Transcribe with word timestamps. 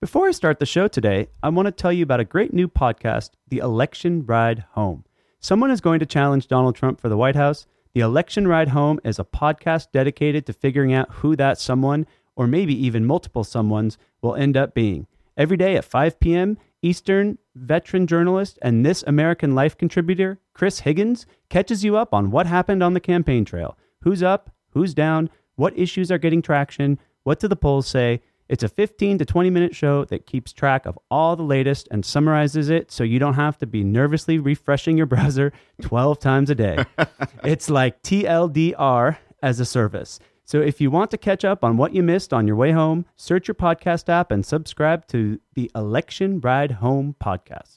Before 0.00 0.28
I 0.28 0.30
start 0.30 0.60
the 0.60 0.64
show 0.64 0.86
today, 0.86 1.26
I 1.42 1.48
want 1.48 1.66
to 1.66 1.72
tell 1.72 1.92
you 1.92 2.04
about 2.04 2.20
a 2.20 2.24
great 2.24 2.54
new 2.54 2.68
podcast, 2.68 3.30
The 3.48 3.58
Election 3.58 4.24
Ride 4.24 4.64
Home. 4.74 5.04
Someone 5.40 5.72
is 5.72 5.80
going 5.80 5.98
to 5.98 6.06
challenge 6.06 6.46
Donald 6.46 6.76
Trump 6.76 7.00
for 7.00 7.08
the 7.08 7.16
White 7.16 7.34
House. 7.34 7.66
The 7.94 8.02
Election 8.02 8.46
Ride 8.46 8.68
Home 8.68 9.00
is 9.02 9.18
a 9.18 9.24
podcast 9.24 9.88
dedicated 9.92 10.46
to 10.46 10.52
figuring 10.52 10.92
out 10.92 11.10
who 11.10 11.34
that 11.34 11.58
someone, 11.58 12.06
or 12.36 12.46
maybe 12.46 12.80
even 12.86 13.06
multiple 13.06 13.42
someones, 13.42 13.96
will 14.22 14.36
end 14.36 14.56
up 14.56 14.72
being. 14.72 15.08
Every 15.36 15.56
day 15.56 15.74
at 15.74 15.84
5 15.84 16.20
p.m. 16.20 16.58
Eastern, 16.80 17.38
veteran 17.56 18.06
journalist 18.06 18.56
and 18.62 18.86
This 18.86 19.02
American 19.04 19.56
Life 19.56 19.76
contributor, 19.76 20.38
Chris 20.54 20.78
Higgins, 20.78 21.26
catches 21.48 21.82
you 21.82 21.96
up 21.96 22.14
on 22.14 22.30
what 22.30 22.46
happened 22.46 22.84
on 22.84 22.94
the 22.94 23.00
campaign 23.00 23.44
trail. 23.44 23.76
Who's 24.02 24.22
up? 24.22 24.50
Who's 24.70 24.94
down? 24.94 25.28
What 25.56 25.76
issues 25.76 26.12
are 26.12 26.18
getting 26.18 26.40
traction? 26.40 27.00
What 27.24 27.40
do 27.40 27.48
the 27.48 27.56
polls 27.56 27.88
say? 27.88 28.22
It's 28.48 28.62
a 28.62 28.68
15 28.68 29.18
to 29.18 29.24
20 29.26 29.50
minute 29.50 29.76
show 29.76 30.04
that 30.06 30.26
keeps 30.26 30.52
track 30.52 30.86
of 30.86 30.98
all 31.10 31.36
the 31.36 31.42
latest 31.42 31.86
and 31.90 32.04
summarizes 32.04 32.70
it 32.70 32.90
so 32.90 33.04
you 33.04 33.18
don't 33.18 33.34
have 33.34 33.58
to 33.58 33.66
be 33.66 33.84
nervously 33.84 34.38
refreshing 34.38 34.96
your 34.96 35.06
browser 35.14 35.52
12 35.82 36.18
times 36.18 36.50
a 36.50 36.54
day. 36.54 36.84
it's 37.44 37.68
like 37.68 38.02
TLDR 38.02 39.18
as 39.42 39.60
a 39.60 39.66
service. 39.66 40.18
So 40.44 40.62
if 40.62 40.80
you 40.80 40.90
want 40.90 41.10
to 41.10 41.18
catch 41.18 41.44
up 41.44 41.62
on 41.62 41.76
what 41.76 41.92
you 41.92 42.02
missed 42.02 42.32
on 42.32 42.46
your 42.46 42.56
way 42.56 42.72
home, 42.72 43.04
search 43.16 43.48
your 43.48 43.54
podcast 43.54 44.08
app 44.08 44.30
and 44.30 44.46
subscribe 44.46 45.06
to 45.08 45.38
the 45.54 45.70
Election 45.74 46.40
Ride 46.40 46.72
Home 46.72 47.16
podcast. 47.22 47.76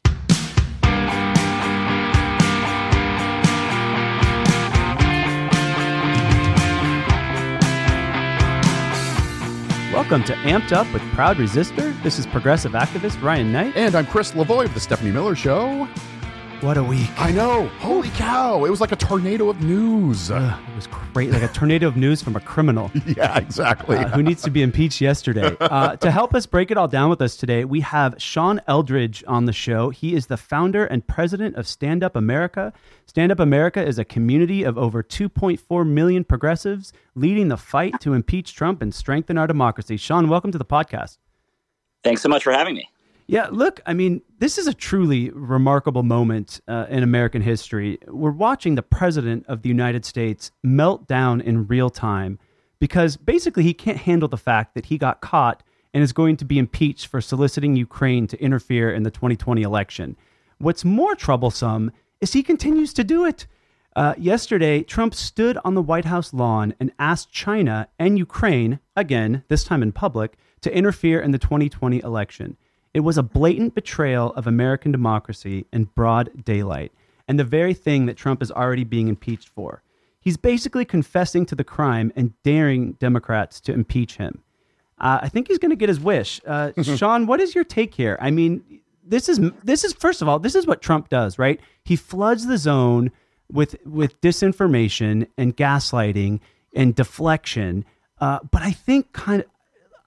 Welcome 9.92 10.24
to 10.24 10.34
Amped 10.36 10.72
Up 10.72 10.92
with 10.94 11.02
Proud 11.12 11.38
Resister. 11.38 11.92
This 12.02 12.18
is 12.18 12.26
progressive 12.26 12.72
activist 12.72 13.22
Ryan 13.22 13.52
Knight. 13.52 13.76
And 13.76 13.94
I'm 13.94 14.06
Chris 14.06 14.32
Lavoie 14.32 14.64
of 14.64 14.74
The 14.74 14.80
Stephanie 14.80 15.12
Miller 15.12 15.36
Show. 15.36 15.86
What 16.62 16.78
a 16.78 16.84
week. 16.84 17.10
I 17.18 17.32
know. 17.32 17.66
Holy 17.80 18.10
cow. 18.10 18.66
It 18.66 18.70
was 18.70 18.80
like 18.80 18.92
a 18.92 18.96
tornado 18.96 19.50
of 19.50 19.64
news. 19.64 20.30
Uh, 20.30 20.56
it 20.72 20.76
was 20.76 20.86
great, 20.86 21.32
like 21.32 21.42
a 21.42 21.48
tornado 21.48 21.88
of 21.88 21.98
news 21.98 22.22
from 22.22 22.36
a 22.36 22.40
criminal. 22.40 22.92
yeah, 23.18 23.36
exactly. 23.40 23.98
Uh, 23.98 24.08
who 24.10 24.22
needs 24.22 24.44
to 24.44 24.52
be 24.52 24.62
impeached 24.62 25.02
yesterday. 25.02 25.58
Uh, 25.72 25.96
to 25.96 26.12
help 26.12 26.36
us 26.36 26.46
break 26.46 26.70
it 26.70 26.78
all 26.78 26.88
down 26.88 27.10
with 27.10 27.22
us 27.22 27.38
today, 27.38 27.64
we 27.64 27.80
have 27.80 28.14
Sean 28.18 28.60
Eldridge 28.68 29.24
on 29.26 29.46
the 29.46 29.54
show. 29.54 29.90
He 29.90 30.14
is 30.14 30.28
the 30.28 30.36
founder 30.36 30.86
and 30.86 31.08
president 31.08 31.56
of 31.56 31.66
Stand 31.66 32.04
Up 32.04 32.16
America. 32.16 32.74
Stand 33.06 33.32
Up 33.32 33.40
America 33.40 33.84
is 33.84 33.98
a 33.98 34.04
community 34.04 34.64
of 34.64 34.78
over 34.78 35.02
2.4 35.02 35.88
million 35.88 36.26
progressives 36.26 36.92
leading 37.16 37.48
the 37.48 37.58
fight 37.58 37.94
to 38.02 38.14
impeach 38.14 38.54
Trump 38.54 38.82
and 38.82 38.94
strengthen 38.94 39.38
our 39.38 39.48
democracy. 39.48 39.96
Sean, 39.96 40.28
welcome 40.28 40.52
to 40.52 40.58
the 40.58 40.66
podcast. 40.66 41.18
Thanks 42.04 42.22
so 42.22 42.28
much 42.28 42.44
for 42.44 42.52
having 42.52 42.76
me. 42.76 42.90
Yeah, 43.32 43.48
look, 43.50 43.80
I 43.86 43.94
mean, 43.94 44.24
this 44.40 44.58
is 44.58 44.68
a 44.68 44.74
truly 44.74 45.30
remarkable 45.30 46.04
moment 46.04 46.60
uh, 46.68 46.88
in 46.90 47.02
American 47.02 47.42
history. 47.42 47.98
We're 48.10 48.30
watching 48.30 48.76
the 48.76 48.82
president 48.82 49.46
of 49.48 49.62
the 49.62 49.70
United 49.70 50.04
States 50.04 50.52
melt 50.64 51.08
down 51.08 51.40
in 51.40 51.66
real 51.68 51.90
time 51.90 52.40
because 52.82 53.16
basically 53.16 53.64
he 53.64 53.74
can't 53.74 54.00
handle 54.00 54.28
the 54.28 54.36
fact 54.36 54.76
that 54.76 54.88
he 54.88 54.98
got 54.98 55.22
caught 55.22 55.64
and 55.94 56.04
is 56.04 56.12
going 56.12 56.36
to 56.36 56.44
be 56.44 56.60
impeached 56.60 57.08
for 57.08 57.22
soliciting 57.22 57.78
Ukraine 57.78 58.28
to 58.28 58.44
interfere 58.44 58.94
in 58.94 59.04
the 59.04 59.12
2020 59.12 59.62
election. 59.62 60.18
What's 60.58 60.84
more 60.84 61.16
troublesome 61.16 61.94
is 62.20 62.34
he 62.34 62.44
continues 62.44 62.92
to 62.96 63.06
do 63.06 63.24
it. 63.24 63.48
Uh, 63.96 64.14
yesterday, 64.18 64.84
Trump 64.84 65.16
stood 65.16 65.58
on 65.64 65.74
the 65.74 65.82
White 65.82 66.04
House 66.04 66.34
lawn 66.34 66.76
and 66.82 66.92
asked 67.00 67.32
China 67.32 67.88
and 67.98 68.20
Ukraine, 68.20 68.82
again, 68.98 69.46
this 69.48 69.64
time 69.64 69.82
in 69.82 69.94
public, 69.94 70.36
to 70.60 70.76
interfere 70.76 71.22
in 71.22 71.32
the 71.32 71.40
2020 71.40 72.00
election. 72.00 72.58
It 72.94 73.02
was 73.02 73.18
a 73.18 73.24
blatant 73.24 73.74
betrayal 73.74 74.34
of 74.34 74.48
American 74.48 74.92
democracy 74.92 75.66
in 75.72 75.86
broad 75.86 76.44
daylight, 76.44 76.92
and 77.28 77.40
the 77.40 77.44
very 77.44 77.74
thing 77.74 78.06
that 78.08 78.18
Trump 78.18 78.42
is 78.42 78.52
already 78.52 78.84
being 78.84 79.08
impeached 79.08 79.50
for. 79.50 79.82
He's 80.20 80.38
basically 80.38 80.86
confessing 80.86 81.46
to 81.48 81.56
the 81.56 81.64
crime 81.64 82.12
and 82.16 82.34
daring 82.44 82.94
Democrats 82.94 83.60
to 83.62 83.74
impeach 83.74 84.18
him. 84.18 84.44
Uh, 85.00 85.20
I 85.24 85.30
think 85.30 85.48
he's 85.48 85.58
going 85.58 85.72
to 85.72 85.76
get 85.76 85.90
his 85.90 86.00
wish. 86.00 86.40
Uh, 86.46 86.72
Sean, 86.84 87.26
what 87.26 87.42
is 87.42 87.56
your 87.56 87.64
take 87.64 87.96
here? 87.96 88.18
I 88.22 88.30
mean, 88.30 88.82
this 89.04 89.28
is 89.28 89.40
this 89.64 89.84
is 89.84 89.94
first 89.94 90.22
of 90.22 90.30
all, 90.30 90.38
this 90.38 90.54
is 90.54 90.68
what 90.68 90.82
Trump 90.82 91.10
does, 91.10 91.40
right? 91.40 91.60
He 91.84 91.96
floods 91.96 92.46
the 92.46 92.58
zone 92.58 93.12
with 93.52 93.76
with 93.86 94.20
disinformation 94.22 95.28
and 95.38 95.58
gaslighting 95.58 96.40
and 96.76 96.96
deflection. 96.96 97.84
Uh, 98.20 98.40
but 98.52 98.62
I 98.62 98.72
think 98.72 99.12
kind 99.14 99.42
of 99.42 99.48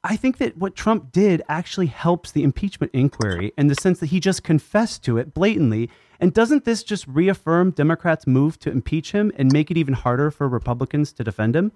I 0.06 0.16
think 0.16 0.36
that 0.36 0.58
what 0.58 0.76
Trump 0.76 1.12
did 1.12 1.40
actually 1.48 1.86
helps 1.86 2.30
the 2.30 2.42
impeachment 2.42 2.92
inquiry 2.92 3.54
in 3.56 3.68
the 3.68 3.74
sense 3.74 4.00
that 4.00 4.08
he 4.08 4.20
just 4.20 4.44
confessed 4.44 5.02
to 5.04 5.16
it 5.16 5.32
blatantly. 5.32 5.88
And 6.20 6.34
doesn't 6.34 6.66
this 6.66 6.82
just 6.82 7.08
reaffirm 7.08 7.70
Democrats' 7.70 8.26
move 8.26 8.58
to 8.60 8.70
impeach 8.70 9.12
him 9.12 9.32
and 9.36 9.50
make 9.50 9.70
it 9.70 9.78
even 9.78 9.94
harder 9.94 10.30
for 10.30 10.46
Republicans 10.46 11.10
to 11.14 11.24
defend 11.24 11.56
him? 11.56 11.72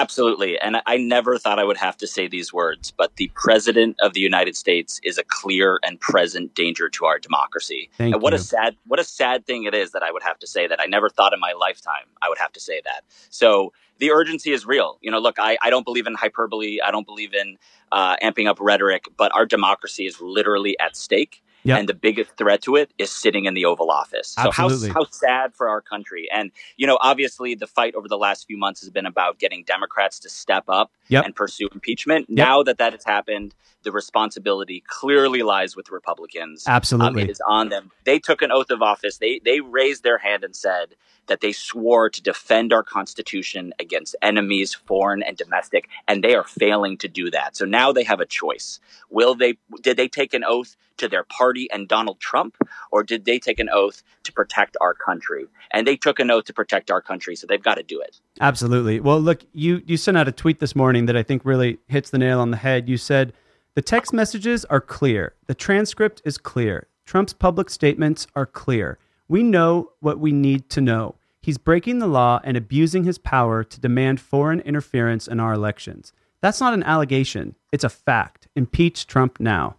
Absolutely. 0.00 0.58
And 0.58 0.78
I 0.86 0.96
never 0.96 1.36
thought 1.36 1.58
I 1.58 1.64
would 1.64 1.76
have 1.76 1.98
to 1.98 2.06
say 2.06 2.26
these 2.26 2.54
words, 2.54 2.90
but 2.90 3.16
the 3.16 3.30
president 3.34 3.96
of 4.00 4.14
the 4.14 4.20
United 4.20 4.56
States 4.56 4.98
is 5.04 5.18
a 5.18 5.24
clear 5.24 5.78
and 5.82 6.00
present 6.00 6.54
danger 6.54 6.88
to 6.88 7.04
our 7.04 7.18
democracy. 7.18 7.90
Thank 7.98 8.14
and 8.14 8.22
what 8.22 8.32
you. 8.32 8.38
a 8.38 8.38
sad 8.38 8.76
what 8.86 8.98
a 8.98 9.04
sad 9.04 9.46
thing 9.46 9.64
it 9.64 9.74
is 9.74 9.92
that 9.92 10.02
I 10.02 10.10
would 10.10 10.22
have 10.22 10.38
to 10.38 10.46
say 10.46 10.66
that. 10.66 10.80
I 10.80 10.86
never 10.86 11.10
thought 11.10 11.34
in 11.34 11.40
my 11.40 11.52
lifetime 11.52 12.06
I 12.22 12.30
would 12.30 12.38
have 12.38 12.50
to 12.52 12.60
say 12.60 12.80
that. 12.86 13.04
So 13.28 13.74
the 13.98 14.10
urgency 14.10 14.52
is 14.52 14.64
real. 14.64 14.96
You 15.02 15.10
know, 15.10 15.18
look, 15.18 15.36
I, 15.38 15.58
I 15.60 15.68
don't 15.68 15.84
believe 15.84 16.06
in 16.06 16.14
hyperbole. 16.14 16.78
I 16.82 16.90
don't 16.90 17.06
believe 17.06 17.34
in 17.34 17.58
uh, 17.92 18.16
amping 18.22 18.48
up 18.48 18.56
rhetoric, 18.58 19.04
but 19.18 19.34
our 19.34 19.44
democracy 19.44 20.06
is 20.06 20.18
literally 20.22 20.78
at 20.80 20.96
stake. 20.96 21.42
Yep. 21.64 21.78
And 21.78 21.88
the 21.88 21.94
biggest 21.94 22.36
threat 22.36 22.62
to 22.62 22.76
it 22.76 22.90
is 22.98 23.10
sitting 23.10 23.44
in 23.44 23.54
the 23.54 23.64
Oval 23.66 23.90
Office. 23.90 24.28
So 24.28 24.50
how, 24.50 24.64
Absolutely. 24.66 24.90
how 24.90 25.04
sad 25.10 25.54
for 25.54 25.68
our 25.68 25.80
country. 25.80 26.28
And, 26.32 26.50
you 26.76 26.86
know, 26.86 26.98
obviously 27.02 27.54
the 27.54 27.66
fight 27.66 27.94
over 27.94 28.08
the 28.08 28.16
last 28.18 28.46
few 28.46 28.56
months 28.56 28.80
has 28.80 28.90
been 28.90 29.06
about 29.06 29.38
getting 29.38 29.64
Democrats 29.64 30.18
to 30.20 30.28
step 30.28 30.64
up 30.68 30.90
Yep. 31.08 31.24
and 31.24 31.36
pursue 31.36 31.68
impeachment. 31.72 32.30
Now 32.30 32.62
that 32.62 32.78
that 32.78 32.92
has 32.92 33.04
happened, 33.04 33.54
the 33.82 33.92
responsibility 33.92 34.82
clearly 34.86 35.42
lies 35.42 35.74
with 35.76 35.90
Republicans. 35.90 36.66
Um, 36.66 36.74
Absolutely. 36.74 37.22
it 37.22 37.30
is 37.30 37.40
on 37.46 37.68
them. 37.68 37.90
They 38.04 38.18
took 38.18 38.42
an 38.42 38.52
oath 38.52 38.70
of 38.70 38.82
office. 38.82 39.18
They 39.18 39.40
they 39.44 39.60
raised 39.60 40.02
their 40.02 40.18
hand 40.18 40.44
and 40.44 40.54
said 40.54 40.94
that 41.26 41.40
they 41.40 41.52
swore 41.52 42.10
to 42.10 42.22
defend 42.22 42.72
our 42.72 42.82
Constitution 42.82 43.72
against 43.78 44.16
enemies, 44.20 44.74
foreign 44.74 45.22
and 45.22 45.36
domestic, 45.36 45.88
and 46.08 46.22
they 46.22 46.34
are 46.34 46.44
failing 46.44 46.96
to 46.98 47.08
do 47.08 47.30
that. 47.30 47.56
So 47.56 47.64
now 47.64 47.92
they 47.92 48.04
have 48.04 48.20
a 48.20 48.26
choice. 48.26 48.80
Will 49.08 49.34
they? 49.34 49.54
Did 49.80 49.96
they 49.96 50.08
take 50.08 50.34
an 50.34 50.44
oath 50.44 50.76
to 51.00 51.08
their 51.08 51.24
party 51.24 51.68
and 51.72 51.88
Donald 51.88 52.20
Trump, 52.20 52.56
or 52.90 53.02
did 53.02 53.24
they 53.24 53.38
take 53.38 53.58
an 53.58 53.68
oath 53.70 54.02
to 54.22 54.32
protect 54.32 54.76
our 54.80 54.94
country? 54.94 55.46
And 55.72 55.86
they 55.86 55.96
took 55.96 56.20
an 56.20 56.30
oath 56.30 56.44
to 56.44 56.52
protect 56.52 56.90
our 56.90 57.02
country, 57.02 57.36
so 57.36 57.46
they've 57.46 57.62
got 57.62 57.74
to 57.74 57.82
do 57.82 58.00
it. 58.00 58.20
Absolutely. 58.40 59.00
Well, 59.00 59.20
look, 59.20 59.42
you 59.52 59.82
you 59.86 59.96
sent 59.96 60.16
out 60.16 60.28
a 60.28 60.32
tweet 60.32 60.60
this 60.60 60.76
morning 60.76 61.06
that 61.06 61.16
I 61.16 61.22
think 61.22 61.44
really 61.44 61.78
hits 61.88 62.10
the 62.10 62.18
nail 62.18 62.40
on 62.40 62.50
the 62.50 62.56
head. 62.56 62.88
You 62.88 62.96
said 62.96 63.32
the 63.74 63.82
text 63.82 64.12
messages 64.12 64.64
are 64.66 64.80
clear. 64.80 65.34
The 65.46 65.54
transcript 65.54 66.22
is 66.24 66.38
clear. 66.38 66.86
Trump's 67.04 67.32
public 67.32 67.70
statements 67.70 68.26
are 68.36 68.46
clear. 68.46 68.98
We 69.28 69.42
know 69.42 69.92
what 70.00 70.18
we 70.18 70.32
need 70.32 70.68
to 70.70 70.80
know. 70.80 71.16
He's 71.42 71.58
breaking 71.58 71.98
the 71.98 72.06
law 72.06 72.40
and 72.44 72.56
abusing 72.56 73.04
his 73.04 73.18
power 73.18 73.64
to 73.64 73.80
demand 73.80 74.20
foreign 74.20 74.60
interference 74.60 75.26
in 75.26 75.40
our 75.40 75.54
elections. 75.54 76.12
That's 76.42 76.60
not 76.60 76.74
an 76.74 76.82
allegation. 76.82 77.54
It's 77.72 77.84
a 77.84 77.88
fact. 77.88 78.48
Impeach 78.54 79.06
Trump 79.06 79.40
now. 79.40 79.76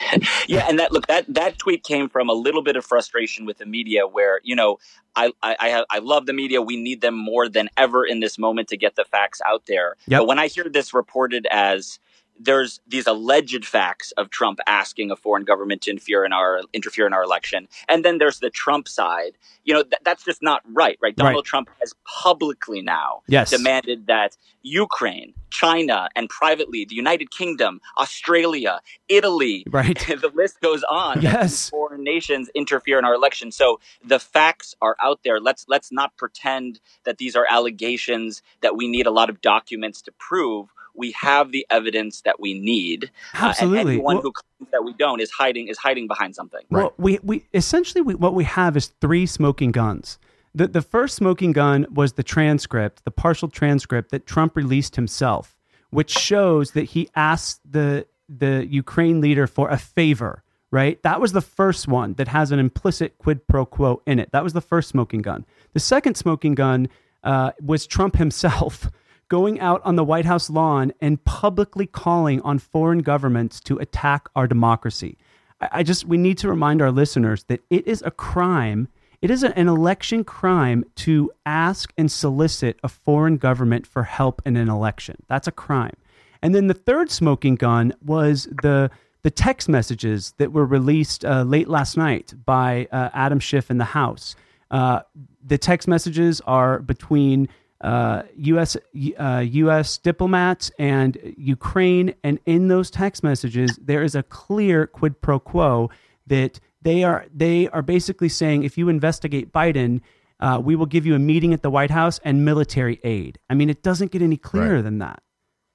yeah, 0.48 0.66
and 0.68 0.78
that 0.78 0.92
look 0.92 1.06
that 1.08 1.26
that 1.28 1.58
tweet 1.58 1.84
came 1.84 2.08
from 2.08 2.28
a 2.28 2.32
little 2.32 2.62
bit 2.62 2.76
of 2.76 2.84
frustration 2.84 3.44
with 3.44 3.58
the 3.58 3.66
media, 3.66 4.06
where 4.06 4.40
you 4.42 4.56
know 4.56 4.78
I 5.14 5.32
I 5.42 5.56
I, 5.60 5.68
have, 5.68 5.84
I 5.90 5.98
love 5.98 6.26
the 6.26 6.32
media. 6.32 6.62
We 6.62 6.76
need 6.76 7.00
them 7.00 7.16
more 7.16 7.48
than 7.48 7.68
ever 7.76 8.04
in 8.04 8.20
this 8.20 8.38
moment 8.38 8.68
to 8.68 8.76
get 8.76 8.96
the 8.96 9.04
facts 9.04 9.40
out 9.46 9.66
there. 9.66 9.96
Yep. 10.06 10.20
But 10.20 10.26
when 10.26 10.38
I 10.38 10.46
hear 10.46 10.64
this 10.64 10.94
reported 10.94 11.46
as 11.50 11.98
there's 12.42 12.80
these 12.88 13.06
alleged 13.06 13.66
facts 13.66 14.12
of 14.12 14.30
Trump 14.30 14.58
asking 14.66 15.10
a 15.10 15.16
foreign 15.16 15.44
government 15.44 15.82
to 15.82 15.90
interfere 15.90 16.24
in 16.24 16.32
our 16.32 16.62
interfere 16.72 17.06
in 17.06 17.12
our 17.12 17.22
election, 17.22 17.68
and 17.88 18.04
then 18.04 18.18
there's 18.18 18.38
the 18.40 18.50
Trump 18.50 18.88
side. 18.88 19.32
You 19.64 19.74
know 19.74 19.82
th- 19.82 20.00
that's 20.04 20.24
just 20.24 20.42
not 20.42 20.62
right, 20.72 20.98
right? 21.02 21.14
Donald 21.14 21.36
Right. 21.36 21.44
Trump 21.44 21.68
has 21.80 21.92
publicly 22.24 22.80
now 22.82 23.22
Yes. 23.28 23.50
demanded 23.50 24.06
that 24.06 24.36
Ukraine, 24.62 25.34
China, 25.50 26.08
and 26.16 26.28
privately 26.30 26.84
the 26.86 26.94
United 26.94 27.30
Kingdom, 27.30 27.80
Australia, 27.98 28.80
Italy, 29.08 29.64
Right. 29.70 29.98
the 30.24 30.30
list 30.34 30.60
goes 30.60 30.82
on. 30.84 31.20
Yes. 31.22 31.68
Foreign 31.70 32.02
nations 32.04 32.48
interfere 32.54 32.98
in 32.98 33.04
our 33.04 33.14
election. 33.14 33.52
So 33.52 33.80
the 34.04 34.18
facts 34.18 34.74
are 34.80 34.96
out 35.00 35.20
there. 35.24 35.40
Let's 35.40 35.66
let's 35.68 35.92
not 35.92 36.16
pretend 36.16 36.80
that 37.04 37.18
these 37.18 37.36
are 37.36 37.46
allegations 37.50 38.42
that 38.62 38.76
we 38.76 38.88
need 38.88 39.06
a 39.06 39.10
lot 39.10 39.28
of 39.30 39.40
documents 39.42 40.00
to 40.02 40.12
prove. 40.12 40.68
We 40.94 41.12
have 41.12 41.52
the 41.52 41.66
evidence 41.70 42.22
that 42.22 42.40
we 42.40 42.54
need. 42.54 43.10
Uh, 43.34 43.46
Absolutely. 43.46 43.78
and 43.80 43.88
anyone 43.90 44.16
Well- 44.16 44.22
who 44.22 44.32
claims 44.32 44.70
that 44.72 44.84
we 44.84 44.92
don't 44.94 45.20
is 45.20 45.30
hiding 45.30 45.68
is 45.68 45.78
hiding 45.78 46.06
behind 46.06 46.34
something. 46.34 46.60
Well, 46.70 46.92
we, 46.98 47.18
we 47.22 47.46
essentially 47.54 48.02
we, 48.02 48.14
what 48.14 48.34
we 48.34 48.44
have 48.44 48.76
is 48.76 48.88
three 49.00 49.26
smoking 49.26 49.72
guns. 49.72 50.18
The 50.54 50.66
the 50.66 50.82
first 50.82 51.14
smoking 51.16 51.52
gun 51.52 51.86
was 51.92 52.14
the 52.14 52.22
transcript, 52.22 53.04
the 53.04 53.10
partial 53.10 53.48
transcript 53.48 54.10
that 54.10 54.26
Trump 54.26 54.56
released 54.56 54.96
himself, 54.96 55.56
which 55.90 56.10
shows 56.10 56.72
that 56.72 56.84
he 56.84 57.08
asked 57.14 57.60
the 57.70 58.06
the 58.28 58.66
Ukraine 58.68 59.20
leader 59.20 59.46
for 59.46 59.68
a 59.70 59.78
favor, 59.78 60.42
right? 60.70 61.02
That 61.02 61.20
was 61.20 61.32
the 61.32 61.40
first 61.40 61.88
one 61.88 62.14
that 62.14 62.28
has 62.28 62.52
an 62.52 62.58
implicit 62.58 63.18
quid 63.18 63.46
pro 63.46 63.64
quo 63.64 64.02
in 64.06 64.18
it. 64.18 64.30
That 64.32 64.44
was 64.44 64.52
the 64.52 64.60
first 64.60 64.88
smoking 64.88 65.22
gun. 65.22 65.44
The 65.72 65.80
second 65.80 66.16
smoking 66.16 66.54
gun 66.54 66.88
uh, 67.24 67.52
was 67.60 67.86
Trump 67.86 68.16
himself 68.16 68.88
going 69.30 69.58
out 69.60 69.80
on 69.84 69.96
the 69.96 70.04
White 70.04 70.26
House 70.26 70.50
lawn 70.50 70.92
and 71.00 71.24
publicly 71.24 71.86
calling 71.86 72.42
on 72.42 72.58
foreign 72.58 72.98
governments 72.98 73.60
to 73.60 73.78
attack 73.78 74.28
our 74.36 74.46
democracy. 74.46 75.16
I, 75.60 75.82
just, 75.82 76.04
we 76.04 76.18
need 76.18 76.36
to 76.38 76.48
remind 76.48 76.82
our 76.82 76.90
listeners 76.90 77.44
that 77.44 77.60
it 77.70 77.86
is 77.86 78.02
a 78.04 78.10
crime. 78.10 78.88
It 79.22 79.30
is 79.30 79.42
an 79.42 79.68
election 79.68 80.24
crime 80.24 80.84
to 80.96 81.30
ask 81.46 81.92
and 81.96 82.10
solicit 82.10 82.78
a 82.82 82.88
foreign 82.88 83.36
government 83.36 83.86
for 83.86 84.02
help 84.02 84.42
in 84.44 84.56
an 84.56 84.68
election. 84.68 85.16
That's 85.28 85.46
a 85.46 85.52
crime. 85.52 85.96
And 86.42 86.54
then 86.54 86.66
the 86.66 86.74
third 86.74 87.10
smoking 87.10 87.54
gun 87.54 87.94
was 88.04 88.48
the 88.62 88.90
the 89.22 89.30
text 89.30 89.68
messages 89.68 90.32
that 90.38 90.50
were 90.50 90.64
released 90.64 91.26
uh, 91.26 91.42
late 91.42 91.68
last 91.68 91.94
night 91.94 92.32
by 92.46 92.88
uh, 92.90 93.10
Adam 93.12 93.38
Schiff 93.38 93.70
in 93.70 93.76
the 93.76 93.84
House. 93.84 94.34
Uh, 94.70 95.00
the 95.44 95.58
text 95.58 95.86
messages 95.86 96.40
are 96.46 96.78
between 96.78 97.46
uh, 97.80 98.22
U.S. 98.36 98.76
Uh, 99.18 99.44
U.S. 99.46 99.98
diplomats 99.98 100.70
and 100.78 101.16
Ukraine, 101.36 102.14
and 102.22 102.38
in 102.46 102.68
those 102.68 102.90
text 102.90 103.22
messages, 103.22 103.78
there 103.80 104.02
is 104.02 104.14
a 104.14 104.22
clear 104.22 104.86
quid 104.86 105.20
pro 105.20 105.38
quo 105.38 105.90
that 106.26 106.60
they 106.82 107.04
are 107.04 107.26
they 107.34 107.68
are 107.68 107.82
basically 107.82 108.28
saying 108.28 108.64
if 108.64 108.76
you 108.76 108.88
investigate 108.88 109.52
Biden, 109.52 110.00
uh, 110.40 110.60
we 110.62 110.76
will 110.76 110.86
give 110.86 111.06
you 111.06 111.14
a 111.14 111.18
meeting 111.18 111.52
at 111.52 111.62
the 111.62 111.70
White 111.70 111.90
House 111.90 112.20
and 112.24 112.44
military 112.44 113.00
aid. 113.02 113.38
I 113.48 113.54
mean, 113.54 113.70
it 113.70 113.82
doesn't 113.82 114.10
get 114.10 114.22
any 114.22 114.36
clearer 114.36 114.76
right. 114.76 114.82
than 114.82 114.98
that. 114.98 115.22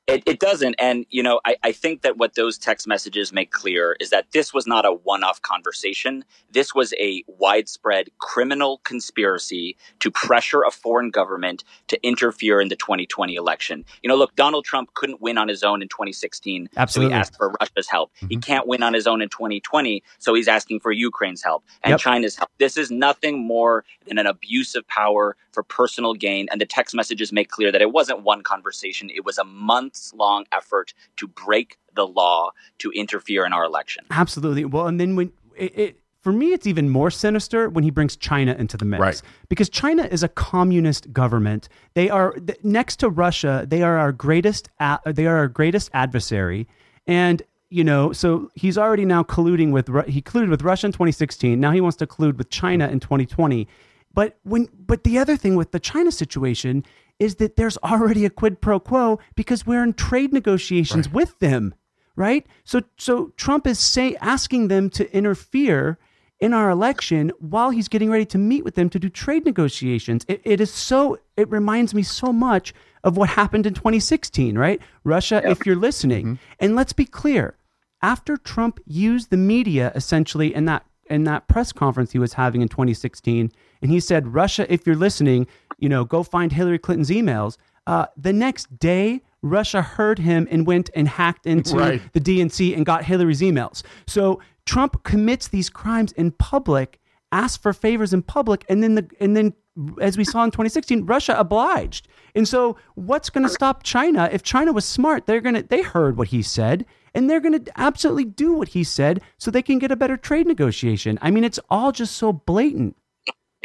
It, 0.08 0.22
it 0.28 0.40
doesn't. 0.40 0.76
And, 0.78 1.08
you 1.10 1.24
know, 1.24 1.42
I, 1.46 1.56
I 1.64 1.72
think 1.72 2.04
that 2.04 2.18
what 2.18 2.36
those 2.36 2.60
text 2.60 2.88
messages 2.88 3.34
make 3.34 3.52
clear 3.52 3.98
is 4.00 4.12
that 4.12 4.32
this 4.34 4.54
was 4.54 4.68
not 4.68 4.86
a 4.86 4.92
one 4.92 5.24
off 5.24 5.42
conversation. 5.42 6.24
This 6.52 6.76
was 6.76 6.94
a 7.00 7.24
widespread 7.28 8.10
criminal 8.20 8.82
conspiracy 8.84 9.76
to 10.02 10.12
pressure 10.12 10.62
a 10.62 10.70
foreign 10.70 11.10
government 11.10 11.64
to 11.88 12.00
interfere 12.06 12.62
in 12.62 12.68
the 12.68 12.76
2020 12.76 13.34
election. 13.34 13.84
You 14.04 14.10
know, 14.10 14.16
look, 14.16 14.36
Donald 14.36 14.64
Trump 14.64 14.94
couldn't 14.94 15.22
win 15.22 15.40
on 15.40 15.48
his 15.48 15.64
own 15.64 15.82
in 15.82 15.88
2016. 15.88 16.70
Absolutely. 16.78 17.10
So 17.10 17.16
he 17.16 17.20
asked 17.20 17.38
for 17.38 17.56
Russia's 17.60 17.90
help. 17.90 18.12
Mm-hmm. 18.18 18.28
He 18.28 18.38
can't 18.38 18.68
win 18.68 18.84
on 18.84 18.94
his 18.94 19.08
own 19.08 19.24
in 19.24 19.30
2020. 19.30 20.04
So 20.20 20.36
he's 20.36 20.48
asking 20.48 20.82
for 20.82 20.92
Ukraine's 20.92 21.42
help 21.42 21.64
and 21.84 21.92
yep. 21.94 22.00
China's 22.00 22.36
help. 22.36 22.52
This 22.60 22.78
is 22.78 22.92
nothing 22.92 23.40
more 23.40 23.84
than 24.08 24.20
an 24.20 24.28
abuse 24.28 24.76
of 24.76 24.88
power 24.88 25.36
for 25.52 25.64
personal 25.64 26.14
gain. 26.14 26.48
And 26.52 26.62
the 26.62 26.66
text 26.66 26.94
messages 26.94 27.32
make 27.32 27.50
clear 27.50 27.72
that 27.72 27.82
it 27.82 27.92
wasn't 27.92 28.22
one 28.22 28.44
conversation, 28.44 29.10
it 29.10 29.26
was 29.26 29.40
a 29.40 29.44
month 29.44 29.95
months 29.96 30.14
long 30.14 30.46
effort 30.52 30.94
to 31.18 31.28
break 31.28 31.78
the 31.96 32.06
law 32.06 32.52
to 32.80 32.92
interfere 32.92 33.46
in 33.46 33.54
our 33.54 33.64
election. 33.64 34.06
Absolutely. 34.12 34.66
Well, 34.66 34.88
and 34.88 35.00
then 35.00 35.16
when 35.16 35.32
it, 35.56 35.80
it 35.80 36.00
for 36.22 36.34
me, 36.34 36.54
it's 36.54 36.66
even 36.66 36.90
more 36.90 37.12
sinister 37.12 37.70
when 37.70 37.84
he 37.84 37.92
brings 37.92 38.16
China 38.16 38.56
into 38.58 38.78
the 38.78 38.86
mix. 38.86 39.00
Right. 39.00 39.22
Because 39.48 39.70
China 39.70 40.04
is 40.04 40.24
a 40.24 40.28
communist 40.28 41.14
government. 41.14 41.70
They 41.94 42.10
are 42.10 42.36
next 42.64 42.98
to 42.98 43.10
Russia. 43.10 43.66
They 43.68 43.84
are 43.84 43.98
our 43.98 44.12
greatest. 44.12 44.70
They 45.06 45.28
are 45.28 45.38
our 45.38 45.48
greatest 45.48 45.90
adversary. 45.94 46.68
And 47.08 47.42
you 47.70 47.84
know, 47.84 48.12
so 48.12 48.52
he's 48.56 48.78
already 48.78 49.06
now 49.06 49.24
colluding 49.24 49.72
with. 49.72 49.88
He 50.08 50.22
colluded 50.22 50.50
with 50.50 50.64
Russia 50.64 50.88
in 50.88 50.94
2016. 50.94 51.60
Now 51.60 51.72
he 51.72 51.82
wants 51.82 51.98
to 51.98 52.08
collude 52.08 52.38
with 52.38 52.50
China 52.50 52.88
in 52.88 53.00
2020. 53.00 53.68
But 54.14 54.38
when, 54.44 54.70
but 54.80 55.04
the 55.04 55.18
other 55.18 55.36
thing 55.36 55.56
with 55.56 55.72
the 55.72 55.80
China 55.80 56.12
situation 56.12 56.86
is 57.20 57.36
that 57.36 57.56
there's 57.56 57.78
already 57.78 58.26
a 58.26 58.30
quid 58.30 58.62
pro 58.62 58.80
quo 58.80 59.20
because 59.36 59.66
we're 59.66 59.84
in 59.84 59.94
trade 59.94 60.34
negotiations 60.34 61.08
right. 61.08 61.16
with 61.16 61.40
them, 61.40 61.74
right? 62.16 62.46
So 62.64 62.82
so 62.98 63.32
Trump 63.38 63.68
is 63.68 63.80
say 63.80 64.16
asking 64.22 64.68
them 64.68 64.90
to 64.92 65.12
interfere 65.16 65.98
in 66.40 66.54
our 66.54 66.70
election 66.70 67.32
while 67.40 67.70
he's 67.70 67.88
getting 67.88 68.10
ready 68.10 68.26
to 68.26 68.38
meet 68.38 68.64
with 68.64 68.76
them 68.76 68.90
to 68.90 69.00
do 69.00 69.10
trade 69.10 69.46
negotiations. 69.46 70.26
It, 70.28 70.42
it 70.44 70.60
is 70.60 70.72
so 70.72 71.20
it 71.38 71.50
reminds 71.50 71.94
me 71.94 72.04
so 72.04 72.34
much 72.34 72.74
of 73.04 73.18
what 73.18 73.30
happened 73.30 73.66
in 73.66 73.74
2016, 73.74 74.58
right? 74.58 74.82
Russia, 75.04 75.42
yep. 75.44 75.52
if 75.52 75.66
you're 75.66 75.76
listening, 75.76 76.26
mm-hmm. 76.26 76.54
and 76.60 76.76
let's 76.76 76.94
be 76.94 77.06
clear, 77.06 77.56
after 78.02 78.36
Trump 78.36 78.80
used 78.86 79.30
the 79.30 79.38
media 79.38 79.92
essentially 79.96 80.54
in 80.54 80.66
that 80.66 80.86
in 81.08 81.24
that 81.24 81.48
press 81.48 81.72
conference 81.72 82.12
he 82.12 82.20
was 82.20 82.34
having 82.34 82.62
in 82.62 82.68
2016 82.68 83.52
and 83.82 83.92
he 83.92 84.00
said 84.00 84.34
russia 84.34 84.72
if 84.74 84.88
you're 84.88 84.96
listening 84.96 85.46
you 85.78 85.90
know, 85.90 86.06
go 86.06 86.24
find 86.24 86.52
Hillary 86.52 86.80
Clinton's 86.80 87.10
emails. 87.10 87.58
Uh, 87.88 88.08
the 88.18 88.34
next 88.34 88.80
day, 88.80 89.22
Russia 89.42 89.82
heard 89.82 90.20
him 90.20 90.48
and 90.50 90.66
went 90.66 90.90
and 90.96 91.08
hacked 91.08 91.46
into 91.46 91.76
right. 91.76 92.14
the 92.14 92.20
DNC 92.20 92.76
and 92.76 92.86
got 92.86 93.06
Hillary's 93.06 93.42
emails. 93.42 93.84
So 94.08 94.42
Trump 94.66 95.04
commits 95.04 95.48
these 95.48 95.70
crimes 95.70 96.12
in 96.14 96.32
public, 96.32 97.00
asks 97.32 97.58
for 97.58 97.74
favors 97.74 98.14
in 98.14 98.24
public, 98.24 98.66
and 98.70 98.82
then 98.82 98.96
the 98.96 99.08
and 99.20 99.38
then 99.38 99.54
as 100.02 100.18
we 100.18 100.24
saw 100.24 100.44
in 100.44 100.52
2016, 100.52 101.06
Russia 101.06 101.36
obliged. 101.38 102.08
And 102.34 102.48
so 102.48 102.78
what's 102.96 103.30
going 103.30 103.46
to 103.46 103.54
stop 103.54 103.84
China? 103.84 104.30
If 104.32 104.42
China 104.42 104.72
was 104.72 104.86
smart, 104.86 105.26
they're 105.26 105.42
going 105.42 105.56
to 105.56 105.64
they 105.64 105.82
heard 105.82 106.18
what 106.18 106.30
he 106.30 106.42
said 106.42 106.86
and 107.16 107.30
they're 107.30 107.40
going 107.40 107.64
to 107.64 107.72
absolutely 107.78 108.26
do 108.26 108.54
what 108.54 108.70
he 108.70 108.84
said 108.84 109.22
so 109.38 109.50
they 109.50 109.62
can 109.62 109.80
get 109.80 109.90
a 109.90 109.96
better 109.96 110.18
trade 110.18 110.46
negotiation. 110.46 111.18
I 111.22 111.32
mean, 111.32 111.44
it's 111.44 111.60
all 111.70 111.92
just 111.92 112.18
so 112.18 112.34
blatant 112.34 112.96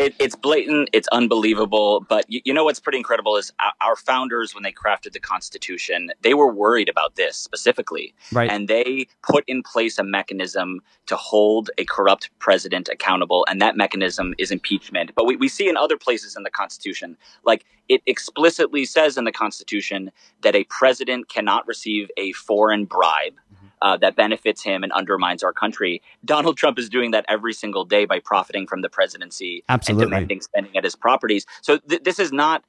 it, 0.01 0.15
it's 0.19 0.35
blatant, 0.35 0.89
it's 0.93 1.09
unbelievable. 1.09 2.05
But 2.09 2.25
you, 2.29 2.41
you, 2.45 2.55
know 2.55 2.65
what's 2.65 2.81
pretty 2.81 2.99
incredible 2.99 3.37
is 3.37 3.53
our, 3.81 3.97
founders, 3.97 4.55
when 4.55 4.63
they 4.63 4.73
crafted 4.73 5.13
the 5.13 5.21
Constitution, 5.21 6.11
they 6.23 6.35
were 6.35 6.53
worried 6.53 6.89
about 6.89 7.17
this 7.17 7.37
specifically, 7.37 8.15
right? 8.33 8.51
And 8.51 8.67
they 8.67 9.07
put 9.23 9.45
in 9.47 9.63
place 9.63 9.99
a 9.99 10.05
mechanism 10.05 10.81
to 11.07 11.17
hold 11.17 11.71
a 11.79 11.85
corrupt 11.85 12.31
president 12.39 12.89
accountable, 12.89 13.45
and 13.49 13.61
that 13.61 13.77
mechanism 13.77 14.35
is 14.39 14.51
impeachment. 14.51 15.13
But 15.15 15.27
we, 15.27 15.37
we 15.37 15.49
see 15.49 15.69
in 15.69 15.77
other 15.77 15.97
places 15.97 16.37
in 16.37 16.43
the 16.43 16.51
Constitution, 16.51 17.17
like 17.45 17.65
it 17.89 18.03
explicitly 18.07 18.85
says 18.85 19.19
in 19.19 19.25
the 19.25 19.33
Constitution 19.33 20.11
that 20.43 20.55
a 20.55 20.65
president 20.65 21.29
cannot 21.29 21.67
receive 21.67 22.11
a 22.17 22.33
foreign 22.33 22.85
bribe 22.85 23.35
uh, 23.83 23.97
that 23.99 24.17
benefits 24.17 24.63
him 24.63 24.83
and 24.83 24.93
undermines 24.93 25.43
our 25.43 25.53
country. 25.53 26.03
Donald 26.25 26.57
Trump 26.57 26.79
is 26.79 26.89
doing 26.89 27.11
that 27.13 27.25
every 27.29 27.53
single 27.53 27.85
day 27.85 28.05
by 28.05 28.21
profiting 28.21 28.67
from 28.67 28.83
the 28.83 28.89
presidency 28.89 29.65
Absolutely. 29.69 30.05
and 30.05 30.11
demanding 30.11 30.41
spending 30.41 30.77
at 30.77 30.85
his 30.85 30.97
properties. 30.97 31.47
So 31.63 31.79
th- 31.79 32.03
this 32.03 32.19
is 32.19 32.33
not 32.33 32.65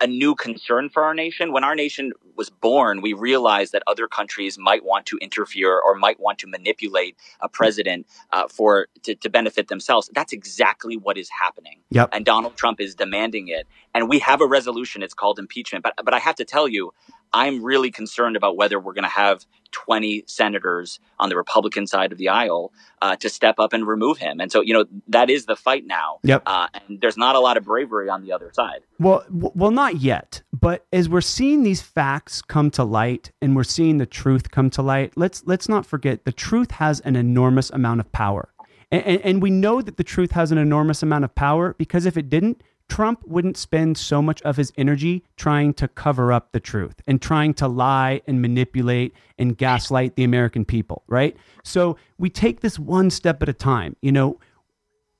a 0.00 0.06
new 0.06 0.34
concern 0.34 0.88
for 0.88 1.02
our 1.02 1.14
nation. 1.14 1.52
When 1.52 1.62
our 1.62 1.74
nation 1.74 2.12
was 2.36 2.48
born, 2.48 3.02
we 3.02 3.12
realized 3.12 3.72
that 3.72 3.82
other 3.86 4.08
countries 4.08 4.58
might 4.58 4.84
want 4.84 5.06
to 5.06 5.18
interfere 5.18 5.78
or 5.78 5.94
might 5.94 6.18
want 6.18 6.38
to 6.38 6.46
manipulate 6.46 7.16
a 7.40 7.48
president 7.48 8.06
uh, 8.32 8.48
for 8.48 8.88
to, 9.02 9.14
to, 9.14 9.28
benefit 9.28 9.68
themselves. 9.68 10.08
That's 10.14 10.32
exactly 10.32 10.96
what 10.96 11.18
is 11.18 11.28
happening. 11.28 11.80
Yep. 11.90 12.10
And 12.12 12.24
Donald 12.24 12.56
Trump 12.56 12.80
is 12.80 12.94
demanding 12.94 13.48
it. 13.48 13.66
And 13.94 14.08
we 14.08 14.20
have 14.20 14.40
a 14.40 14.46
resolution. 14.46 15.02
It's 15.02 15.14
called 15.14 15.38
impeachment. 15.38 15.82
But 15.82 15.94
but 16.02 16.14
I 16.14 16.18
have 16.18 16.36
to 16.36 16.44
tell 16.44 16.66
you, 16.66 16.92
I'm 17.34 17.64
really 17.64 17.90
concerned 17.90 18.36
about 18.36 18.56
whether 18.56 18.78
we're 18.78 18.94
going 18.94 19.02
to 19.02 19.08
have 19.08 19.44
20 19.72 20.22
senators 20.28 21.00
on 21.18 21.28
the 21.28 21.36
Republican 21.36 21.88
side 21.88 22.12
of 22.12 22.18
the 22.18 22.28
aisle 22.28 22.72
uh, 23.02 23.16
to 23.16 23.28
step 23.28 23.58
up 23.58 23.72
and 23.72 23.86
remove 23.86 24.18
him. 24.18 24.40
And 24.40 24.52
so, 24.52 24.60
you 24.60 24.72
know, 24.72 24.84
that 25.08 25.28
is 25.28 25.46
the 25.46 25.56
fight 25.56 25.84
now. 25.84 26.20
Yep. 26.22 26.44
Uh, 26.46 26.68
and 26.72 27.00
there's 27.00 27.16
not 27.16 27.34
a 27.34 27.40
lot 27.40 27.56
of 27.56 27.64
bravery 27.64 28.08
on 28.08 28.22
the 28.22 28.30
other 28.30 28.52
side. 28.54 28.82
Well, 29.00 29.24
well, 29.28 29.72
not 29.72 29.96
yet. 29.96 30.42
But 30.52 30.86
as 30.92 31.08
we're 31.08 31.20
seeing 31.20 31.64
these 31.64 31.82
facts 31.82 32.40
come 32.40 32.70
to 32.70 32.84
light 32.84 33.32
and 33.42 33.56
we're 33.56 33.64
seeing 33.64 33.98
the 33.98 34.06
truth 34.06 34.52
come 34.52 34.70
to 34.70 34.82
light, 34.82 35.12
let's 35.16 35.42
let's 35.44 35.68
not 35.68 35.84
forget 35.84 36.24
the 36.24 36.32
truth 36.32 36.70
has 36.70 37.00
an 37.00 37.16
enormous 37.16 37.68
amount 37.70 37.98
of 37.98 38.12
power. 38.12 38.50
And, 38.92 39.02
and, 39.04 39.20
and 39.22 39.42
we 39.42 39.50
know 39.50 39.82
that 39.82 39.96
the 39.96 40.04
truth 40.04 40.30
has 40.32 40.52
an 40.52 40.58
enormous 40.58 41.02
amount 41.02 41.24
of 41.24 41.34
power 41.34 41.74
because 41.76 42.06
if 42.06 42.16
it 42.16 42.30
didn't, 42.30 42.62
Trump 42.88 43.22
wouldn't 43.26 43.56
spend 43.56 43.96
so 43.96 44.20
much 44.20 44.42
of 44.42 44.56
his 44.56 44.72
energy 44.76 45.24
trying 45.36 45.74
to 45.74 45.88
cover 45.88 46.32
up 46.32 46.52
the 46.52 46.60
truth 46.60 47.00
and 47.06 47.20
trying 47.20 47.54
to 47.54 47.66
lie 47.66 48.20
and 48.26 48.42
manipulate 48.42 49.14
and 49.38 49.56
gaslight 49.56 50.16
the 50.16 50.24
American 50.24 50.64
people, 50.64 51.02
right? 51.06 51.36
So 51.62 51.96
we 52.18 52.30
take 52.30 52.60
this 52.60 52.78
one 52.78 53.10
step 53.10 53.42
at 53.42 53.48
a 53.48 53.54
time. 53.54 53.96
You 54.00 54.12
know, 54.12 54.38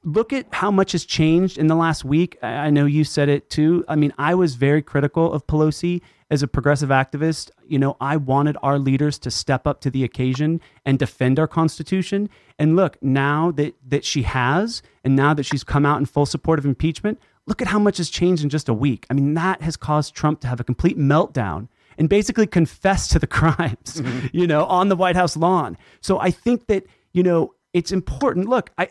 look 0.04 0.33
at 0.33 0.47
how 0.52 0.71
much 0.71 0.92
has 0.92 1.04
changed 1.04 1.59
in 1.59 1.66
the 1.66 1.75
last 1.75 2.04
week. 2.04 2.38
I 2.42 2.71
know 2.71 2.85
you 2.85 3.04
said 3.04 3.28
it 3.28 3.50
too. 3.50 3.85
I 3.88 3.97
mean, 3.97 4.12
I 4.18 4.35
was 4.35 4.54
very 4.54 4.83
critical 4.83 5.33
of 5.33 5.47
Pelosi 5.47 6.02
as 6.30 6.42
a 6.42 6.49
progressive 6.49 6.90
activist. 6.90 7.50
You 7.66 7.78
know, 7.78 7.97
I 8.00 8.16
wanted 8.16 8.56
our 8.62 8.78
leaders 8.78 9.18
to 9.21 9.30
step 9.30 9.66
up 9.66 9.80
to 9.80 9.90
the 9.90 10.04
occasion 10.04 10.61
and 10.85 10.99
defend 10.99 11.38
our 11.38 11.49
Constitution. 11.49 12.28
And 12.59 12.76
look, 12.76 13.02
now 13.02 13.50
that, 13.52 13.75
that 13.87 14.04
she 14.04 14.23
has, 14.23 14.83
and 15.02 15.16
now 15.16 15.35
that 15.35 15.44
she's 15.44 15.64
come 15.64 15.87
out 15.87 15.99
in 15.99 16.06
full 16.06 16.26
support 16.26 16.59
of 16.59 16.66
impeachment, 16.66 17.18
look 17.46 17.60
at 17.60 17.68
how 17.68 17.78
much 17.78 17.98
has 17.98 18.10
changed 18.10 18.42
in 18.42 18.48
just 18.48 18.68
a 18.68 18.74
week. 18.74 19.06
I 19.10 19.14
mean, 19.14 19.34
that 19.34 19.62
has 19.62 19.76
caused 19.76 20.14
Trump 20.14 20.40
to 20.40 20.46
have 20.46 20.60
a 20.60 20.64
complete 20.64 20.98
meltdown 20.98 21.68
and 21.98 22.08
basically 22.08 22.46
confess 22.46 23.08
to 23.08 23.18
the 23.18 23.26
crimes, 23.38 24.00
mm-hmm. 24.00 24.26
you 24.32 24.46
know, 24.46 24.64
on 24.66 24.88
the 24.88 24.96
White 24.96 25.16
House 25.16 25.36
lawn. 25.36 25.76
So 26.00 26.18
I 26.18 26.30
think 26.30 26.66
that, 26.66 26.84
you 27.12 27.22
know, 27.22 27.54
it's 27.72 27.92
important. 27.92 28.48
Look, 28.48 28.70
I 28.78 28.88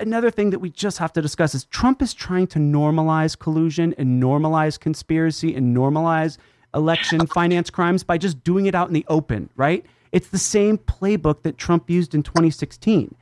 another 0.00 0.30
thing 0.30 0.50
that 0.50 0.58
we 0.58 0.70
just 0.70 0.98
have 0.98 1.12
to 1.12 1.22
discuss 1.22 1.54
is 1.54 1.64
Trump 1.66 2.02
is 2.02 2.14
trying 2.14 2.46
to 2.48 2.58
normalize 2.58 3.38
collusion 3.38 3.94
and 3.98 4.22
normalize 4.22 4.78
conspiracy 4.78 5.54
and 5.54 5.76
normalize 5.76 6.38
election 6.74 7.26
finance 7.34 7.70
crimes 7.70 8.02
by 8.02 8.18
just 8.18 8.42
doing 8.44 8.66
it 8.66 8.74
out 8.74 8.88
in 8.88 8.94
the 8.94 9.06
open, 9.08 9.48
right? 9.56 9.84
It's 10.12 10.28
the 10.28 10.38
same 10.38 10.78
playbook 10.78 11.42
that 11.42 11.58
Trump 11.58 11.90
used 11.90 12.14
in 12.14 12.22
2016. 12.22 13.14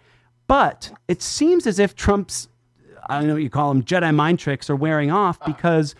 But 0.46 0.92
it 1.08 1.22
seems 1.22 1.66
as 1.66 1.78
if 1.78 1.94
Trump's, 1.94 2.48
I 3.08 3.18
don't 3.18 3.28
know 3.28 3.34
what 3.34 3.42
you 3.42 3.50
call 3.50 3.68
them, 3.72 3.82
Jedi 3.82 4.14
mind 4.14 4.38
tricks 4.38 4.70
are 4.70 4.76
wearing 4.76 5.10
off 5.10 5.38
because 5.44 5.94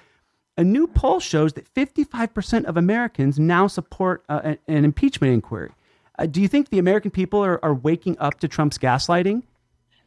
a 0.57 0.65
new 0.65 0.87
poll 0.87 1.21
shows 1.21 1.55
that 1.55 1.73
55% 1.75 2.65
of 2.65 2.77
Americans 2.77 3.39
now 3.39 3.67
support 3.67 4.25
uh, 4.29 4.55
an 4.69 4.85
impeachment 4.85 5.33
inquiry. 5.33 5.73
Uh, 6.19 6.27
do 6.27 6.41
you 6.43 6.49
think 6.49 6.69
the 6.69 6.79
American 6.79 7.11
people 7.11 7.45
are, 7.45 7.63
are 7.65 7.75
waking 7.75 8.19
up 8.19 8.39
to 8.41 8.49
Trump's 8.49 8.79
gaslighting? 8.79 9.43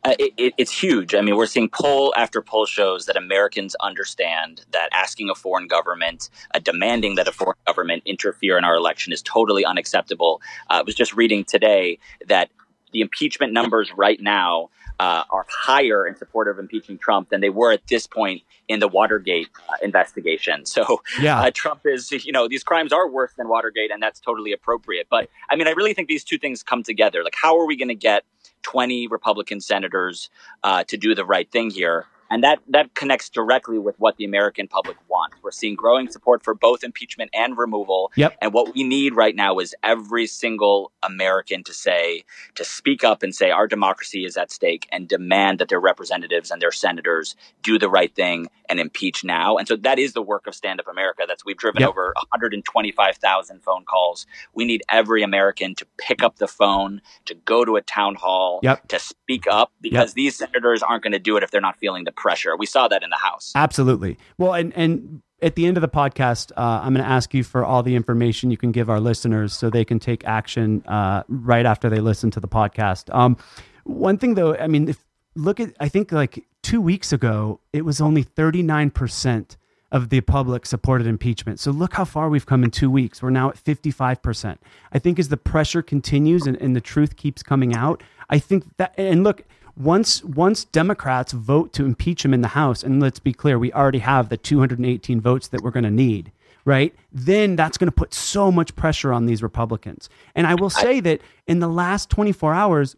Uh, 0.04 0.14
it, 0.20 0.34
it, 0.38 0.54
it's 0.60 0.72
huge. 0.72 1.16
I 1.16 1.22
mean, 1.22 1.36
we're 1.36 1.48
seeing 1.48 1.68
poll 1.68 2.14
after 2.16 2.40
poll 2.40 2.68
shows 2.68 3.08
that 3.08 3.18
Americans 3.18 3.76
understand 3.82 4.64
that 4.72 4.88
asking 4.92 5.32
a 5.32 5.36
foreign 5.36 5.68
government, 5.68 6.30
uh, 6.54 6.60
demanding 6.60 7.16
that 7.16 7.28
a 7.28 7.32
foreign 7.32 7.58
government 7.66 8.04
interfere 8.06 8.56
in 8.60 8.64
our 8.64 8.76
election 8.76 9.12
is 9.14 9.24
totally 9.24 9.66
unacceptable. 9.66 10.42
Uh, 10.70 10.74
I 10.74 10.82
was 10.84 10.94
just 10.94 11.16
reading 11.16 11.44
today 11.44 11.98
that 12.28 12.52
the 12.96 13.02
impeachment 13.02 13.52
numbers 13.52 13.92
right 13.98 14.22
now 14.22 14.70
uh, 15.02 15.26
are 15.30 15.46
higher 15.50 16.08
in 16.08 16.16
support 16.16 16.48
of 16.48 16.60
impeaching 16.60 16.98
Trump 16.98 17.28
than 17.28 17.42
they 17.42 17.50
were 17.50 17.74
at 17.74 17.86
this 17.88 18.08
point 18.08 18.42
in 18.70 18.80
the 18.80 18.88
Watergate 18.88 19.50
uh, 19.68 19.74
investigation. 19.84 20.66
So 20.66 21.02
yeah. 21.22 21.42
uh, 21.42 21.52
Trump 21.54 21.82
is, 21.86 22.12
you 22.12 22.32
know, 22.32 22.48
these 22.48 22.64
crimes 22.64 22.94
are 22.94 23.10
worse 23.10 23.32
than 23.38 23.50
Watergate, 23.50 23.92
and 23.92 24.02
that's 24.02 24.22
totally 24.22 24.54
appropriate. 24.54 25.08
But 25.10 25.30
I 25.50 25.58
mean, 25.58 25.68
I 25.68 25.72
really 25.72 25.94
think 25.94 26.08
these 26.08 26.24
two 26.24 26.38
things 26.38 26.64
come 26.64 26.84
together. 26.84 27.22
Like, 27.24 27.36
how 27.36 27.60
are 27.60 27.66
we 27.66 27.76
going 27.76 27.90
to 27.90 27.96
get 27.96 28.24
20 28.62 29.08
Republican 29.08 29.60
senators 29.60 30.30
uh, 30.64 30.86
to 30.86 30.96
do 30.96 31.16
the 31.16 31.26
right 31.26 31.52
thing 31.52 31.70
here? 31.70 32.08
And 32.36 32.44
that, 32.44 32.60
that 32.68 32.94
connects 32.96 33.30
directly 33.30 33.80
with 33.80 33.98
what 33.98 34.18
the 34.18 34.26
American 34.26 34.68
public 34.68 34.98
wants. 35.08 35.38
We're 35.42 35.52
seeing 35.52 35.74
growing 35.74 36.10
support 36.10 36.44
for 36.44 36.54
both 36.54 36.84
impeachment 36.84 37.30
and 37.34 37.58
removal. 37.58 38.12
Yep. 38.18 38.36
And 38.42 38.52
what 38.52 38.76
we 38.76 38.84
need 38.84 39.16
right 39.16 39.34
now 39.34 39.60
is 39.60 39.74
every 39.82 40.28
single 40.28 40.92
American 41.02 41.64
to 41.64 41.74
say, 41.74 42.26
to 42.56 42.66
speak 42.66 43.06
up 43.06 43.24
and 43.24 43.34
say 43.34 43.52
our 43.52 43.68
democracy 43.68 44.26
is 44.26 44.36
at 44.36 44.52
stake 44.52 44.86
and 44.92 45.08
demand 45.08 45.60
that 45.60 45.70
their 45.70 45.80
representatives 45.80 46.52
and 46.52 46.62
their 46.62 46.74
senators 46.74 47.38
do 47.64 47.80
the 47.80 47.88
right 47.88 48.14
thing 48.14 48.48
and 48.68 48.82
impeach 48.82 49.24
now. 49.24 49.56
And 49.56 49.66
so 49.66 49.78
that 49.78 49.98
is 49.98 50.12
the 50.12 50.22
work 50.22 50.46
of 50.46 50.56
Stand 50.56 50.82
Up 50.82 50.90
America. 50.90 51.24
That's 51.26 51.46
we've 51.46 51.56
driven 51.56 51.84
yep. 51.84 51.90
over 51.92 52.14
125,000 52.32 53.64
phone 53.64 53.86
calls. 53.86 54.26
We 54.54 54.66
need 54.66 54.84
every 54.90 55.24
American 55.24 55.74
to 55.76 55.88
pick 55.98 56.22
up 56.22 56.36
the 56.36 56.50
phone, 56.50 57.02
to 57.26 57.34
go 57.34 57.64
to 57.64 57.78
a 57.78 57.82
town 57.82 58.16
hall, 58.16 58.60
yep. 58.62 58.86
to 58.90 59.00
speak 59.00 59.46
up 59.50 59.72
because 59.80 60.10
yep. 60.10 60.16
these 60.16 60.36
senators 60.36 60.84
aren't 60.84 61.04
going 61.04 61.14
to 61.14 61.20
do 61.20 61.38
it 61.38 61.44
if 61.44 61.52
they're 61.52 61.62
not 61.62 61.80
feeling 61.80 62.04
the 62.04 62.12
pressure. 62.26 62.58
We 62.58 62.66
saw 62.66 62.88
that 62.88 63.04
in 63.04 63.12
the 63.12 63.18
House. 63.18 63.52
Absolutely. 63.54 64.18
Well, 64.40 64.56
and 64.56 64.74
and 64.76 65.22
at 65.44 65.54
the 65.54 65.68
end 65.68 65.78
of 65.78 65.82
the 65.82 65.88
podcast, 65.88 66.52
uh, 66.58 66.82
I'm 66.82 66.92
going 66.96 67.06
to 67.06 67.12
ask 67.12 67.36
you 67.36 67.44
for 67.44 67.64
all 67.64 67.84
the 67.84 67.96
information 67.96 68.50
you 68.50 68.58
can 68.58 68.72
give 68.72 68.90
our 68.90 69.00
listeners 69.00 69.54
so 69.54 69.70
they 69.70 69.86
can 69.86 70.00
take 70.00 70.26
action 70.26 70.84
uh, 70.88 71.22
right 71.28 71.68
after 71.68 71.88
they 71.88 72.00
listen 72.00 72.32
to 72.32 72.40
the 72.40 72.48
podcast. 72.48 73.14
Um, 73.14 73.38
one 73.84 74.18
thing, 74.18 74.34
though, 74.34 74.56
I 74.56 74.66
mean, 74.66 74.90
if 74.90 75.06
look 75.36 75.60
at, 75.60 75.76
I 75.80 75.88
think 75.88 76.12
like 76.12 76.44
two 76.64 76.82
weeks 76.82 77.14
ago, 77.14 77.60
it 77.74 77.86
was 77.86 78.02
only 78.02 78.24
39 78.24 78.90
percent 78.90 79.58
of 79.92 80.10
the 80.10 80.22
public 80.22 80.66
supported 80.66 81.06
impeachment. 81.06 81.60
So 81.60 81.70
look 81.70 81.94
how 81.94 82.06
far 82.06 82.28
we've 82.28 82.48
come 82.48 82.64
in 82.64 82.72
two 82.72 82.90
weeks. 82.90 83.22
We're 83.22 83.30
now 83.30 83.50
at 83.50 83.64
55%. 83.64 84.58
I 84.92 85.00
think 85.00 85.20
as 85.20 85.30
the 85.30 85.38
pressure 85.38 85.84
continues 85.84 86.48
and, 86.48 86.58
and 86.58 86.76
the 86.76 86.82
truth 86.82 87.16
keeps 87.18 87.44
coming 87.44 87.76
out, 87.76 88.02
I 88.32 88.40
think 88.40 88.66
that, 88.78 88.96
and 88.98 89.24
look, 89.24 89.44
once 89.78 90.24
once 90.24 90.66
Democrats 90.66 91.32
vote 91.32 91.74
to 91.74 91.86
impeach 91.86 92.24
him 92.24 92.34
in 92.34 92.42
the 92.42 92.50
House, 92.50 92.84
and 92.84 93.02
let's 93.02 93.20
be 93.20 93.34
clear, 93.34 93.60
we 93.60 93.72
already 93.74 94.00
have 94.00 94.30
the 94.30 94.38
218 94.38 95.22
votes 95.22 95.48
that 95.50 95.62
we're 95.62 95.72
going 95.72 95.84
to 95.84 95.92
need, 95.92 96.32
right? 96.64 96.96
Then 97.12 97.56
that's 97.56 97.78
going 97.78 97.88
to 97.88 97.96
put 97.96 98.14
so 98.14 98.52
much 98.52 98.76
pressure 98.76 99.12
on 99.12 99.26
these 99.26 99.44
Republicans. 99.44 100.10
And 100.34 100.48
I 100.48 100.56
will 100.56 100.70
say 100.70 101.00
that 101.02 101.22
in 101.48 101.60
the 101.60 101.68
last 101.68 102.10
24 102.10 102.54
hours, 102.54 102.96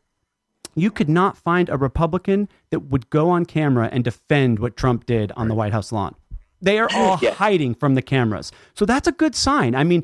you 0.76 0.92
could 0.92 1.10
not 1.10 1.38
find 1.38 1.70
a 1.70 1.78
Republican 1.78 2.48
that 2.70 2.92
would 2.92 3.10
go 3.10 3.30
on 3.30 3.46
camera 3.46 3.90
and 3.92 4.04
defend 4.04 4.60
what 4.60 4.78
Trump 4.78 5.06
did 5.06 5.32
on 5.32 5.48
the 5.48 5.56
White 5.56 5.74
House 5.74 5.92
lawn. 5.92 6.16
They 6.62 6.80
are 6.80 6.90
all 6.96 7.20
yeah. 7.22 7.34
hiding 7.34 7.76
from 7.76 7.96
the 7.96 8.02
cameras. 8.02 8.52
So 8.74 8.86
that's 8.86 9.08
a 9.08 9.12
good 9.12 9.36
sign. 9.36 9.76
I 9.76 9.84
mean, 9.84 10.04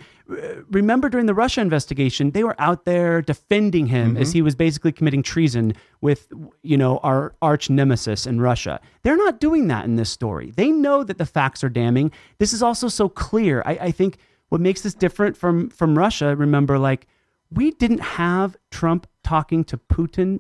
remember 0.70 1.10
during 1.10 1.26
the 1.26 1.34
Russia 1.34 1.62
investigation, 1.62 2.32
they 2.32 2.44
were 2.44 2.56
out 2.60 2.86
there 2.86 3.22
defending 3.22 3.88
him 3.88 4.14
mm-hmm. 4.14 4.22
as 4.22 4.34
he 4.34 4.42
was 4.42 4.56
basically 4.56 4.92
committing 4.92 5.24
treason 5.24 5.74
with, 6.02 6.32
you 6.62 6.78
know, 6.78 7.00
our 7.00 7.34
arch 7.42 7.70
nemesis 7.70 8.28
in 8.28 8.40
Russia. 8.40 8.80
They're 9.02 9.18
not 9.18 9.40
doing 9.40 9.68
that 9.68 9.86
in 9.86 9.96
this 9.96 10.12
story. 10.12 10.52
They 10.56 10.72
know 10.72 11.04
that 11.04 11.18
the 11.18 11.26
facts 11.26 11.64
are 11.64 11.70
damning. 11.70 12.12
This 12.38 12.54
is 12.54 12.62
also 12.62 12.88
so 12.88 13.10
clear. 13.10 13.64
I, 13.66 13.72
I 13.72 13.92
think 13.92 14.18
what 14.50 14.62
makes 14.62 14.82
this 14.82 14.94
different 14.94 15.36
from 15.36 15.70
from 15.70 15.98
Russia, 15.98 16.36
remember, 16.36 16.78
like, 16.78 17.08
we 17.50 17.72
didn't 17.72 18.02
have 18.02 18.56
Trump 18.70 19.08
talking 19.24 19.64
to 19.66 19.78
Putin 19.78 20.40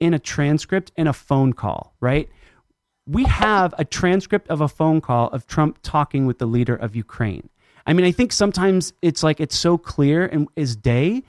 in 0.00 0.12
a 0.12 0.18
transcript 0.18 0.92
in 0.96 1.06
a 1.06 1.12
phone 1.12 1.52
call, 1.54 1.94
right? 2.00 2.28
We 3.06 3.24
have 3.24 3.74
a 3.78 3.84
transcript 3.84 4.48
of 4.48 4.60
a 4.60 4.68
phone 4.68 5.00
call 5.00 5.28
of 5.28 5.46
Trump 5.46 5.78
talking 5.82 6.26
with 6.26 6.38
the 6.38 6.46
leader 6.46 6.74
of 6.74 6.96
Ukraine. 6.96 7.48
I 7.86 7.92
mean, 7.92 8.06
I 8.06 8.12
think 8.12 8.32
sometimes 8.32 8.94
it's 9.02 9.22
like 9.22 9.40
it's 9.40 9.56
so 9.56 9.76
clear 9.76 10.24
and 10.26 10.48
is 10.56 10.74
day 10.74 11.22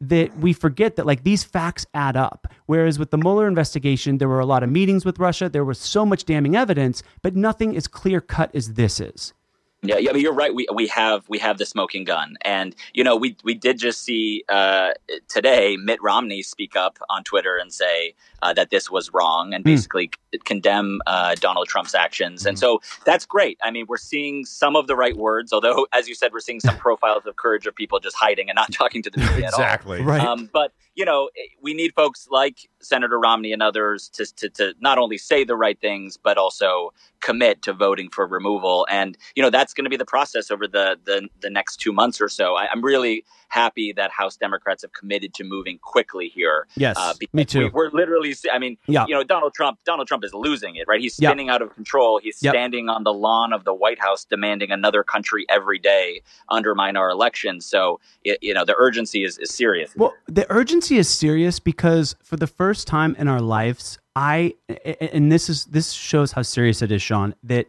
that 0.00 0.38
we 0.38 0.52
forget 0.52 0.94
that 0.94 1.06
like 1.06 1.24
these 1.24 1.42
facts 1.42 1.84
add 1.92 2.16
up. 2.16 2.46
Whereas 2.66 3.00
with 3.00 3.10
the 3.10 3.18
Mueller 3.18 3.48
investigation, 3.48 4.18
there 4.18 4.28
were 4.28 4.38
a 4.38 4.46
lot 4.46 4.62
of 4.62 4.70
meetings 4.70 5.04
with 5.04 5.18
Russia, 5.18 5.48
there 5.48 5.64
was 5.64 5.78
so 5.78 6.06
much 6.06 6.24
damning 6.24 6.54
evidence, 6.54 7.02
but 7.22 7.34
nothing 7.34 7.76
as 7.76 7.88
clear 7.88 8.20
cut 8.20 8.54
as 8.54 8.74
this 8.74 9.00
is. 9.00 9.34
Yeah, 9.82 9.98
yeah, 9.98 10.10
but 10.10 10.20
you're 10.20 10.34
right. 10.34 10.52
We 10.52 10.66
we 10.74 10.88
have 10.88 11.28
we 11.28 11.38
have 11.38 11.58
the 11.58 11.64
smoking 11.64 12.02
gun, 12.02 12.36
and 12.42 12.74
you 12.94 13.04
know 13.04 13.14
we 13.14 13.36
we 13.44 13.54
did 13.54 13.78
just 13.78 14.02
see 14.02 14.42
uh, 14.48 14.90
today 15.28 15.76
Mitt 15.76 16.02
Romney 16.02 16.42
speak 16.42 16.74
up 16.74 16.98
on 17.08 17.22
Twitter 17.22 17.56
and 17.56 17.72
say 17.72 18.14
uh, 18.42 18.52
that 18.52 18.70
this 18.70 18.90
was 18.90 19.12
wrong 19.12 19.54
and 19.54 19.64
mm. 19.64 19.66
basically 19.66 20.10
c- 20.32 20.38
condemn 20.44 21.00
uh, 21.06 21.34
Donald 21.36 21.68
Trump's 21.68 21.94
actions, 21.94 22.42
mm. 22.44 22.48
and 22.48 22.58
hmm. 22.58 22.60
so 22.60 22.80
that's 23.04 23.26
great. 23.26 23.58
I 23.62 23.70
mean, 23.70 23.86
we're 23.88 23.96
seeing 23.96 24.44
some 24.44 24.76
of 24.76 24.86
the 24.86 24.96
right 24.96 25.16
words, 25.16 25.52
although 25.52 25.86
as 25.92 26.08
you 26.08 26.14
said, 26.14 26.32
we're 26.32 26.40
seeing 26.40 26.60
some 26.60 26.76
profiles 26.88 27.26
of 27.26 27.36
courage 27.36 27.66
of 27.66 27.74
people 27.74 28.00
just 28.00 28.16
hiding 28.16 28.48
and 28.48 28.56
not 28.56 28.72
talking 28.72 29.02
to 29.02 29.10
the 29.10 29.18
media 29.18 29.48
exactly. 29.48 29.98
at 29.98 30.02
all. 30.02 30.08
Right. 30.08 30.20
Um, 30.20 30.50
but 30.52 30.72
you 30.98 31.04
know, 31.04 31.30
we 31.62 31.74
need 31.74 31.94
folks 31.94 32.26
like 32.28 32.68
Senator 32.80 33.20
Romney 33.20 33.52
and 33.52 33.62
others 33.62 34.08
to, 34.14 34.26
to, 34.34 34.48
to 34.50 34.74
not 34.80 34.98
only 34.98 35.16
say 35.16 35.44
the 35.44 35.54
right 35.54 35.80
things, 35.80 36.16
but 36.16 36.36
also 36.36 36.92
commit 37.20 37.62
to 37.62 37.72
voting 37.72 38.10
for 38.10 38.26
removal. 38.26 38.84
And, 38.90 39.16
you 39.36 39.42
know, 39.44 39.48
that's 39.48 39.72
going 39.72 39.84
to 39.84 39.90
be 39.90 39.96
the 39.96 40.04
process 40.04 40.50
over 40.50 40.66
the, 40.66 40.98
the, 41.04 41.28
the 41.40 41.50
next 41.50 41.76
two 41.76 41.92
months 41.92 42.20
or 42.20 42.28
so. 42.28 42.56
I, 42.56 42.66
I'm 42.72 42.84
really 42.84 43.24
happy 43.46 43.92
that 43.92 44.10
House 44.10 44.36
Democrats 44.36 44.82
have 44.82 44.92
committed 44.92 45.34
to 45.34 45.44
moving 45.44 45.78
quickly 45.78 46.28
here. 46.28 46.66
Yes, 46.76 46.96
uh, 46.98 47.14
me 47.32 47.44
too. 47.44 47.70
We, 47.72 47.80
are 47.80 47.90
literally, 47.92 48.27
I 48.52 48.58
mean, 48.58 48.76
yeah. 48.86 49.04
you 49.06 49.14
know, 49.14 49.22
Donald 49.22 49.54
Trump, 49.54 49.78
Donald 49.84 50.08
Trump 50.08 50.24
is 50.24 50.32
losing 50.34 50.76
it, 50.76 50.86
right? 50.88 51.00
He's 51.00 51.14
spinning 51.14 51.48
out 51.48 51.62
of 51.62 51.74
control. 51.74 52.18
He's 52.22 52.42
yep. 52.42 52.52
standing 52.52 52.88
on 52.88 53.04
the 53.04 53.12
lawn 53.12 53.52
of 53.52 53.64
the 53.64 53.74
White 53.74 54.00
House 54.00 54.24
demanding 54.24 54.70
another 54.70 55.02
country 55.02 55.46
every 55.48 55.78
day 55.78 56.22
undermine 56.48 56.96
our 56.96 57.10
elections. 57.10 57.66
So, 57.66 58.00
it, 58.24 58.38
you 58.42 58.54
know, 58.54 58.64
the 58.64 58.74
urgency 58.78 59.24
is, 59.24 59.38
is 59.38 59.50
serious. 59.50 59.94
Well, 59.96 60.14
the 60.26 60.46
urgency 60.50 60.98
is 60.98 61.08
serious 61.08 61.58
because 61.58 62.16
for 62.22 62.36
the 62.36 62.46
first 62.46 62.86
time 62.86 63.14
in 63.18 63.28
our 63.28 63.40
lives, 63.40 63.98
I, 64.16 64.54
and 65.00 65.30
this 65.30 65.48
is, 65.48 65.66
this 65.66 65.92
shows 65.92 66.32
how 66.32 66.42
serious 66.42 66.82
it 66.82 66.90
is, 66.90 67.02
Sean, 67.02 67.34
that 67.44 67.66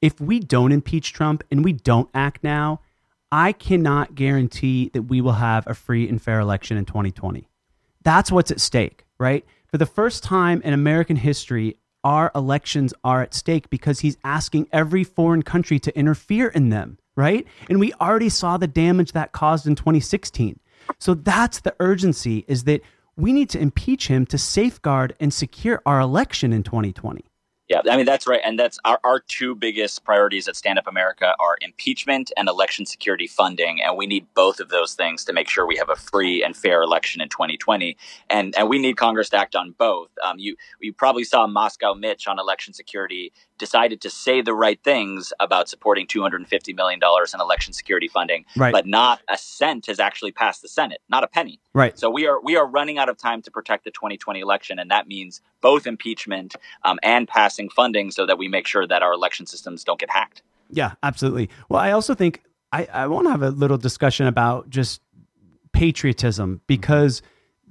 if 0.00 0.20
we 0.20 0.40
don't 0.40 0.72
impeach 0.72 1.12
Trump 1.12 1.44
and 1.50 1.64
we 1.64 1.72
don't 1.72 2.08
act 2.14 2.42
now, 2.42 2.80
I 3.32 3.52
cannot 3.52 4.14
guarantee 4.14 4.90
that 4.92 5.02
we 5.02 5.20
will 5.20 5.32
have 5.32 5.66
a 5.66 5.74
free 5.74 6.08
and 6.08 6.20
fair 6.20 6.40
election 6.40 6.76
in 6.76 6.84
2020. 6.84 7.48
That's 8.02 8.32
what's 8.32 8.50
at 8.50 8.60
stake, 8.60 9.04
right? 9.18 9.44
For 9.70 9.78
the 9.78 9.86
first 9.86 10.24
time 10.24 10.60
in 10.62 10.72
American 10.72 11.14
history, 11.14 11.76
our 12.02 12.32
elections 12.34 12.92
are 13.04 13.22
at 13.22 13.34
stake 13.34 13.70
because 13.70 14.00
he's 14.00 14.16
asking 14.24 14.66
every 14.72 15.04
foreign 15.04 15.42
country 15.42 15.78
to 15.78 15.96
interfere 15.96 16.48
in 16.48 16.70
them, 16.70 16.98
right? 17.14 17.46
And 17.68 17.78
we 17.78 17.92
already 18.00 18.30
saw 18.30 18.56
the 18.56 18.66
damage 18.66 19.12
that 19.12 19.30
caused 19.30 19.68
in 19.68 19.76
2016. 19.76 20.58
So 20.98 21.14
that's 21.14 21.60
the 21.60 21.76
urgency 21.78 22.44
is 22.48 22.64
that 22.64 22.80
we 23.16 23.32
need 23.32 23.48
to 23.50 23.60
impeach 23.60 24.08
him 24.08 24.26
to 24.26 24.38
safeguard 24.38 25.14
and 25.20 25.32
secure 25.32 25.80
our 25.86 26.00
election 26.00 26.52
in 26.52 26.64
2020. 26.64 27.29
Yeah, 27.70 27.82
I 27.88 27.96
mean 27.96 28.04
that's 28.04 28.26
right, 28.26 28.40
and 28.44 28.58
that's 28.58 28.80
our, 28.84 28.98
our 29.04 29.20
two 29.20 29.54
biggest 29.54 30.02
priorities 30.02 30.48
at 30.48 30.56
Stand 30.56 30.76
Up 30.80 30.88
America 30.88 31.36
are 31.38 31.56
impeachment 31.60 32.32
and 32.36 32.48
election 32.48 32.84
security 32.84 33.28
funding, 33.28 33.80
and 33.80 33.96
we 33.96 34.08
need 34.08 34.26
both 34.34 34.58
of 34.58 34.70
those 34.70 34.94
things 34.94 35.24
to 35.26 35.32
make 35.32 35.48
sure 35.48 35.64
we 35.64 35.76
have 35.76 35.88
a 35.88 35.94
free 35.94 36.42
and 36.42 36.56
fair 36.56 36.82
election 36.82 37.20
in 37.20 37.28
2020, 37.28 37.96
and 38.28 38.56
and 38.58 38.68
we 38.68 38.80
need 38.80 38.96
Congress 38.96 39.28
to 39.28 39.36
act 39.36 39.54
on 39.54 39.70
both. 39.78 40.08
Um, 40.24 40.40
you 40.40 40.56
you 40.80 40.92
probably 40.92 41.22
saw 41.22 41.46
Moscow 41.46 41.94
Mitch 41.94 42.26
on 42.26 42.40
election 42.40 42.74
security 42.74 43.32
decided 43.56 44.00
to 44.00 44.10
say 44.10 44.40
the 44.40 44.54
right 44.54 44.82
things 44.82 45.32
about 45.38 45.68
supporting 45.68 46.08
250 46.08 46.72
million 46.72 46.98
dollars 46.98 47.32
in 47.34 47.40
election 47.40 47.72
security 47.72 48.08
funding, 48.08 48.44
right. 48.56 48.72
but 48.72 48.84
not 48.84 49.20
a 49.28 49.38
cent 49.38 49.86
has 49.86 50.00
actually 50.00 50.32
passed 50.32 50.60
the 50.60 50.68
Senate, 50.68 51.00
not 51.08 51.22
a 51.22 51.28
penny. 51.28 51.60
Right. 51.72 51.96
So 51.96 52.10
we 52.10 52.26
are 52.26 52.42
we 52.42 52.56
are 52.56 52.66
running 52.66 52.98
out 52.98 53.08
of 53.08 53.16
time 53.16 53.42
to 53.42 53.50
protect 53.52 53.84
the 53.84 53.92
2020 53.92 54.40
election, 54.40 54.80
and 54.80 54.90
that 54.90 55.06
means 55.06 55.40
both 55.60 55.86
impeachment 55.86 56.56
um, 56.84 56.98
and 57.02 57.28
passing 57.28 57.59
funding 57.68 58.10
so 58.10 58.26
that 58.26 58.38
we 58.38 58.48
make 58.48 58.66
sure 58.66 58.86
that 58.86 59.02
our 59.02 59.12
election 59.12 59.46
systems 59.46 59.84
don't 59.84 60.00
get 60.00 60.10
hacked. 60.10 60.42
Yeah, 60.70 60.92
absolutely. 61.02 61.50
Well, 61.68 61.80
I 61.80 61.90
also 61.92 62.14
think 62.14 62.42
I, 62.72 62.86
I 62.92 63.06
want 63.08 63.26
to 63.26 63.30
have 63.30 63.42
a 63.42 63.50
little 63.50 63.78
discussion 63.78 64.26
about 64.26 64.70
just 64.70 65.00
patriotism 65.72 66.60
because 66.66 67.22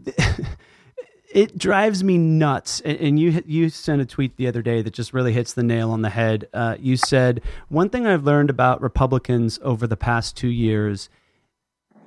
it 1.34 1.58
drives 1.58 2.04
me 2.04 2.18
nuts. 2.18 2.82
And 2.82 3.20
you 3.20 3.42
you 3.46 3.70
sent 3.70 4.02
a 4.02 4.06
tweet 4.06 4.38
the 4.38 4.48
other 4.48 4.62
day 4.62 4.82
that 4.82 4.94
just 4.94 5.14
really 5.14 5.34
hits 5.34 5.54
the 5.54 5.64
nail 5.64 5.92
on 5.92 6.02
the 6.02 6.10
head. 6.10 6.48
Uh, 6.54 6.76
you 6.80 6.98
said 6.98 7.42
one 7.70 7.90
thing 7.90 8.06
I've 8.06 8.24
learned 8.24 8.50
about 8.50 8.82
Republicans 8.82 9.60
over 9.62 9.88
the 9.88 9.98
past 9.98 10.36
two 10.36 10.50
years. 10.50 11.10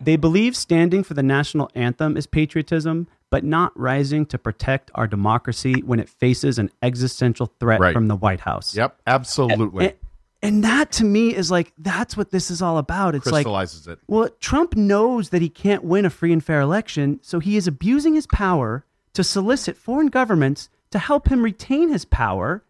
They 0.05 0.17
believe 0.17 0.57
standing 0.57 1.03
for 1.05 1.15
the 1.15 1.23
national 1.23 1.71
anthem 1.75 2.17
is 2.17 2.27
patriotism, 2.27 3.09
but 3.31 3.45
not 3.45 3.79
rising 3.79 4.27
to 4.27 4.39
protect 4.39 4.91
our 4.95 5.07
democracy 5.07 5.83
when 5.87 6.01
it 6.01 6.09
faces 6.09 6.59
an 6.59 6.71
existential 6.83 7.47
threat 7.61 7.81
Right. 7.81 7.95
from 7.95 8.09
the 8.09 8.17
White 8.17 8.41
House. 8.41 8.75
Yep, 8.77 9.01
absolutely. 9.07 9.87
And, 9.87 9.95
and 10.43 10.65
that 10.65 10.93
to 10.93 11.05
me 11.05 11.35
is 11.35 11.51
like 11.51 11.73
that's 11.79 12.17
what 12.17 12.31
this 12.31 12.51
is 12.51 12.61
all 12.61 12.79
about. 12.79 13.15
It's 13.15 13.27
like 13.27 13.45
Crystallizes 13.47 13.87
it. 13.87 14.01
well, 14.09 14.29
Trump 14.41 14.77
knows 14.77 15.31
that 15.31 15.41
he 15.41 15.49
can't 15.49 15.85
win 15.85 16.05
a 16.05 16.11
free 16.11 16.33
and 16.33 16.45
fair 16.45 16.61
election, 16.61 17.21
so 17.23 17.39
he 17.39 17.57
is 17.57 17.67
abusing 17.67 18.15
his 18.15 18.27
power 18.27 18.85
to 19.15 19.23
solicit 19.23 19.77
foreign 19.77 20.09
governments 20.09 20.69
to 20.91 20.99
help 20.99 21.29
him 21.29 21.43
retain 21.43 21.91
his 21.91 22.05
power. 22.05 22.65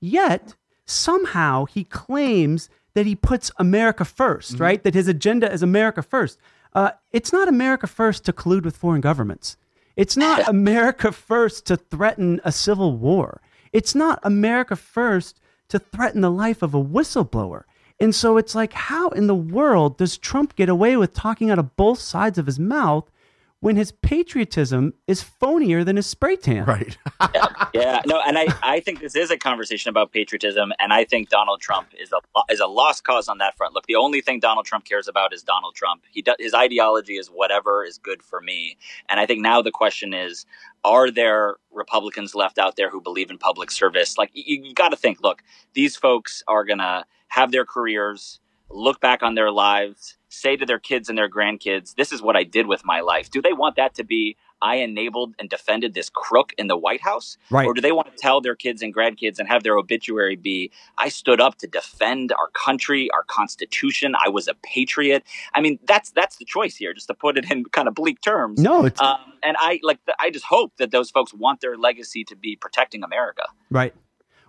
Yet, 0.00 0.54
somehow, 0.84 1.64
he 1.64 1.84
claims 1.84 2.68
that 2.94 3.06
he 3.06 3.14
puts 3.14 3.50
America 3.58 4.04
1st 4.04 4.52
mm-hmm. 4.52 4.62
right? 4.62 4.82
That 4.82 4.94
his 4.94 5.08
agenda 5.08 5.52
is 5.52 5.62
America 5.62 6.02
first. 6.02 6.38
Uh, 6.72 6.90
it's 7.12 7.32
not 7.32 7.48
America 7.48 7.86
first 7.86 8.24
to 8.24 8.32
collude 8.32 8.64
with 8.64 8.76
foreign 8.76 9.00
governments. 9.00 9.56
It's 9.96 10.16
not 10.16 10.48
America 10.48 11.12
first 11.12 11.66
to 11.66 11.76
threaten 11.76 12.40
a 12.44 12.52
civil 12.52 12.96
war. 12.96 13.40
It's 13.72 13.94
not 13.94 14.20
America 14.22 14.76
first 14.76 15.40
to 15.68 15.78
threaten 15.78 16.20
the 16.20 16.30
life 16.30 16.62
of 16.62 16.74
a 16.74 16.82
whistleblower. 16.82 17.64
And 17.98 18.14
so 18.14 18.36
it's 18.36 18.54
like, 18.54 18.72
how 18.74 19.08
in 19.10 19.26
the 19.26 19.34
world 19.34 19.96
does 19.96 20.18
Trump 20.18 20.54
get 20.54 20.68
away 20.68 20.96
with 20.96 21.14
talking 21.14 21.50
out 21.50 21.58
of 21.58 21.76
both 21.76 21.98
sides 21.98 22.38
of 22.38 22.46
his 22.46 22.58
mouth 22.58 23.10
when 23.60 23.76
his 23.76 23.90
patriotism 23.90 24.92
is 25.06 25.24
phonier 25.24 25.84
than 25.84 25.96
his 25.96 26.06
spray 26.06 26.36
tan? 26.36 26.64
Right. 26.64 26.96
yeah, 27.74 28.02
no, 28.06 28.20
and 28.26 28.38
I, 28.38 28.46
I 28.62 28.80
think 28.80 29.00
this 29.00 29.16
is 29.16 29.30
a 29.30 29.38
conversation 29.38 29.88
about 29.88 30.12
patriotism, 30.12 30.72
and 30.78 30.92
I 30.92 31.04
think 31.04 31.30
Donald 31.30 31.60
Trump 31.60 31.88
is 31.98 32.12
a 32.12 32.52
is 32.52 32.60
a 32.60 32.66
lost 32.66 33.04
cause 33.04 33.28
on 33.28 33.38
that 33.38 33.56
front. 33.56 33.74
Look, 33.74 33.86
the 33.86 33.96
only 33.96 34.20
thing 34.20 34.40
Donald 34.40 34.66
Trump 34.66 34.84
cares 34.84 35.08
about 35.08 35.32
is 35.32 35.42
Donald 35.42 35.74
Trump. 35.74 36.02
He 36.10 36.22
does, 36.22 36.36
his 36.38 36.54
ideology 36.54 37.16
is 37.16 37.28
whatever 37.28 37.84
is 37.84 37.98
good 37.98 38.22
for 38.22 38.40
me, 38.40 38.76
and 39.08 39.18
I 39.18 39.26
think 39.26 39.40
now 39.40 39.62
the 39.62 39.70
question 39.70 40.12
is: 40.12 40.44
Are 40.84 41.10
there 41.10 41.56
Republicans 41.72 42.34
left 42.34 42.58
out 42.58 42.76
there 42.76 42.90
who 42.90 43.00
believe 43.00 43.30
in 43.30 43.38
public 43.38 43.70
service? 43.70 44.18
Like 44.18 44.30
you, 44.34 44.62
you 44.62 44.74
got 44.74 44.90
to 44.90 44.96
think. 44.96 45.20
Look, 45.22 45.42
these 45.74 45.96
folks 45.96 46.42
are 46.46 46.64
gonna 46.64 47.06
have 47.28 47.52
their 47.52 47.64
careers, 47.64 48.40
look 48.68 49.00
back 49.00 49.22
on 49.22 49.34
their 49.34 49.50
lives, 49.50 50.16
say 50.28 50.56
to 50.56 50.66
their 50.66 50.78
kids 50.78 51.08
and 51.08 51.16
their 51.16 51.30
grandkids, 51.30 51.94
"This 51.94 52.12
is 52.12 52.20
what 52.22 52.36
I 52.36 52.42
did 52.42 52.66
with 52.66 52.84
my 52.84 53.00
life." 53.00 53.30
Do 53.30 53.40
they 53.40 53.52
want 53.52 53.76
that 53.76 53.94
to 53.94 54.04
be? 54.04 54.36
I 54.62 54.76
enabled 54.76 55.34
and 55.38 55.50
defended 55.50 55.94
this 55.94 56.08
crook 56.08 56.54
in 56.56 56.66
the 56.66 56.76
White 56.76 57.02
House? 57.02 57.36
Right. 57.50 57.66
Or 57.66 57.74
do 57.74 57.80
they 57.80 57.92
want 57.92 58.10
to 58.10 58.16
tell 58.16 58.40
their 58.40 58.54
kids 58.54 58.82
and 58.82 58.94
grandkids 58.94 59.38
and 59.38 59.48
have 59.48 59.62
their 59.62 59.76
obituary 59.76 60.36
be, 60.36 60.70
I 60.96 61.10
stood 61.10 61.40
up 61.40 61.58
to 61.58 61.66
defend 61.66 62.32
our 62.32 62.48
country, 62.54 63.10
our 63.10 63.22
constitution, 63.24 64.14
I 64.24 64.30
was 64.30 64.48
a 64.48 64.54
patriot? 64.62 65.24
I 65.54 65.60
mean, 65.60 65.78
that's 65.86 66.10
that's 66.10 66.36
the 66.36 66.44
choice 66.44 66.76
here, 66.76 66.94
just 66.94 67.08
to 67.08 67.14
put 67.14 67.36
it 67.36 67.50
in 67.50 67.64
kind 67.66 67.88
of 67.88 67.94
bleak 67.94 68.20
terms. 68.20 68.60
No, 68.60 68.84
it's 68.84 69.00
Um, 69.00 69.18
and 69.42 69.56
I 69.60 69.78
like 69.82 69.98
I 70.18 70.30
just 70.30 70.46
hope 70.46 70.72
that 70.78 70.90
those 70.90 71.10
folks 71.10 71.34
want 71.34 71.60
their 71.60 71.76
legacy 71.76 72.24
to 72.24 72.36
be 72.36 72.56
protecting 72.56 73.02
America. 73.04 73.44
Right. 73.70 73.94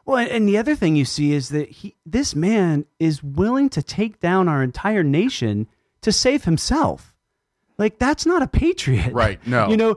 Well, 0.08 0.26
and 0.26 0.48
the 0.48 0.58
other 0.58 0.74
thing 0.74 0.96
you 0.96 1.04
see 1.04 1.34
is 1.34 1.50
that 1.50 1.70
he, 1.70 1.96
this 2.06 2.34
man 2.34 2.86
is 2.98 3.22
willing 3.22 3.68
to 3.70 3.84
take 3.84 4.22
down 4.22 4.48
our 4.48 4.64
entire 4.64 5.04
nation 5.04 5.68
to 6.02 6.14
save 6.14 6.46
himself. 6.46 7.14
Like 7.78 8.00
that's 8.00 8.26
not 8.26 8.42
a 8.42 8.48
patriot, 8.48 9.14
Right, 9.14 9.40
no. 9.48 9.70
You 9.70 9.78
know, 9.78 9.96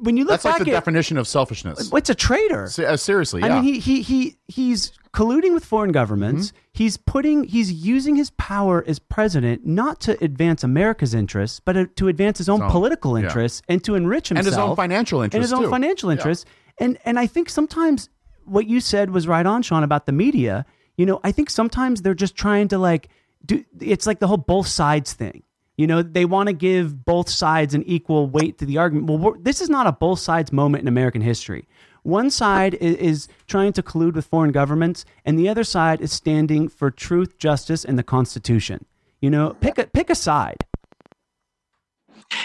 when 0.00 0.16
you 0.16 0.24
look 0.24 0.42
That's 0.42 0.44
like 0.44 0.64
the 0.64 0.70
at 0.70 0.74
definition 0.74 1.16
of 1.16 1.26
selfishness. 1.26 1.90
what's 1.90 2.10
a 2.10 2.14
traitor? 2.14 2.64
Uh, 2.64 2.96
seriously, 2.96 3.42
I 3.42 3.48
mean, 3.48 3.62
he 3.64 3.80
he 3.80 4.02
he 4.02 4.36
he's 4.46 4.92
colluding 5.12 5.54
with 5.54 5.64
foreign 5.64 5.90
governments. 5.90 6.48
Mm-hmm. 6.48 6.58
He's 6.74 6.96
putting 6.98 7.44
he's 7.44 7.72
using 7.72 8.14
his 8.14 8.30
power 8.30 8.84
as 8.86 8.98
president 8.98 9.66
not 9.66 10.00
to 10.02 10.22
advance 10.22 10.62
America's 10.62 11.14
interests, 11.14 11.58
but 11.58 11.76
uh, 11.76 11.86
to 11.96 12.08
advance 12.08 12.38
his 12.38 12.48
own 12.48 12.60
political 12.70 13.18
yeah. 13.18 13.24
interests 13.24 13.62
and 13.68 13.82
to 13.84 13.96
enrich 13.96 14.28
himself 14.28 14.46
and 14.46 14.54
his 14.54 14.58
own 14.58 14.76
financial 14.76 15.22
interests 15.22 15.34
and 15.34 15.42
his 15.42 15.52
own 15.52 15.62
too. 15.64 15.70
financial 15.70 16.10
interests. 16.10 16.44
And 16.78 16.98
and 17.04 17.18
I 17.18 17.26
think 17.26 17.48
sometimes 17.48 18.08
what 18.46 18.66
you 18.66 18.80
said 18.80 19.10
was 19.10 19.28
right 19.28 19.46
on, 19.46 19.62
Sean, 19.62 19.82
about 19.82 20.06
the 20.06 20.12
media. 20.12 20.64
You 20.96 21.06
know, 21.06 21.20
I 21.22 21.32
think 21.32 21.50
sometimes 21.50 22.02
they're 22.02 22.14
just 22.14 22.36
trying 22.36 22.68
to 22.68 22.78
like 22.78 23.08
do. 23.44 23.64
It's 23.80 24.06
like 24.06 24.20
the 24.20 24.28
whole 24.28 24.36
both 24.36 24.66
sides 24.66 25.12
thing. 25.12 25.42
You 25.76 25.86
know, 25.86 26.02
they 26.02 26.24
want 26.24 26.46
to 26.46 26.54
give 26.54 27.04
both 27.04 27.28
sides 27.28 27.74
an 27.74 27.82
equal 27.84 28.28
weight 28.28 28.58
to 28.58 28.66
the 28.66 28.78
argument. 28.78 29.20
Well, 29.20 29.36
this 29.38 29.60
is 29.60 29.68
not 29.68 29.86
a 29.86 29.92
both 29.92 30.20
sides 30.20 30.50
moment 30.50 30.82
in 30.82 30.88
American 30.88 31.20
history. 31.20 31.68
One 32.02 32.30
side 32.30 32.74
is, 32.74 32.96
is 32.96 33.28
trying 33.46 33.72
to 33.74 33.82
collude 33.82 34.14
with 34.14 34.26
foreign 34.26 34.52
governments, 34.52 35.04
and 35.24 35.38
the 35.38 35.48
other 35.48 35.64
side 35.64 36.00
is 36.00 36.12
standing 36.12 36.68
for 36.68 36.90
truth, 36.90 37.36
justice, 37.36 37.84
and 37.84 37.98
the 37.98 38.02
Constitution. 38.02 38.86
You 39.20 39.30
know, 39.30 39.54
pick 39.60 39.76
a 39.78 39.86
pick 39.86 40.08
a 40.08 40.14
side. 40.14 40.64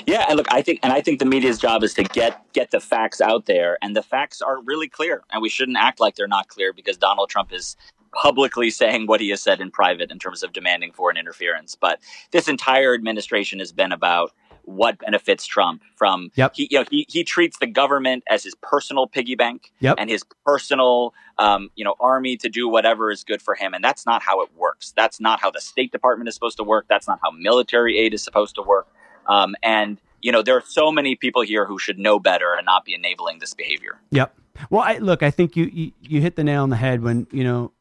Yeah, 0.06 0.26
and 0.28 0.38
look, 0.38 0.48
I 0.52 0.62
think, 0.62 0.80
and 0.84 0.94
I 0.94 1.02
think 1.02 1.20
the 1.20 1.26
media's 1.26 1.58
job 1.58 1.84
is 1.84 1.94
to 1.96 2.04
get 2.04 2.42
get 2.54 2.72
the 2.72 2.80
facts 2.80 3.22
out 3.22 3.46
there, 3.46 3.78
and 3.82 3.96
the 3.96 4.04
facts 4.04 4.42
are 4.42 4.62
really 4.62 4.88
clear, 4.88 5.24
and 5.32 5.42
we 5.42 5.50
shouldn't 5.50 5.78
act 5.78 6.00
like 6.00 6.16
they're 6.16 6.28
not 6.28 6.48
clear 6.48 6.74
because 6.74 6.98
Donald 6.98 7.30
Trump 7.30 7.52
is 7.52 7.76
publicly 8.14 8.70
saying 8.82 9.08
what 9.08 9.20
he 9.22 9.30
has 9.30 9.42
said 9.42 9.62
in 9.62 9.72
private 9.72 10.12
in 10.12 10.20
terms 10.20 10.44
of 10.44 10.54
demanding 10.54 10.92
foreign 10.92 11.18
interference. 11.18 11.76
But 11.76 12.00
this 12.32 12.48
entire 12.48 12.94
administration 12.94 13.60
has 13.60 13.72
been 13.72 13.92
about 13.92 14.32
what 14.64 15.00
benefits 15.00 15.46
Trump 15.46 15.82
from 15.96 16.32
Yep. 16.36 16.52
he 16.56 16.68
you 16.70 16.80
know 16.80 16.86
he, 16.92 17.06
he 17.10 17.24
treats 17.24 17.58
the 17.58 17.66
government 17.68 18.24
as 18.30 18.44
his 18.44 18.54
personal 18.62 19.08
piggy 19.08 19.34
bank 19.36 19.72
Yep. 19.80 19.96
and 19.98 20.08
his 20.10 20.24
personal 20.46 21.16
um, 21.40 21.72
you 21.76 21.84
know 21.84 21.96
army 22.00 22.38
to 22.38 22.48
do 22.48 22.68
whatever 22.70 23.10
is 23.10 23.24
good 23.24 23.42
for 23.42 23.56
him 23.56 23.74
and 23.74 23.84
that's 23.84 24.06
not 24.06 24.22
how 24.22 24.42
it 24.42 24.50
works 24.56 24.94
that's 24.96 25.20
not 25.20 25.42
how 25.42 25.50
the 25.50 25.60
state 25.60 25.92
department 25.92 26.28
is 26.30 26.36
supposed 26.36 26.58
to 26.58 26.64
work 26.64 26.86
that's 26.88 27.08
not 27.08 27.20
how 27.24 27.32
military 27.32 27.98
aid 27.98 28.14
is 28.14 28.24
supposed 28.24 28.54
to 28.56 28.62
work 28.62 28.88
um, 29.28 29.56
and 29.64 30.00
you 30.22 30.32
know 30.32 30.42
there 30.42 30.56
are 30.56 30.64
so 30.66 30.92
many 30.92 31.16
people 31.16 31.42
here 31.42 31.66
who 31.66 31.80
should 31.80 31.98
know 31.98 32.20
better 32.20 32.54
and 32.54 32.66
not 32.66 32.86
be 32.86 32.94
enabling 32.94 33.40
this 33.40 33.54
behavior 33.54 34.00
Yep. 34.12 34.36
Well, 34.70 34.82
I, 34.82 34.98
look, 34.98 35.24
I 35.24 35.32
think 35.32 35.56
you, 35.56 35.66
you 35.66 35.92
you 36.02 36.22
hit 36.22 36.36
the 36.36 36.44
nail 36.44 36.64
on 36.64 36.70
the 36.70 36.76
head 36.76 37.02
when 37.02 37.28
you 37.32 37.44
know 37.44 37.72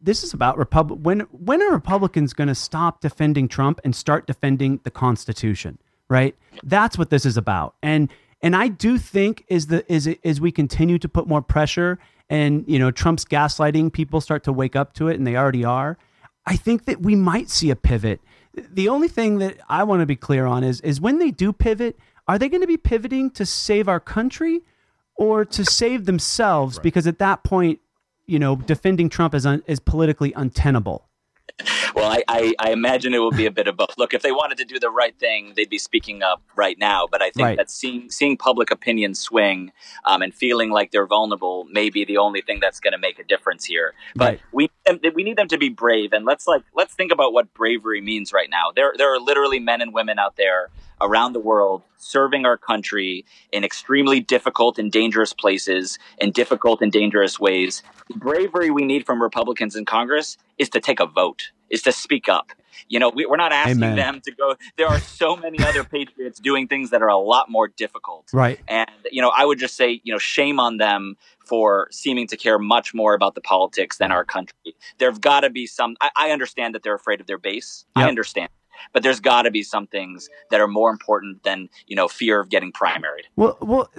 this 0.00 0.22
is 0.22 0.32
about 0.32 0.58
Republic. 0.58 1.00
When 1.02 1.20
when 1.30 1.62
are 1.62 1.72
Republicans 1.72 2.32
going 2.32 2.48
to 2.48 2.54
stop 2.54 3.00
defending 3.00 3.48
Trump 3.48 3.80
and 3.84 3.94
start 3.94 4.26
defending 4.26 4.80
the 4.84 4.90
Constitution? 4.90 5.78
Right. 6.08 6.36
That's 6.62 6.98
what 6.98 7.10
this 7.10 7.24
is 7.24 7.36
about. 7.36 7.74
And 7.82 8.10
and 8.42 8.54
I 8.54 8.68
do 8.68 8.98
think 8.98 9.44
is 9.48 9.68
the 9.68 9.90
is 9.92 10.08
as 10.24 10.40
we 10.40 10.52
continue 10.52 10.98
to 10.98 11.08
put 11.08 11.26
more 11.26 11.42
pressure 11.42 11.98
and 12.28 12.64
you 12.66 12.78
know 12.78 12.90
Trump's 12.90 13.24
gaslighting, 13.24 13.92
people 13.92 14.20
start 14.20 14.44
to 14.44 14.52
wake 14.52 14.76
up 14.76 14.94
to 14.94 15.08
it, 15.08 15.16
and 15.16 15.26
they 15.26 15.36
already 15.36 15.64
are. 15.64 15.98
I 16.44 16.56
think 16.56 16.86
that 16.86 17.00
we 17.00 17.14
might 17.14 17.48
see 17.50 17.70
a 17.70 17.76
pivot. 17.76 18.20
The 18.54 18.88
only 18.88 19.08
thing 19.08 19.38
that 19.38 19.58
I 19.68 19.84
want 19.84 20.00
to 20.00 20.06
be 20.06 20.16
clear 20.16 20.46
on 20.46 20.64
is 20.64 20.80
is 20.82 21.00
when 21.00 21.18
they 21.18 21.30
do 21.30 21.52
pivot, 21.52 21.98
are 22.28 22.38
they 22.38 22.48
going 22.48 22.60
to 22.60 22.66
be 22.66 22.76
pivoting 22.76 23.30
to 23.32 23.46
save 23.46 23.88
our 23.88 24.00
country 24.00 24.60
or 25.16 25.44
to 25.44 25.64
save 25.64 26.04
themselves? 26.04 26.78
Because 26.78 27.06
at 27.06 27.18
that 27.18 27.44
point, 27.44 27.80
you 28.26 28.38
know, 28.38 28.56
defending 28.56 29.08
Trump 29.08 29.34
is 29.34 29.46
un, 29.46 29.62
is 29.66 29.80
politically 29.80 30.32
untenable. 30.34 31.08
Well, 31.94 32.10
I, 32.10 32.22
I, 32.28 32.54
I 32.58 32.70
imagine 32.70 33.12
it 33.14 33.18
will 33.18 33.30
be 33.30 33.46
a 33.46 33.50
bit 33.50 33.68
of 33.68 33.76
both. 33.76 33.98
Look, 33.98 34.14
if 34.14 34.22
they 34.22 34.32
wanted 34.32 34.58
to 34.58 34.64
do 34.64 34.78
the 34.78 34.90
right 34.90 35.14
thing, 35.18 35.52
they'd 35.56 35.68
be 35.68 35.78
speaking 35.78 36.22
up 36.22 36.42
right 36.56 36.78
now. 36.78 37.06
But 37.10 37.22
I 37.22 37.30
think 37.30 37.42
Right. 37.42 37.56
that 37.56 37.70
seeing 37.70 38.10
seeing 38.10 38.36
public 38.36 38.70
opinion 38.70 39.14
swing 39.14 39.72
um, 40.04 40.22
and 40.22 40.32
feeling 40.32 40.70
like 40.70 40.90
they're 40.92 41.06
vulnerable 41.06 41.64
may 41.70 41.90
be 41.90 42.04
the 42.04 42.18
only 42.18 42.40
thing 42.40 42.60
that's 42.60 42.78
going 42.80 42.92
to 42.92 42.98
make 42.98 43.18
a 43.18 43.24
difference 43.24 43.64
here. 43.64 43.94
But 44.14 44.24
Right. 44.24 44.40
we 44.52 44.70
we 45.14 45.22
need 45.24 45.36
them 45.36 45.48
to 45.48 45.58
be 45.58 45.68
brave, 45.68 46.12
and 46.12 46.24
let's 46.24 46.46
like 46.46 46.62
let's 46.74 46.94
think 46.94 47.12
about 47.12 47.32
what 47.32 47.52
bravery 47.52 48.00
means 48.00 48.32
right 48.32 48.48
now. 48.48 48.70
There 48.74 48.94
there 48.96 49.12
are 49.12 49.18
literally 49.20 49.58
men 49.58 49.80
and 49.80 49.92
women 49.92 50.18
out 50.18 50.36
there 50.36 50.70
around 51.00 51.32
the 51.32 51.40
world 51.40 51.82
serving 51.96 52.46
our 52.46 52.56
country 52.56 53.24
in 53.52 53.64
extremely 53.64 54.20
difficult 54.20 54.78
and 54.78 54.90
dangerous 54.92 55.32
places 55.32 55.98
in 56.18 56.30
difficult 56.30 56.80
and 56.80 56.92
dangerous 56.92 57.40
ways. 57.40 57.82
The 58.08 58.18
bravery 58.18 58.70
we 58.70 58.84
need 58.84 59.04
from 59.04 59.20
Republicans 59.20 59.74
in 59.74 59.84
Congress 59.84 60.36
is 60.58 60.68
to 60.70 60.80
take 60.80 61.00
a 61.00 61.06
vote, 61.06 61.50
is 61.72 61.82
to 61.82 61.90
speak 61.90 62.28
up. 62.28 62.52
You 62.88 62.98
know, 62.98 63.08
we, 63.08 63.26
we're 63.26 63.36
not 63.36 63.52
asking 63.52 63.82
Amen. 63.82 63.96
them 63.96 64.20
to 64.24 64.32
go. 64.32 64.54
There 64.76 64.86
are 64.86 65.00
so 65.00 65.34
many 65.34 65.58
other 65.64 65.82
patriots 65.96 66.38
doing 66.38 66.68
things 66.68 66.90
that 66.90 67.02
are 67.02 67.08
a 67.08 67.18
lot 67.18 67.50
more 67.50 67.68
difficult. 67.68 68.28
Right. 68.32 68.60
And, 68.68 68.88
you 69.10 69.22
know, 69.22 69.32
I 69.34 69.44
would 69.44 69.58
just 69.58 69.76
say, 69.76 70.00
you 70.04 70.12
know, 70.12 70.18
shame 70.18 70.60
on 70.60 70.76
them 70.76 71.16
for 71.46 71.88
seeming 71.90 72.26
to 72.28 72.36
care 72.36 72.58
much 72.58 72.94
more 72.94 73.14
about 73.14 73.34
the 73.34 73.40
politics 73.40 73.98
than 73.98 74.12
our 74.12 74.24
country. 74.24 74.76
There've 74.98 75.20
got 75.20 75.40
to 75.40 75.50
be 75.50 75.66
some, 75.66 75.96
I, 76.00 76.10
I 76.16 76.30
understand 76.30 76.74
that 76.74 76.82
they're 76.82 76.94
afraid 76.94 77.20
of 77.20 77.26
their 77.26 77.38
base. 77.38 77.84
I 77.96 78.08
understand. 78.08 78.50
But 78.92 79.02
there's 79.02 79.20
got 79.20 79.42
to 79.42 79.50
be 79.50 79.62
some 79.62 79.86
things 79.86 80.28
that 80.50 80.60
are 80.60 80.68
more 80.68 80.90
important 80.90 81.44
than, 81.44 81.68
you 81.86 81.96
know, 81.96 82.08
fear 82.08 82.40
of 82.40 82.48
getting 82.48 82.72
primaried. 82.72 83.26
Well, 83.36 83.56
well, 83.60 83.90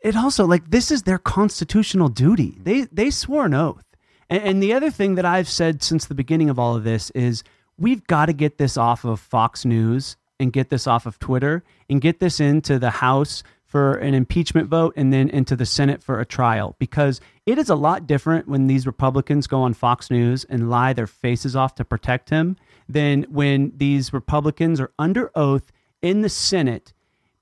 it 0.00 0.16
also 0.16 0.46
like 0.46 0.70
this 0.70 0.90
is 0.90 1.02
their 1.02 1.18
constitutional 1.18 2.08
duty. 2.08 2.58
They 2.62 2.82
they 2.92 3.10
swore 3.10 3.46
an 3.46 3.54
oath. 3.54 3.82
And, 4.30 4.42
and 4.42 4.62
the 4.62 4.72
other 4.72 4.90
thing 4.90 5.14
that 5.16 5.24
I've 5.24 5.48
said 5.48 5.82
since 5.82 6.06
the 6.06 6.14
beginning 6.14 6.50
of 6.50 6.58
all 6.58 6.76
of 6.76 6.84
this 6.84 7.10
is 7.10 7.42
we've 7.78 8.06
got 8.06 8.26
to 8.26 8.32
get 8.32 8.58
this 8.58 8.76
off 8.76 9.04
of 9.04 9.20
Fox 9.20 9.64
News 9.64 10.16
and 10.38 10.52
get 10.52 10.68
this 10.68 10.86
off 10.86 11.06
of 11.06 11.18
Twitter 11.18 11.64
and 11.88 12.00
get 12.00 12.20
this 12.20 12.40
into 12.40 12.78
the 12.78 12.90
House 12.90 13.42
for 13.64 13.94
an 13.94 14.14
impeachment 14.14 14.68
vote 14.68 14.94
and 14.96 15.12
then 15.12 15.28
into 15.28 15.56
the 15.56 15.66
Senate 15.66 16.02
for 16.02 16.20
a 16.20 16.24
trial 16.24 16.76
because 16.78 17.20
it 17.46 17.58
is 17.58 17.68
a 17.68 17.74
lot 17.74 18.06
different 18.06 18.48
when 18.48 18.68
these 18.68 18.86
Republicans 18.86 19.46
go 19.46 19.62
on 19.62 19.74
Fox 19.74 20.10
News 20.10 20.44
and 20.44 20.70
lie 20.70 20.92
their 20.92 21.06
faces 21.06 21.56
off 21.56 21.74
to 21.74 21.84
protect 21.84 22.30
him 22.30 22.56
than 22.88 23.24
when 23.24 23.72
these 23.76 24.12
Republicans 24.12 24.80
are 24.80 24.92
under 24.98 25.30
oath 25.34 25.72
in 26.00 26.22
the 26.22 26.28
Senate. 26.28 26.92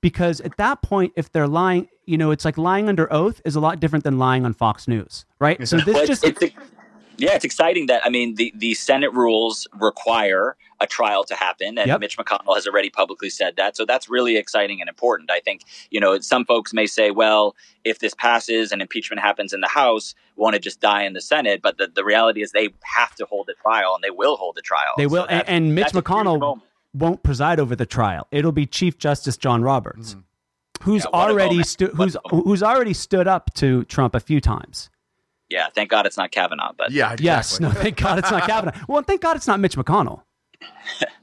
Because 0.01 0.41
at 0.41 0.57
that 0.57 0.81
point, 0.81 1.13
if 1.15 1.31
they're 1.31 1.47
lying, 1.47 1.87
you 2.05 2.17
know, 2.17 2.31
it's 2.31 2.45
like 2.45 2.57
lying 2.57 2.89
under 2.89 3.11
oath 3.11 3.41
is 3.45 3.55
a 3.55 3.59
lot 3.59 3.79
different 3.79 4.03
than 4.03 4.19
lying 4.19 4.45
on 4.45 4.53
Fox 4.53 4.87
News, 4.87 5.25
right? 5.39 5.67
So 5.67 5.77
this 5.77 5.95
Well, 5.95 6.05
just 6.05 6.23
it's, 6.23 6.43
yeah, 7.17 7.33
it's 7.35 7.45
exciting 7.45 7.85
that 7.87 8.05
I 8.05 8.09
mean 8.09 8.35
the 8.35 8.53
the 8.55 8.73
Senate 8.73 9.13
rules 9.13 9.67
require 9.79 10.55
a 10.81 10.87
trial 10.87 11.23
to 11.23 11.35
happen, 11.35 11.77
and 11.77 11.87
Yep. 11.87 11.99
Mitch 12.01 12.17
McConnell 12.17 12.55
has 12.55 12.67
already 12.67 12.89
publicly 12.89 13.29
said 13.29 13.55
that. 13.55 13.77
So 13.77 13.85
that's 13.85 14.09
really 14.09 14.35
exciting 14.35 14.81
and 14.81 14.89
important. 14.89 15.31
I 15.31 15.39
think 15.39 15.61
you 15.89 15.99
know 15.99 16.19
some 16.19 16.45
folks 16.45 16.73
may 16.73 16.85
say, 16.85 17.11
well, 17.11 17.55
if 17.83 17.99
this 17.99 18.13
passes 18.13 18.71
and 18.71 18.81
impeachment 18.81 19.21
happens 19.21 19.53
in 19.53 19.61
the 19.61 19.67
House, 19.69 20.13
won't 20.35 20.55
it 20.55 20.61
just 20.61 20.81
die 20.81 21.03
in 21.03 21.13
the 21.13 21.21
Senate? 21.21 21.61
But 21.61 21.77
the, 21.77 21.87
the 21.87 22.03
reality 22.03 22.41
is 22.41 22.51
they 22.51 22.69
have 22.83 23.15
to 23.15 23.25
hold 23.25 23.47
a 23.49 23.53
trial, 23.61 23.95
and 23.95 24.03
they 24.03 24.09
will 24.11 24.35
hold 24.35 24.57
a 24.57 24.61
trial. 24.61 24.91
They 24.97 25.03
So 25.05 25.09
will, 25.09 25.25
and, 25.29 25.47
and 25.47 25.75
Mitch 25.75 25.85
that's 25.85 25.93
a 25.93 25.97
huge 25.97 26.05
McConnell 26.05 26.61
won't 26.93 27.23
preside 27.23 27.59
over 27.59 27.75
the 27.75 27.85
trial. 27.85 28.27
It'll 28.31 28.51
be 28.51 28.65
Chief 28.65 28.97
Justice 28.97 29.37
John 29.37 29.61
Roberts, 29.63 30.13
hmm. 30.13 30.19
who's 30.83 31.03
Yeah, 31.05 31.09
already 31.19 31.63
stu- 31.63 31.87
who's 31.87 32.17
who's 32.29 32.61
already 32.63 32.93
stood 32.93 33.27
up 33.27 33.53
to 33.55 33.83
Trump 33.85 34.13
a 34.15 34.19
few 34.19 34.41
times. 34.41 34.89
Yeah, 35.49 35.67
thank 35.73 35.89
God 35.89 36.05
it's 36.05 36.17
not 36.17 36.31
Kavanaugh, 36.31 36.73
but 36.77 36.91
Yeah, 36.91 37.13
exactly. 37.13 37.25
Yes, 37.25 37.59
no, 37.59 37.69
thank 37.71 37.97
God 37.97 38.19
it's 38.19 38.31
not 38.31 38.43
Kavanaugh. 38.47 38.77
Well, 38.87 38.97
and 38.99 39.07
thank 39.07 39.21
God 39.21 39.35
it's 39.35 39.47
not 39.47 39.59
Mitch 39.59 39.75
McConnell. 39.75 40.21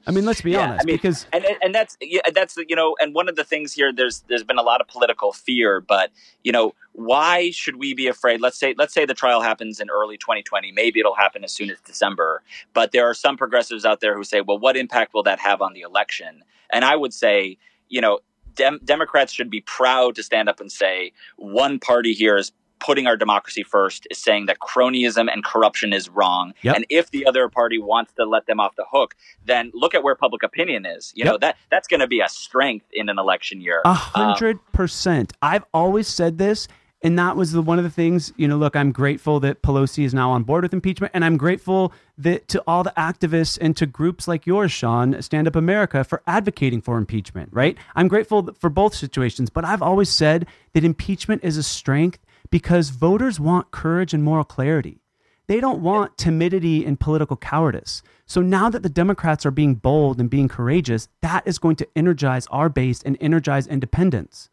I 0.06 0.10
mean, 0.10 0.24
let's 0.24 0.42
be 0.42 0.52
Yeah, 0.52 0.60
honest, 0.70 0.84
I 0.84 0.86
mean, 0.86 0.96
because 0.96 1.26
and 1.32 1.44
and- 1.44 1.56
and 1.62 1.74
that's 1.74 1.96
yeah, 2.00 2.20
that's 2.34 2.56
you 2.68 2.76
know, 2.76 2.96
and 3.00 3.14
one 3.14 3.28
of 3.28 3.36
the 3.36 3.44
things 3.44 3.72
here, 3.72 3.92
there's 3.92 4.20
there's 4.28 4.44
been 4.44 4.58
a 4.58 4.62
lot 4.62 4.80
of 4.80 4.88
political 4.88 5.32
fear, 5.32 5.80
but 5.80 6.10
you 6.44 6.52
know, 6.52 6.74
why 6.92 7.50
should 7.50 7.76
we 7.76 7.94
be 7.94 8.06
afraid? 8.08 8.40
Let's 8.40 8.58
say 8.58 8.74
let's 8.76 8.92
say 8.92 9.06
the 9.06 9.14
trial 9.14 9.40
happens 9.40 9.80
in 9.80 9.88
early 9.90 10.16
2020, 10.18 10.72
maybe 10.72 11.00
it'll 11.00 11.14
happen 11.14 11.42
as 11.44 11.52
soon 11.52 11.70
as 11.70 11.80
December, 11.80 12.42
but 12.74 12.92
there 12.92 13.06
are 13.08 13.14
some 13.14 13.36
progressives 13.36 13.84
out 13.84 14.00
there 14.00 14.16
who 14.16 14.24
say, 14.24 14.40
well, 14.40 14.58
what 14.58 14.76
impact 14.76 15.14
will 15.14 15.22
that 15.24 15.38
have 15.40 15.62
on 15.62 15.72
the 15.72 15.80
election? 15.80 16.42
And 16.70 16.84
I 16.84 16.94
would 16.96 17.14
say, 17.14 17.56
you 17.88 18.00
know, 18.00 18.20
Dem- 18.54 18.80
Democrats 18.84 19.32
should 19.32 19.50
be 19.50 19.62
proud 19.62 20.14
to 20.16 20.22
stand 20.22 20.48
up 20.48 20.60
and 20.60 20.70
say 20.70 21.12
one 21.36 21.78
party 21.78 22.12
here 22.12 22.36
is 22.36 22.52
putting 22.84 23.06
our 23.06 23.16
democracy 23.16 23.62
first 23.62 24.06
is 24.10 24.18
saying 24.18 24.46
that 24.46 24.58
cronyism 24.58 25.30
and 25.32 25.44
corruption 25.44 25.92
is 25.92 26.08
wrong 26.08 26.52
Yep. 26.62 26.76
and 26.76 26.86
if 26.90 27.10
the 27.10 27.24
other 27.26 27.48
party 27.48 27.78
wants 27.78 28.12
to 28.14 28.24
let 28.24 28.46
them 28.46 28.58
off 28.60 28.74
the 28.76 28.84
hook 28.90 29.14
then 29.46 29.70
look 29.74 29.94
at 29.94 30.02
where 30.02 30.14
public 30.14 30.42
opinion 30.42 30.84
is 30.86 31.12
you 31.14 31.24
know 31.24 31.38
that 31.38 31.56
that's 31.70 31.86
going 31.88 32.00
to 32.00 32.06
be 32.06 32.20
a 32.20 32.28
strength 32.28 32.86
in 32.92 33.08
an 33.08 33.18
election 33.18 33.60
year 33.60 33.80
A 33.84 33.88
Um, 33.90 33.96
hundred 33.96 34.58
percent. 34.72 35.32
I've 35.42 35.64
always 35.72 36.08
said 36.08 36.38
this, 36.38 36.66
and 37.02 37.18
that 37.18 37.36
was 37.36 37.52
the 37.52 37.62
one 37.62 37.78
of 37.78 37.84
the 37.84 37.90
things. 37.90 38.32
You 38.36 38.46
know, 38.48 38.56
look, 38.56 38.74
I'm 38.76 38.92
grateful 38.92 39.40
that 39.40 39.62
Pelosi 39.62 40.04
is 40.04 40.12
now 40.14 40.30
on 40.30 40.42
board 40.44 40.62
with 40.64 40.72
impeachment, 40.72 41.12
and 41.14 41.24
I'm 41.24 41.36
grateful 41.36 41.92
that 42.18 42.48
to 42.48 42.62
all 42.66 42.82
the 42.82 42.92
activists 42.96 43.58
and 43.60 43.76
to 43.76 43.86
groups 43.86 44.26
like 44.28 44.46
yours, 44.46 44.70
Sean, 44.72 45.20
Stand 45.22 45.46
Up 45.48 45.56
America, 45.56 46.04
for 46.04 46.22
advocating 46.26 46.80
for 46.80 46.96
impeachment. 46.98 47.48
Right? 47.52 47.76
I'm 47.96 48.08
grateful 48.08 48.50
for 48.58 48.70
both 48.70 48.94
situations, 48.94 49.50
but 49.50 49.64
I've 49.64 49.82
always 49.82 50.08
said 50.08 50.46
that 50.74 50.84
impeachment 50.84 51.42
is 51.44 51.56
a 51.56 51.62
strength 51.62 52.18
because 52.52 52.90
voters 52.90 53.40
want 53.40 53.70
courage 53.70 54.12
and 54.12 54.22
moral 54.22 54.44
clarity. 54.44 55.00
They 55.48 55.58
don't 55.58 55.80
want 55.82 56.18
timidity 56.18 56.84
and 56.84 57.00
political 57.00 57.36
cowardice. 57.36 58.02
So 58.26 58.42
now 58.42 58.68
that 58.70 58.82
the 58.82 58.88
Democrats 58.88 59.44
are 59.44 59.50
being 59.50 59.74
bold 59.74 60.20
and 60.20 60.30
being 60.30 60.48
courageous, 60.48 61.08
that 61.22 61.42
is 61.46 61.58
going 61.58 61.76
to 61.76 61.88
energize 61.96 62.46
our 62.48 62.68
base 62.68 63.02
and 63.02 63.16
energize 63.20 63.66
independence. 63.66 64.50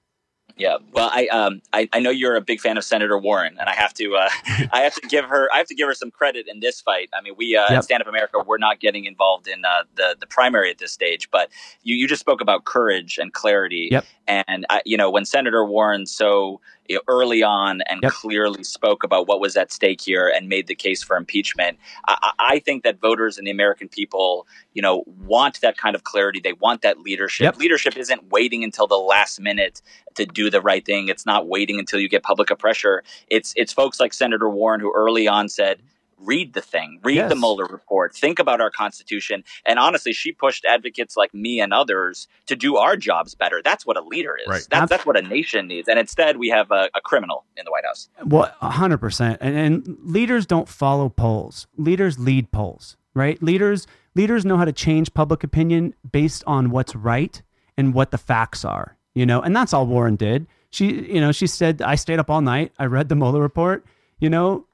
Yeah, 0.57 0.75
well, 0.91 1.09
I 1.13 1.27
um, 1.27 1.61
I, 1.71 1.87
I 1.93 2.01
know 2.01 2.09
you're 2.09 2.35
a 2.35 2.41
big 2.41 2.59
fan 2.59 2.77
of 2.77 2.83
Senator 2.83 3.17
Warren, 3.17 3.55
and 3.57 3.69
I 3.69 3.73
have 3.75 3.93
to 3.93 4.15
uh, 4.17 4.29
I 4.73 4.81
have 4.81 4.93
to 4.95 5.07
give 5.07 5.23
her 5.23 5.47
I 5.53 5.57
have 5.57 5.67
to 5.67 5.75
give 5.75 5.87
her 5.87 5.93
some 5.93 6.11
credit 6.11 6.49
in 6.49 6.59
this 6.59 6.81
fight. 6.81 7.09
I 7.13 7.21
mean, 7.21 7.35
we 7.37 7.55
uh, 7.55 7.65
Yep. 7.71 7.83
Stand 7.83 8.01
Up 8.01 8.09
America, 8.09 8.39
we're 8.45 8.57
not 8.57 8.81
getting 8.81 9.05
involved 9.05 9.47
in 9.47 9.63
uh, 9.63 9.83
the 9.95 10.17
the 10.19 10.27
primary 10.27 10.69
at 10.69 10.77
this 10.79 10.91
stage, 10.91 11.31
but 11.31 11.49
you 11.83 11.95
you 11.95 12.09
just 12.09 12.19
spoke 12.19 12.41
about 12.41 12.65
courage 12.65 13.17
and 13.17 13.31
clarity, 13.31 13.87
Yep. 13.89 14.05
and 14.27 14.65
I, 14.69 14.81
you 14.85 14.97
know 14.97 15.09
when 15.09 15.23
Senator 15.23 15.63
Warren 15.63 16.05
so 16.05 16.59
early 17.07 17.43
on 17.43 17.81
and 17.81 18.01
Yep. 18.03 18.11
clearly 18.13 18.63
spoke 18.63 19.03
about 19.03 19.27
what 19.27 19.39
was 19.39 19.55
at 19.57 19.71
stake 19.71 20.01
here 20.01 20.27
and 20.27 20.47
made 20.49 20.67
the 20.67 20.75
case 20.75 21.03
for 21.03 21.17
impeachment, 21.17 21.77
I, 22.07 22.31
I 22.39 22.59
think 22.59 22.83
that 22.83 22.99
voters 22.99 23.37
and 23.37 23.45
the 23.45 23.51
American 23.51 23.87
people, 23.87 24.47
you 24.73 24.81
know, 24.81 25.03
want 25.25 25.61
that 25.61 25.77
kind 25.77 25.95
of 25.95 26.03
clarity. 26.03 26.39
They 26.39 26.53
want 26.53 26.81
that 26.81 26.99
leadership. 26.99 27.43
Yep. 27.43 27.57
Leadership 27.57 27.97
isn't 27.97 28.29
waiting 28.31 28.63
until 28.63 28.87
the 28.87 28.95
last 28.95 29.39
minute 29.39 29.81
to 30.15 30.25
do 30.25 30.49
the 30.49 30.61
right 30.61 30.85
thing. 30.85 31.07
It's 31.07 31.25
not 31.25 31.47
waiting 31.47 31.79
until 31.79 31.99
you 31.99 32.09
get 32.09 32.23
public 32.23 32.49
pressure. 32.59 33.03
It's 33.27 33.53
it's 33.55 33.71
folks 33.73 33.99
like 33.99 34.13
Senator 34.13 34.49
Warren 34.49 34.79
who 34.79 34.91
early 34.95 35.27
on 35.27 35.49
said, 35.49 35.81
read 36.19 36.53
the 36.53 36.61
thing, 36.61 36.99
read 37.03 37.15
Yes. 37.15 37.29
the 37.29 37.35
Mueller 37.35 37.65
report, 37.65 38.15
think 38.15 38.39
about 38.39 38.59
our 38.61 38.69
Constitution. 38.71 39.43
And 39.65 39.79
honestly, 39.79 40.13
she 40.13 40.31
pushed 40.31 40.65
advocates 40.65 41.15
like 41.17 41.33
me 41.33 41.59
and 41.61 41.73
others 41.73 42.27
to 42.47 42.55
do 42.55 42.77
our 42.77 42.95
jobs 42.97 43.35
better. 43.35 43.61
That's 43.63 43.85
what 43.85 43.97
a 43.97 44.01
leader 44.01 44.35
is. 44.37 44.47
Right. 44.47 44.67
That's 44.69 44.89
that's 44.89 45.05
what 45.05 45.17
a 45.17 45.21
nation 45.21 45.67
needs. 45.67 45.87
And 45.87 45.97
instead, 45.99 46.37
we 46.37 46.49
have 46.49 46.71
a, 46.71 46.89
a 46.95 47.01
criminal 47.01 47.45
in 47.57 47.65
the 47.65 47.71
White 47.71 47.85
House. 47.85 48.09
Well, 48.25 48.53
hundred 48.61 48.97
percent. 48.99 49.37
And, 49.41 49.55
and 49.57 49.97
leaders 50.03 50.45
don't 50.45 50.67
follow 50.67 51.09
polls. 51.09 51.67
Leaders 51.77 52.19
lead 52.19 52.51
polls, 52.51 52.97
right? 53.13 53.41
Leaders 53.41 53.87
leaders 54.15 54.43
know 54.45 54.57
how 54.57 54.65
to 54.65 54.73
change 54.73 55.13
public 55.13 55.43
opinion 55.43 55.93
based 56.11 56.43
on 56.45 56.69
what's 56.71 56.95
right 56.95 57.41
and 57.77 57.93
what 57.93 58.11
the 58.11 58.17
facts 58.17 58.65
are. 58.65 58.97
You 59.15 59.25
know, 59.25 59.41
and 59.41 59.55
that's 59.55 59.73
all 59.73 59.87
Warren 59.87 60.15
did. 60.15 60.47
She, 60.69 60.85
you 61.13 61.19
know, 61.19 61.31
she 61.31 61.47
said, 61.47 61.81
"I 61.81 61.95
stayed 61.95 62.19
up 62.19 62.29
all 62.29 62.41
night. 62.41 62.71
I 62.77 62.85
read 62.85 63.09
the 63.09 63.15
Mueller 63.15 63.41
report." 63.41 63.85
You 64.19 64.29
know, 64.29 64.65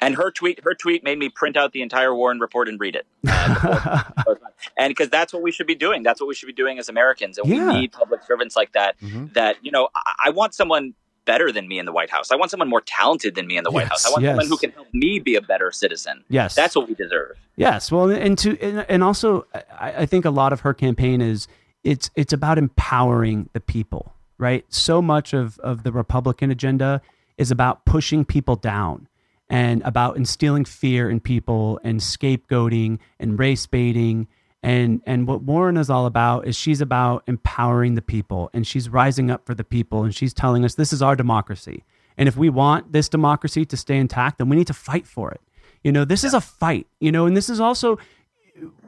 And 0.00 0.16
her 0.16 0.30
tweet, 0.30 0.60
her 0.64 0.74
tweet 0.74 1.04
made 1.04 1.18
me 1.18 1.28
print 1.28 1.56
out 1.56 1.72
the 1.72 1.82
entire 1.82 2.14
Warren 2.14 2.38
report 2.40 2.68
and 2.68 2.78
read 2.80 2.96
it. 2.96 3.06
Uh, 3.26 4.02
and 4.78 4.90
because 4.90 5.08
that's 5.08 5.32
what 5.32 5.42
we 5.42 5.52
should 5.52 5.66
be 5.66 5.74
doing. 5.74 6.02
That's 6.02 6.20
what 6.20 6.26
we 6.28 6.34
should 6.34 6.46
be 6.46 6.52
doing 6.52 6.78
as 6.78 6.88
Americans. 6.88 7.38
And 7.38 7.48
Yeah. 7.48 7.68
we 7.72 7.80
need 7.80 7.92
public 7.92 8.22
servants 8.24 8.56
like 8.56 8.72
that. 8.72 8.98
Mhm. 9.00 9.32
That 9.34 9.56
you 9.62 9.70
know, 9.70 9.88
I, 9.94 10.26
I 10.26 10.30
want 10.30 10.54
someone 10.54 10.94
better 11.24 11.50
than 11.50 11.66
me 11.66 11.78
in 11.78 11.86
the 11.86 11.92
White 11.92 12.10
House. 12.10 12.30
I 12.30 12.36
want 12.36 12.50
someone 12.50 12.68
more 12.68 12.82
talented 12.82 13.34
than 13.34 13.46
me 13.46 13.56
in 13.56 13.64
the 13.64 13.70
White 13.70 13.88
House. 13.88 14.04
I 14.04 14.10
want 14.10 14.22
yes. 14.24 14.32
someone 14.32 14.46
who 14.46 14.58
can 14.58 14.72
help 14.72 14.88
me 14.92 15.18
be 15.20 15.36
a 15.36 15.40
better 15.40 15.70
citizen. 15.72 16.22
yes, 16.28 16.54
That's 16.54 16.76
what 16.76 16.86
we 16.86 16.94
deserve. 16.94 17.38
Yes, 17.56 17.90
well, 17.90 18.10
and 18.10 18.36
to 18.38 18.60
and, 18.60 18.84
and 18.90 19.02
also, 19.02 19.46
I, 19.54 19.92
I 20.02 20.06
think 20.06 20.24
a 20.26 20.30
lot 20.30 20.52
of 20.52 20.60
her 20.60 20.74
campaign 20.74 21.20
is 21.22 21.48
it's 21.82 22.10
it's 22.14 22.32
about 22.32 22.58
empowering 22.58 23.48
the 23.54 23.60
people, 23.60 24.12
right? 24.38 24.64
So 24.68 25.00
much 25.00 25.32
of 25.32 25.58
of 25.60 25.82
the 25.82 25.92
Republican 25.92 26.50
agenda 26.50 27.00
is 27.38 27.50
about 27.50 27.84
pushing 27.84 28.24
people 28.24 28.56
down 28.56 29.08
and 29.48 29.82
about 29.82 30.16
instilling 30.16 30.64
fear 30.64 31.10
in 31.10 31.20
people 31.20 31.80
and 31.84 32.00
scapegoating 32.00 32.98
and 33.20 33.38
race 33.38 33.66
baiting. 33.66 34.26
And 34.62 35.02
and 35.06 35.26
what 35.26 35.42
Warren 35.42 35.76
is 35.76 35.90
all 35.90 36.06
about 36.06 36.46
is 36.46 36.56
she's 36.56 36.80
about 36.80 37.22
empowering 37.26 37.94
the 37.94 38.02
people 38.02 38.50
and 38.54 38.66
she's 38.66 38.88
rising 38.88 39.30
up 39.30 39.44
for 39.44 39.54
the 39.54 39.64
people 39.64 40.04
and 40.04 40.14
she's 40.14 40.32
telling 40.32 40.64
us 40.64 40.74
this 40.74 40.92
is 40.92 41.02
our 41.02 41.14
democracy. 41.16 41.84
And 42.16 42.28
if 42.28 42.36
we 42.36 42.48
want 42.48 42.92
this 42.92 43.08
democracy 43.08 43.64
to 43.66 43.76
stay 43.76 43.96
intact, 43.96 44.38
then 44.38 44.48
we 44.48 44.56
need 44.56 44.68
to 44.68 44.74
fight 44.74 45.06
for 45.06 45.30
it. 45.32 45.40
You 45.82 45.92
know, 45.92 46.04
this 46.04 46.24
is 46.24 46.32
a 46.32 46.40
fight, 46.40 46.86
you 47.00 47.12
know, 47.12 47.26
and 47.26 47.36
this 47.36 47.50
is 47.50 47.60
also 47.60 47.98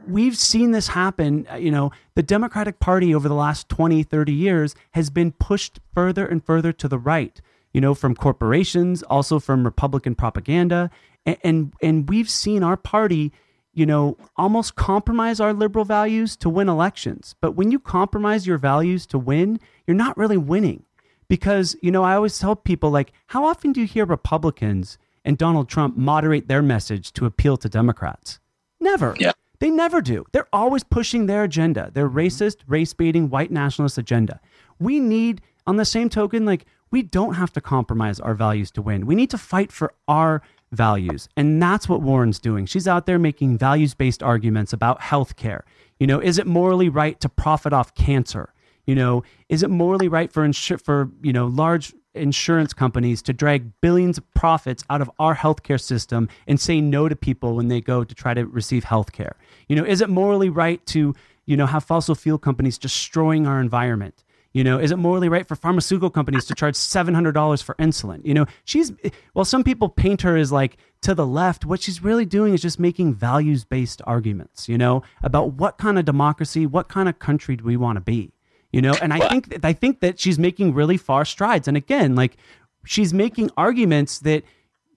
we've 0.07 0.37
seen 0.37 0.71
this 0.71 0.88
happen. 0.88 1.47
uh, 1.51 1.57
You 1.57 1.71
know, 1.71 1.90
the 2.14 2.23
Democratic 2.23 2.79
Party 2.79 3.14
over 3.14 3.29
the 3.29 3.35
last 3.35 3.69
20, 3.69 4.03
30 4.03 4.33
years 4.33 4.75
has 4.92 5.11
been 5.11 5.33
pushed 5.33 5.81
further 5.95 6.27
and 6.27 6.45
further 6.45 6.73
to 6.73 6.88
the 6.88 6.99
right, 6.99 7.40
you 7.72 7.81
know, 7.81 7.94
from 7.94 8.14
corporations, 8.14 9.02
also 9.05 9.38
from 9.38 9.64
Republican 9.64 10.14
propaganda. 10.14 10.90
And, 11.24 11.37
and, 11.42 11.74
and 11.83 12.09
we've 12.09 12.31
seen 12.31 12.62
our 12.62 12.76
party, 12.76 13.33
you 13.74 13.87
know, 13.87 14.16
almost 14.37 14.76
compromise 14.76 15.40
our 15.40 15.52
liberal 15.52 15.85
values 15.85 16.37
to 16.38 16.48
win 16.48 16.68
elections. 16.68 17.35
But 17.40 17.52
when 17.52 17.70
you 17.70 17.79
compromise 17.79 18.46
your 18.46 18.59
values 18.59 19.07
to 19.07 19.18
win, 19.18 19.61
you're 19.87 19.96
not 19.96 20.16
really 20.16 20.38
winning. 20.38 20.85
Because, 21.29 21.74
you 21.83 21.90
know, 21.90 22.05
I 22.05 22.14
always 22.14 22.38
tell 22.38 22.55
people, 22.55 22.90
like, 22.90 23.12
how 23.26 23.44
often 23.44 23.72
do 23.72 23.81
you 23.81 23.87
hear 23.87 24.05
Republicans 24.05 24.96
and 25.24 25.37
Donald 25.37 25.68
Trump 25.68 25.96
moderate 25.96 26.46
their 26.46 26.62
message 26.62 27.12
to 27.14 27.26
appeal 27.26 27.57
to 27.57 27.68
Democrats? 27.68 28.38
Never. 28.79 29.16
Yeah. 29.18 29.33
They 29.59 29.70
never 29.70 30.00
do. 30.00 30.24
They're 30.31 30.46
always 30.52 30.85
pushing 30.85 31.26
their 31.26 31.42
agenda, 31.42 31.90
their 31.92 32.09
mm-hmm. 32.09 32.18
racist, 32.18 32.59
race 32.68 32.94
baiting, 32.94 33.29
white 33.29 33.50
nationalist 33.50 33.98
agenda. 33.98 34.40
We 34.79 35.00
need, 35.00 35.42
on 35.66 35.79
the 35.79 35.85
same 35.85 36.09
token, 36.09 36.44
like, 36.44 36.64
we 36.90 37.03
don't 37.03 37.35
have 37.35 37.53
to 37.55 37.61
compromise 37.61 38.20
our 38.20 38.35
values 38.35 38.70
to 38.72 38.83
win. 38.83 39.07
We 39.07 39.14
need 39.14 39.31
to 39.31 39.38
fight 39.38 39.72
for 39.72 39.92
our 40.09 40.42
values. 40.72 41.29
And 41.37 41.62
that's 41.62 41.88
what 41.88 42.03
Warren's 42.03 42.38
doing. 42.38 42.66
She's 42.66 42.88
out 42.88 43.07
there 43.07 43.18
making 43.18 43.59
values 43.59 43.94
based 43.94 44.22
arguments 44.22 44.72
about 44.72 45.01
healthcare. 45.01 45.62
You 45.99 46.07
know, 46.07 46.20
is 46.20 46.38
it 46.38 46.46
morally 46.46 46.88
right 46.88 47.18
to 47.20 47.29
profit 47.29 47.72
off 47.72 47.94
cancer? 47.94 48.53
You 48.87 48.94
know, 48.94 49.25
is 49.49 49.62
it 49.62 49.70
morally 49.70 50.09
right 50.09 50.33
for 50.33 50.46
insur- 50.46 50.81
for 50.81 51.11
you 51.22 51.33
know 51.33 51.46
large 51.46 51.92
insurance 52.14 52.72
companies 52.72 53.20
to 53.22 53.33
drag 53.33 53.70
billions 53.81 54.16
of 54.16 54.35
profits 54.35 54.85
out 54.88 55.03
of 55.03 55.11
our 55.18 55.35
healthcare 55.35 55.81
system 55.81 56.29
and 56.46 56.59
say 56.59 56.81
no 56.81 57.09
to 57.09 57.16
people 57.16 57.57
when 57.57 57.68
they 57.68 57.81
go 57.81 58.05
to 58.05 58.14
try 58.14 58.33
to 58.33 58.46
receive 58.46 58.85
healthcare? 58.85 59.33
You 59.68 59.77
know, 59.77 59.85
is 59.85 60.01
it 60.01 60.09
morally 60.09 60.49
right 60.49 60.85
to 60.87 61.14
you 61.46 61.57
know, 61.57 61.66
have 61.66 61.85
fossil 61.85 62.14
fuel 62.14 62.38
companies 62.38 62.77
destroying 62.77 63.46
our 63.46 63.61
environment? 63.61 64.25
You 64.57 64.64
know, 64.64 64.79
is 64.79 64.90
it 64.90 64.97
morally 64.97 65.29
right 65.29 65.47
for 65.47 65.55
pharmaceutical 65.55 66.09
companies 66.09 66.47
to 66.47 66.55
charge 66.55 66.77
seven 66.77 67.12
hundred 67.12 67.33
dollars 67.33 67.61
for 67.61 67.75
insulin? 67.75 68.25
You 68.25 68.33
know, 68.33 68.47
she's 68.64 68.90
well, 69.35 69.45
some 69.45 69.62
people 69.62 69.90
paint 69.90 70.23
her 70.23 70.35
as 70.35 70.51
like 70.51 70.79
to 71.03 71.14
the 71.14 71.27
left. 71.27 71.66
What 71.66 71.83
she's 71.83 72.03
really 72.03 72.25
doing 72.25 72.55
is 72.55 72.62
just 72.62 72.81
making 72.81 73.12
values 73.12 73.66
based 73.66 74.01
arguments. 74.07 74.66
You 74.66 74.79
know, 74.79 75.03
about 75.23 75.53
what 75.53 75.77
kind 75.77 75.99
of 75.99 76.07
democracy, 76.07 76.64
what 76.64 76.88
kind 76.88 77.07
of 77.07 77.19
country 77.19 77.57
do 77.57 77.64
we 77.64 77.77
want 77.77 77.97
to 77.97 78.01
be? 78.01 78.33
You 78.73 78.81
know, 78.81 78.95
and 79.03 79.12
I 79.12 79.29
think 79.29 79.51
that 79.51 79.62
I 79.62 79.75
think 79.75 80.01
that 80.01 80.19
she's 80.19 80.38
making 80.38 80.73
really 80.73 80.97
far 80.97 81.27
strides. 81.27 81.69
And 81.69 81.77
again, 81.77 82.14
like 82.14 82.38
she's 82.87 83.12
making 83.12 83.51
arguments 83.59 84.21
that 84.21 84.42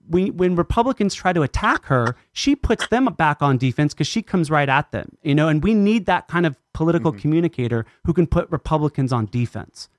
we, 0.09 0.31
when 0.31 0.55
Republicans 0.55 1.13
try 1.13 1.31
to 1.33 1.43
attack 1.43 1.85
her, 1.85 2.15
she 2.33 2.55
puts 2.55 2.87
them 2.87 3.05
back 3.17 3.41
on 3.41 3.57
defense 3.57 3.93
because 3.93 4.07
she 4.07 4.21
comes 4.21 4.49
right 4.49 4.67
at 4.67 4.91
them, 4.91 5.17
you 5.21 5.35
know, 5.35 5.47
and 5.47 5.63
we 5.63 5.73
need 5.73 6.07
that 6.07 6.27
kind 6.27 6.45
of 6.45 6.55
political 6.73 7.11
mm-hmm. 7.11 7.21
communicator 7.21 7.85
who 8.05 8.13
can 8.13 8.27
put 8.27 8.49
Republicans 8.49 9.13
on 9.13 9.27
defense. 9.27 9.89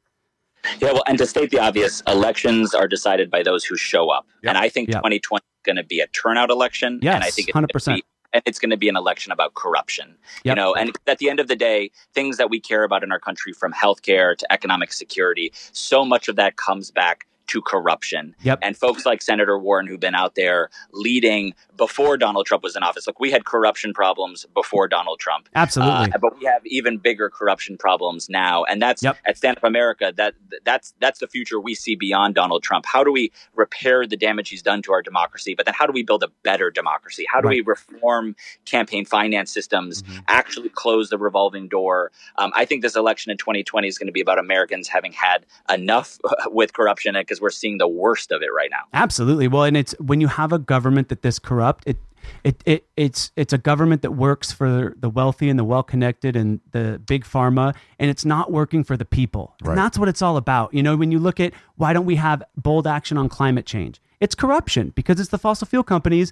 Yeah, 0.80 0.92
well, 0.92 1.02
and 1.06 1.16
to 1.18 1.26
state 1.26 1.50
the 1.50 1.58
obvious, 1.58 2.02
elections 2.06 2.74
are 2.74 2.86
decided 2.86 3.30
by 3.30 3.42
those 3.42 3.64
who 3.64 3.76
show 3.76 4.10
up. 4.10 4.26
Yep. 4.42 4.50
And 4.50 4.58
I 4.58 4.68
think 4.68 4.88
yep. 4.88 4.98
2020 4.98 5.42
is 5.42 5.62
going 5.64 5.76
to 5.76 5.84
be 5.84 6.00
a 6.00 6.06
turnout 6.08 6.50
election. 6.50 6.98
Yes, 7.02 7.14
and 7.14 7.24
I 7.24 7.30
think 7.30 7.48
it's 7.48 7.56
100%. 7.56 8.00
And 8.32 8.42
it's 8.46 8.60
going 8.60 8.70
to 8.70 8.76
be 8.76 8.88
an 8.88 8.96
election 8.96 9.32
about 9.32 9.54
corruption. 9.54 10.16
Yep. 10.44 10.56
You 10.56 10.62
know, 10.62 10.74
and 10.74 10.96
at 11.06 11.18
the 11.18 11.30
end 11.30 11.40
of 11.40 11.48
the 11.48 11.56
day, 11.56 11.90
things 12.14 12.36
that 12.36 12.48
we 12.48 12.60
care 12.60 12.84
about 12.84 13.02
in 13.02 13.10
our 13.10 13.18
country 13.18 13.52
from 13.52 13.72
healthcare 13.72 14.36
to 14.36 14.52
economic 14.52 14.92
security, 14.92 15.52
so 15.72 16.04
much 16.04 16.28
of 16.28 16.36
that 16.36 16.56
comes 16.56 16.90
back 16.90 17.26
to 17.50 17.60
corruption. 17.60 18.34
Yep. 18.42 18.60
And 18.62 18.76
folks 18.76 19.04
like 19.04 19.22
Senator 19.22 19.58
Warren, 19.58 19.88
who've 19.88 19.98
been 19.98 20.14
out 20.14 20.36
there 20.36 20.70
leading 20.92 21.52
before 21.76 22.16
Donald 22.16 22.46
Trump 22.46 22.62
was 22.62 22.76
in 22.76 22.84
office. 22.84 23.08
Look, 23.08 23.18
we 23.18 23.30
had 23.30 23.44
corruption 23.44 23.92
problems 23.92 24.46
before 24.54 24.86
Donald 24.86 25.18
Trump. 25.18 25.48
Absolutely. 25.56 26.12
Uh, 26.12 26.18
but 26.18 26.38
we 26.38 26.44
have 26.44 26.64
even 26.64 26.98
bigger 26.98 27.28
corruption 27.28 27.76
problems 27.76 28.28
now. 28.28 28.62
And 28.64 28.80
that's 28.80 29.02
yep. 29.02 29.16
at 29.26 29.36
Stand 29.36 29.56
Up 29.56 29.64
America, 29.64 30.12
that 30.16 30.34
that's 30.64 30.94
that's 31.00 31.18
the 31.18 31.26
future 31.26 31.58
we 31.58 31.74
see 31.74 31.96
beyond 31.96 32.36
Donald 32.36 32.62
Trump. 32.62 32.86
How 32.86 33.02
do 33.02 33.10
we 33.10 33.32
repair 33.56 34.06
the 34.06 34.16
damage 34.16 34.50
he's 34.50 34.62
done 34.62 34.80
to 34.82 34.92
our 34.92 35.02
democracy? 35.02 35.54
But 35.54 35.66
then 35.66 35.74
how 35.76 35.86
do 35.86 35.92
we 35.92 36.04
build 36.04 36.22
a 36.22 36.28
better 36.44 36.70
democracy? 36.70 37.24
How 37.28 37.40
do 37.40 37.48
right. 37.48 37.56
we 37.56 37.62
reform 37.62 38.36
campaign 38.64 39.04
finance 39.04 39.50
systems, 39.50 40.02
mm-hmm. 40.02 40.20
actually 40.28 40.68
close 40.68 41.10
the 41.10 41.18
revolving 41.18 41.66
door? 41.66 42.12
Um, 42.38 42.52
I 42.54 42.64
think 42.64 42.82
this 42.82 42.94
election 42.94 43.32
in 43.32 43.38
2020 43.38 43.88
is 43.88 43.98
going 43.98 44.06
to 44.06 44.12
be 44.12 44.20
about 44.20 44.38
Americans 44.38 44.86
having 44.86 45.12
had 45.12 45.46
enough 45.68 46.18
with 46.46 46.74
corruption 46.74 47.16
because 47.18 47.39
we're 47.40 47.50
seeing 47.50 47.78
the 47.78 47.88
worst 47.88 48.32
of 48.32 48.42
it 48.42 48.48
right 48.54 48.70
now. 48.70 48.84
Absolutely. 48.92 49.48
Well, 49.48 49.64
and 49.64 49.76
it's 49.76 49.92
when 50.00 50.20
you 50.20 50.28
have 50.28 50.52
a 50.52 50.58
government 50.58 51.08
that 51.08 51.22
this 51.22 51.38
corrupt, 51.38 51.84
it 51.86 51.98
it, 52.44 52.62
it 52.66 52.86
it's 52.96 53.32
it's 53.36 53.52
a 53.52 53.58
government 53.58 54.02
that 54.02 54.12
works 54.12 54.52
for 54.52 54.94
the 54.98 55.08
wealthy 55.08 55.48
and 55.48 55.58
the 55.58 55.64
well 55.64 55.82
connected 55.82 56.36
and 56.36 56.60
the 56.72 57.00
big 57.06 57.24
pharma 57.24 57.74
and 57.98 58.10
it's 58.10 58.24
not 58.24 58.52
working 58.52 58.84
for 58.84 58.96
the 58.96 59.04
people. 59.04 59.54
Right. 59.62 59.70
And 59.70 59.78
that's 59.78 59.98
what 59.98 60.08
it's 60.08 60.22
all 60.22 60.36
about. 60.36 60.72
You 60.74 60.82
know, 60.82 60.96
when 60.96 61.12
you 61.12 61.18
look 61.18 61.40
at 61.40 61.52
why 61.76 61.92
don't 61.92 62.06
we 62.06 62.16
have 62.16 62.42
bold 62.56 62.86
action 62.86 63.16
on 63.16 63.28
climate 63.28 63.66
change? 63.66 64.00
It's 64.20 64.34
corruption 64.34 64.90
because 64.94 65.18
it's 65.18 65.30
the 65.30 65.38
fossil 65.38 65.66
fuel 65.66 65.82
companies 65.82 66.30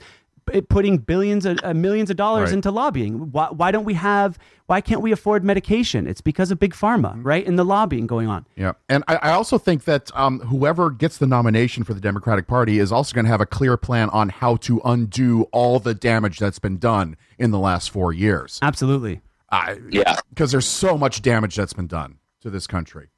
putting 0.69 0.99
billions 0.99 1.47
of 1.47 1.59
uh, 1.63 1.75
millions 1.75 2.11
of 2.11 2.17
dollars 2.17 2.51
right. 2.51 2.55
into 2.55 2.71
lobbying. 2.71 3.31
Why, 3.33 3.49
why 3.49 3.71
don't 3.71 3.85
we 3.85 3.95
have? 3.95 4.39
Why 4.67 4.81
can't 4.81 5.01
we 5.01 5.13
afford 5.13 5.45
medication? 5.45 6.07
It's 6.07 6.21
because 6.21 6.51
of 6.51 6.59
big 6.59 6.75
pharma, 6.75 7.13
mm-hmm. 7.13 7.23
right? 7.23 7.47
And 7.47 7.59
the 7.59 7.65
lobbying 7.65 8.07
going 8.07 8.29
on. 8.29 8.47
Yeah, 8.57 8.73
and 8.89 9.05
I, 9.09 9.17
I 9.17 9.31
also 9.31 9.59
think 9.59 9.85
that 9.85 10.11
um, 10.15 10.41
whoever 10.41 10.91
gets 10.91 11.19
the 11.19 11.27
nomination 11.27 11.85
for 11.85 11.95
the 11.95 12.01
Democratic 12.01 12.47
Party 12.47 12.79
is 12.79 12.93
also 12.93 13.15
going 13.15 13.25
to 13.25 13.31
have 13.31 13.41
a 13.41 13.47
clear 13.47 13.77
plan 13.77 14.11
on 14.11 14.29
how 14.29 14.57
to 14.57 14.81
undo 14.85 15.45
all 15.53 15.79
the 15.79 15.95
damage 15.95 16.39
that's 16.39 16.59
been 16.59 16.79
done 16.79 17.17
in 17.39 17.51
the 17.51 17.59
last 17.59 17.91
four 17.91 18.13
years. 18.13 18.59
Absolutely. 18.63 19.21
Uh, 19.51 19.77
yeah, 19.91 20.17
because 20.31 20.53
there's 20.53 20.67
so 20.67 20.99
much 20.99 21.23
damage 21.23 21.57
that's 21.57 21.73
been 21.73 21.87
done 21.87 22.19
to 22.43 22.51
this 22.51 22.67
country. 22.67 23.09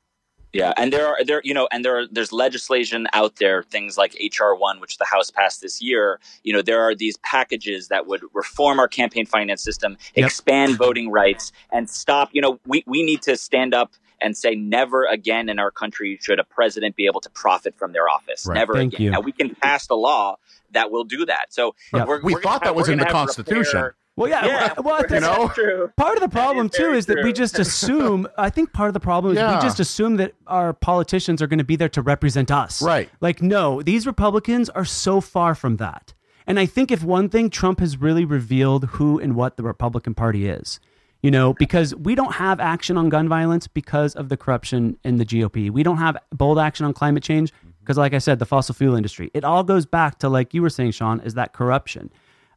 Yeah, 0.53 0.73
and 0.77 0.93
there 0.93 1.07
are 1.07 1.25
there 1.25 1.41
you 1.45 1.55
know, 1.55 1.69
and 1.71 1.85
there 1.85 1.99
are, 1.99 2.07
there's 2.11 2.33
legislation 2.33 3.07
out 3.13 3.37
there, 3.37 3.63
things 3.63 3.97
like 3.97 4.15
HR 4.15 4.55
one, 4.55 4.81
which 4.81 4.99
the 4.99 5.05
House 5.05 5.31
passed 5.31 5.61
this 5.61 5.81
year. 5.81 6.19
You 6.43 6.53
know, 6.53 6.63
there 6.63 6.83
are 6.83 6.95
these 6.95 7.17
packages 7.19 7.89
that 7.89 8.07
would 8.07 8.23
reform 8.35 8.81
our 8.81 8.89
campaign 8.89 9.27
finance 9.27 9.63
system, 9.63 9.97
yep. 10.15 10.27
expand 10.27 10.77
voting 10.77 11.11
rights, 11.11 11.53
and 11.71 11.89
stop. 11.89 12.31
You 12.33 12.43
know, 12.43 12.59
we 12.67 12.83
we 12.87 13.03
need 13.05 13.23
to 13.23 13.37
stand 13.37 13.75
up 13.75 13.93
and 14.21 14.37
say 14.37 14.55
never 14.55 15.05
again 15.05 15.49
in 15.49 15.59
our 15.59 15.71
country 15.71 16.19
should 16.21 16.39
a 16.39 16.45
president 16.45 16.97
be 16.97 17.07
able 17.07 17.21
to 17.21 17.31
profit 17.31 17.77
from 17.77 17.93
their 17.93 18.09
office. 18.09 18.47
Right. 18.47 18.57
Never 18.57 18.75
Thank 18.75 18.95
again. 18.95 19.05
You. 19.05 19.11
Now 19.13 19.21
we 19.21 19.33
can 19.33 19.55
pass 19.55 19.87
the 19.87 19.97
law 19.97 20.37
that 20.73 20.91
will 20.91 21.05
do 21.05 21.27
that. 21.27 21.53
So 21.53 21.75
yep. 21.93 22.09
we 22.23 22.35
thought 22.35 22.65
that 22.65 22.75
was 22.75 22.89
in 22.89 22.99
the 22.99 23.07
Constitution. 23.07 23.77
Repair, 23.77 23.97
well, 24.17 24.29
yeah. 24.29 24.47
yeah 24.47 24.81
well, 24.81 25.03
you 25.09 25.21
know, 25.21 25.49
true. 25.55 25.91
part 25.97 26.17
of 26.17 26.21
the 26.21 26.29
problem 26.29 26.67
is 26.67 26.73
too 26.73 26.93
is 26.93 27.07
that 27.07 27.23
we 27.25 27.33
just 27.33 27.59
assume. 27.59 28.29
I 28.39 28.51
think 28.51 28.73
part 28.73 28.89
of 28.89 28.95
the 28.95 29.01
problem 29.01 29.33
is 29.33 29.39
yeah. 29.39 29.55
we 29.55 29.63
just 29.63 29.81
assume 29.81 30.17
that 30.17 30.35
our 30.47 30.73
politicians 30.73 31.41
are 31.41 31.47
going 31.47 31.59
to 31.59 31.65
be 31.65 31.77
there 31.77 31.89
to 31.91 32.03
represent 32.03 32.51
us. 32.51 32.83
Right. 32.83 33.09
Like, 33.21 33.41
no, 33.41 33.83
these 33.83 34.07
Republicans 34.07 34.69
are 34.71 34.85
so 34.85 35.21
far 35.21 35.55
from 35.55 35.77
that. 35.77 36.13
And 36.47 36.59
I 36.59 36.67
think 36.67 36.91
if 36.91 37.05
one 37.05 37.29
thing 37.29 37.49
Trump 37.49 37.81
has 37.81 37.97
really 37.99 38.25
revealed 38.25 38.85
who 38.85 39.19
and 39.19 39.37
what 39.37 39.57
the 39.57 39.63
Republican 39.63 40.15
Party 40.15 40.49
is, 40.49 40.81
you 41.23 41.31
know, 41.31 41.55
because 41.55 41.95
we 41.95 42.15
don't 42.15 42.35
have 42.35 42.61
action 42.61 42.97
on 42.97 43.09
gun 43.09 43.29
violence 43.29 43.67
because 43.67 44.15
of 44.15 44.29
the 44.29 44.37
corruption 44.37 44.97
in 45.05 45.17
the 45.17 45.25
GOP. 45.25 45.71
We 45.71 45.83
don't 45.83 45.99
have 45.99 46.17
bold 46.31 46.59
action 46.59 46.87
on 46.87 46.95
climate 46.95 47.23
change 47.23 47.53
because, 47.81 47.99
like 47.99 48.15
I 48.15 48.19
said, 48.19 48.39
the 48.39 48.47
fossil 48.47 48.75
fuel 48.75 48.97
industry. 48.97 49.31
It 49.35 49.45
all 49.45 49.63
goes 49.63 49.87
back 49.87 50.19
to, 50.21 50.29
like 50.29 50.55
you 50.55 50.63
were 50.63 50.71
saying, 50.71 50.93
Sean, 50.93 51.21
is 51.21 51.35
that 51.35 51.53
corruption. 51.53 52.11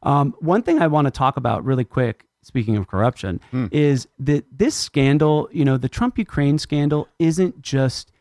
Um, 0.03 0.35
one 0.39 0.61
thing 0.61 0.81
I 0.81 0.87
want 0.87 1.05
to 1.05 1.11
talk 1.11 1.37
about 1.37 1.63
really 1.63 1.85
quick, 1.85 2.25
speaking 2.41 2.77
of 2.77 2.87
corruption, 2.87 3.39
mm. 3.51 3.69
is 3.71 4.07
that 4.19 4.45
this 4.51 4.75
scandal, 4.75 5.49
you 5.51 5.65
know, 5.65 5.77
the 5.77 5.89
Trump 5.89 6.17
Ukraine 6.17 6.57
scandal 6.57 7.07
isn't 7.19 7.61
just 7.61 8.11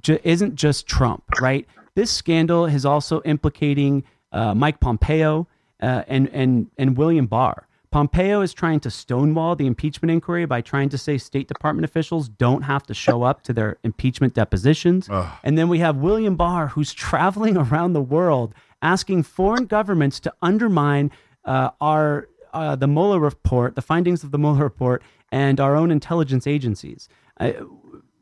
ju- 0.00 0.18
isn't 0.24 0.56
just 0.56 0.86
Trump, 0.86 1.24
right? 1.40 1.66
This 1.94 2.10
scandal 2.10 2.66
is 2.66 2.84
also 2.84 3.22
implicating 3.22 4.04
uh, 4.32 4.54
Mike 4.54 4.80
Pompeo 4.80 5.46
uh, 5.80 6.02
and 6.08 6.28
and 6.32 6.70
and 6.76 6.96
William 6.96 7.26
Barr. 7.26 7.66
Pompeo 7.90 8.40
is 8.40 8.54
trying 8.54 8.78
to 8.80 8.90
stonewall 8.90 9.56
the 9.56 9.66
impeachment 9.66 10.12
inquiry 10.12 10.44
by 10.44 10.60
trying 10.60 10.88
to 10.90 10.98
say 10.98 11.18
State 11.18 11.48
Department 11.48 11.84
officials 11.84 12.28
don't 12.28 12.62
have 12.62 12.84
to 12.86 12.94
show 12.94 13.24
up 13.24 13.42
to 13.42 13.52
their 13.52 13.78
impeachment 13.82 14.34
depositions. 14.34 15.08
Ugh. 15.10 15.28
And 15.42 15.58
then 15.58 15.68
we 15.68 15.80
have 15.80 15.96
William 15.96 16.36
Barr, 16.36 16.68
who's 16.68 16.92
traveling 16.92 17.56
around 17.56 17.94
the 17.94 18.00
world 18.00 18.54
asking 18.82 19.22
foreign 19.22 19.66
governments 19.66 20.20
to 20.20 20.32
undermine 20.42 21.10
uh, 21.44 21.70
our 21.80 22.28
uh, 22.52 22.76
the 22.76 22.88
Mueller 22.88 23.20
report, 23.20 23.74
the 23.74 23.82
findings 23.82 24.24
of 24.24 24.32
the 24.32 24.38
Mueller 24.38 24.64
report, 24.64 25.02
and 25.30 25.60
our 25.60 25.76
own 25.76 25.90
intelligence 25.90 26.46
agencies. 26.46 27.08
Uh, 27.38 27.52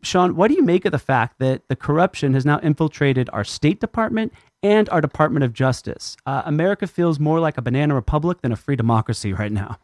Sean, 0.02 0.36
what 0.36 0.48
do 0.48 0.54
you 0.54 0.62
make 0.62 0.84
of 0.84 0.92
the 0.92 0.98
fact 0.98 1.38
that 1.38 1.66
the 1.68 1.76
corruption 1.76 2.34
has 2.34 2.46
now 2.46 2.60
infiltrated 2.60 3.28
our 3.32 3.42
State 3.42 3.80
Department 3.80 4.32
and 4.62 4.88
our 4.90 5.00
Department 5.00 5.44
of 5.44 5.52
Justice? 5.52 6.16
Uh, 6.24 6.42
America 6.44 6.86
feels 6.86 7.18
more 7.18 7.40
like 7.40 7.58
a 7.58 7.62
banana 7.62 7.94
republic 7.94 8.42
than 8.42 8.52
a 8.52 8.56
free 8.56 8.76
democracy 8.76 9.32
right 9.32 9.50
now. 9.50 9.78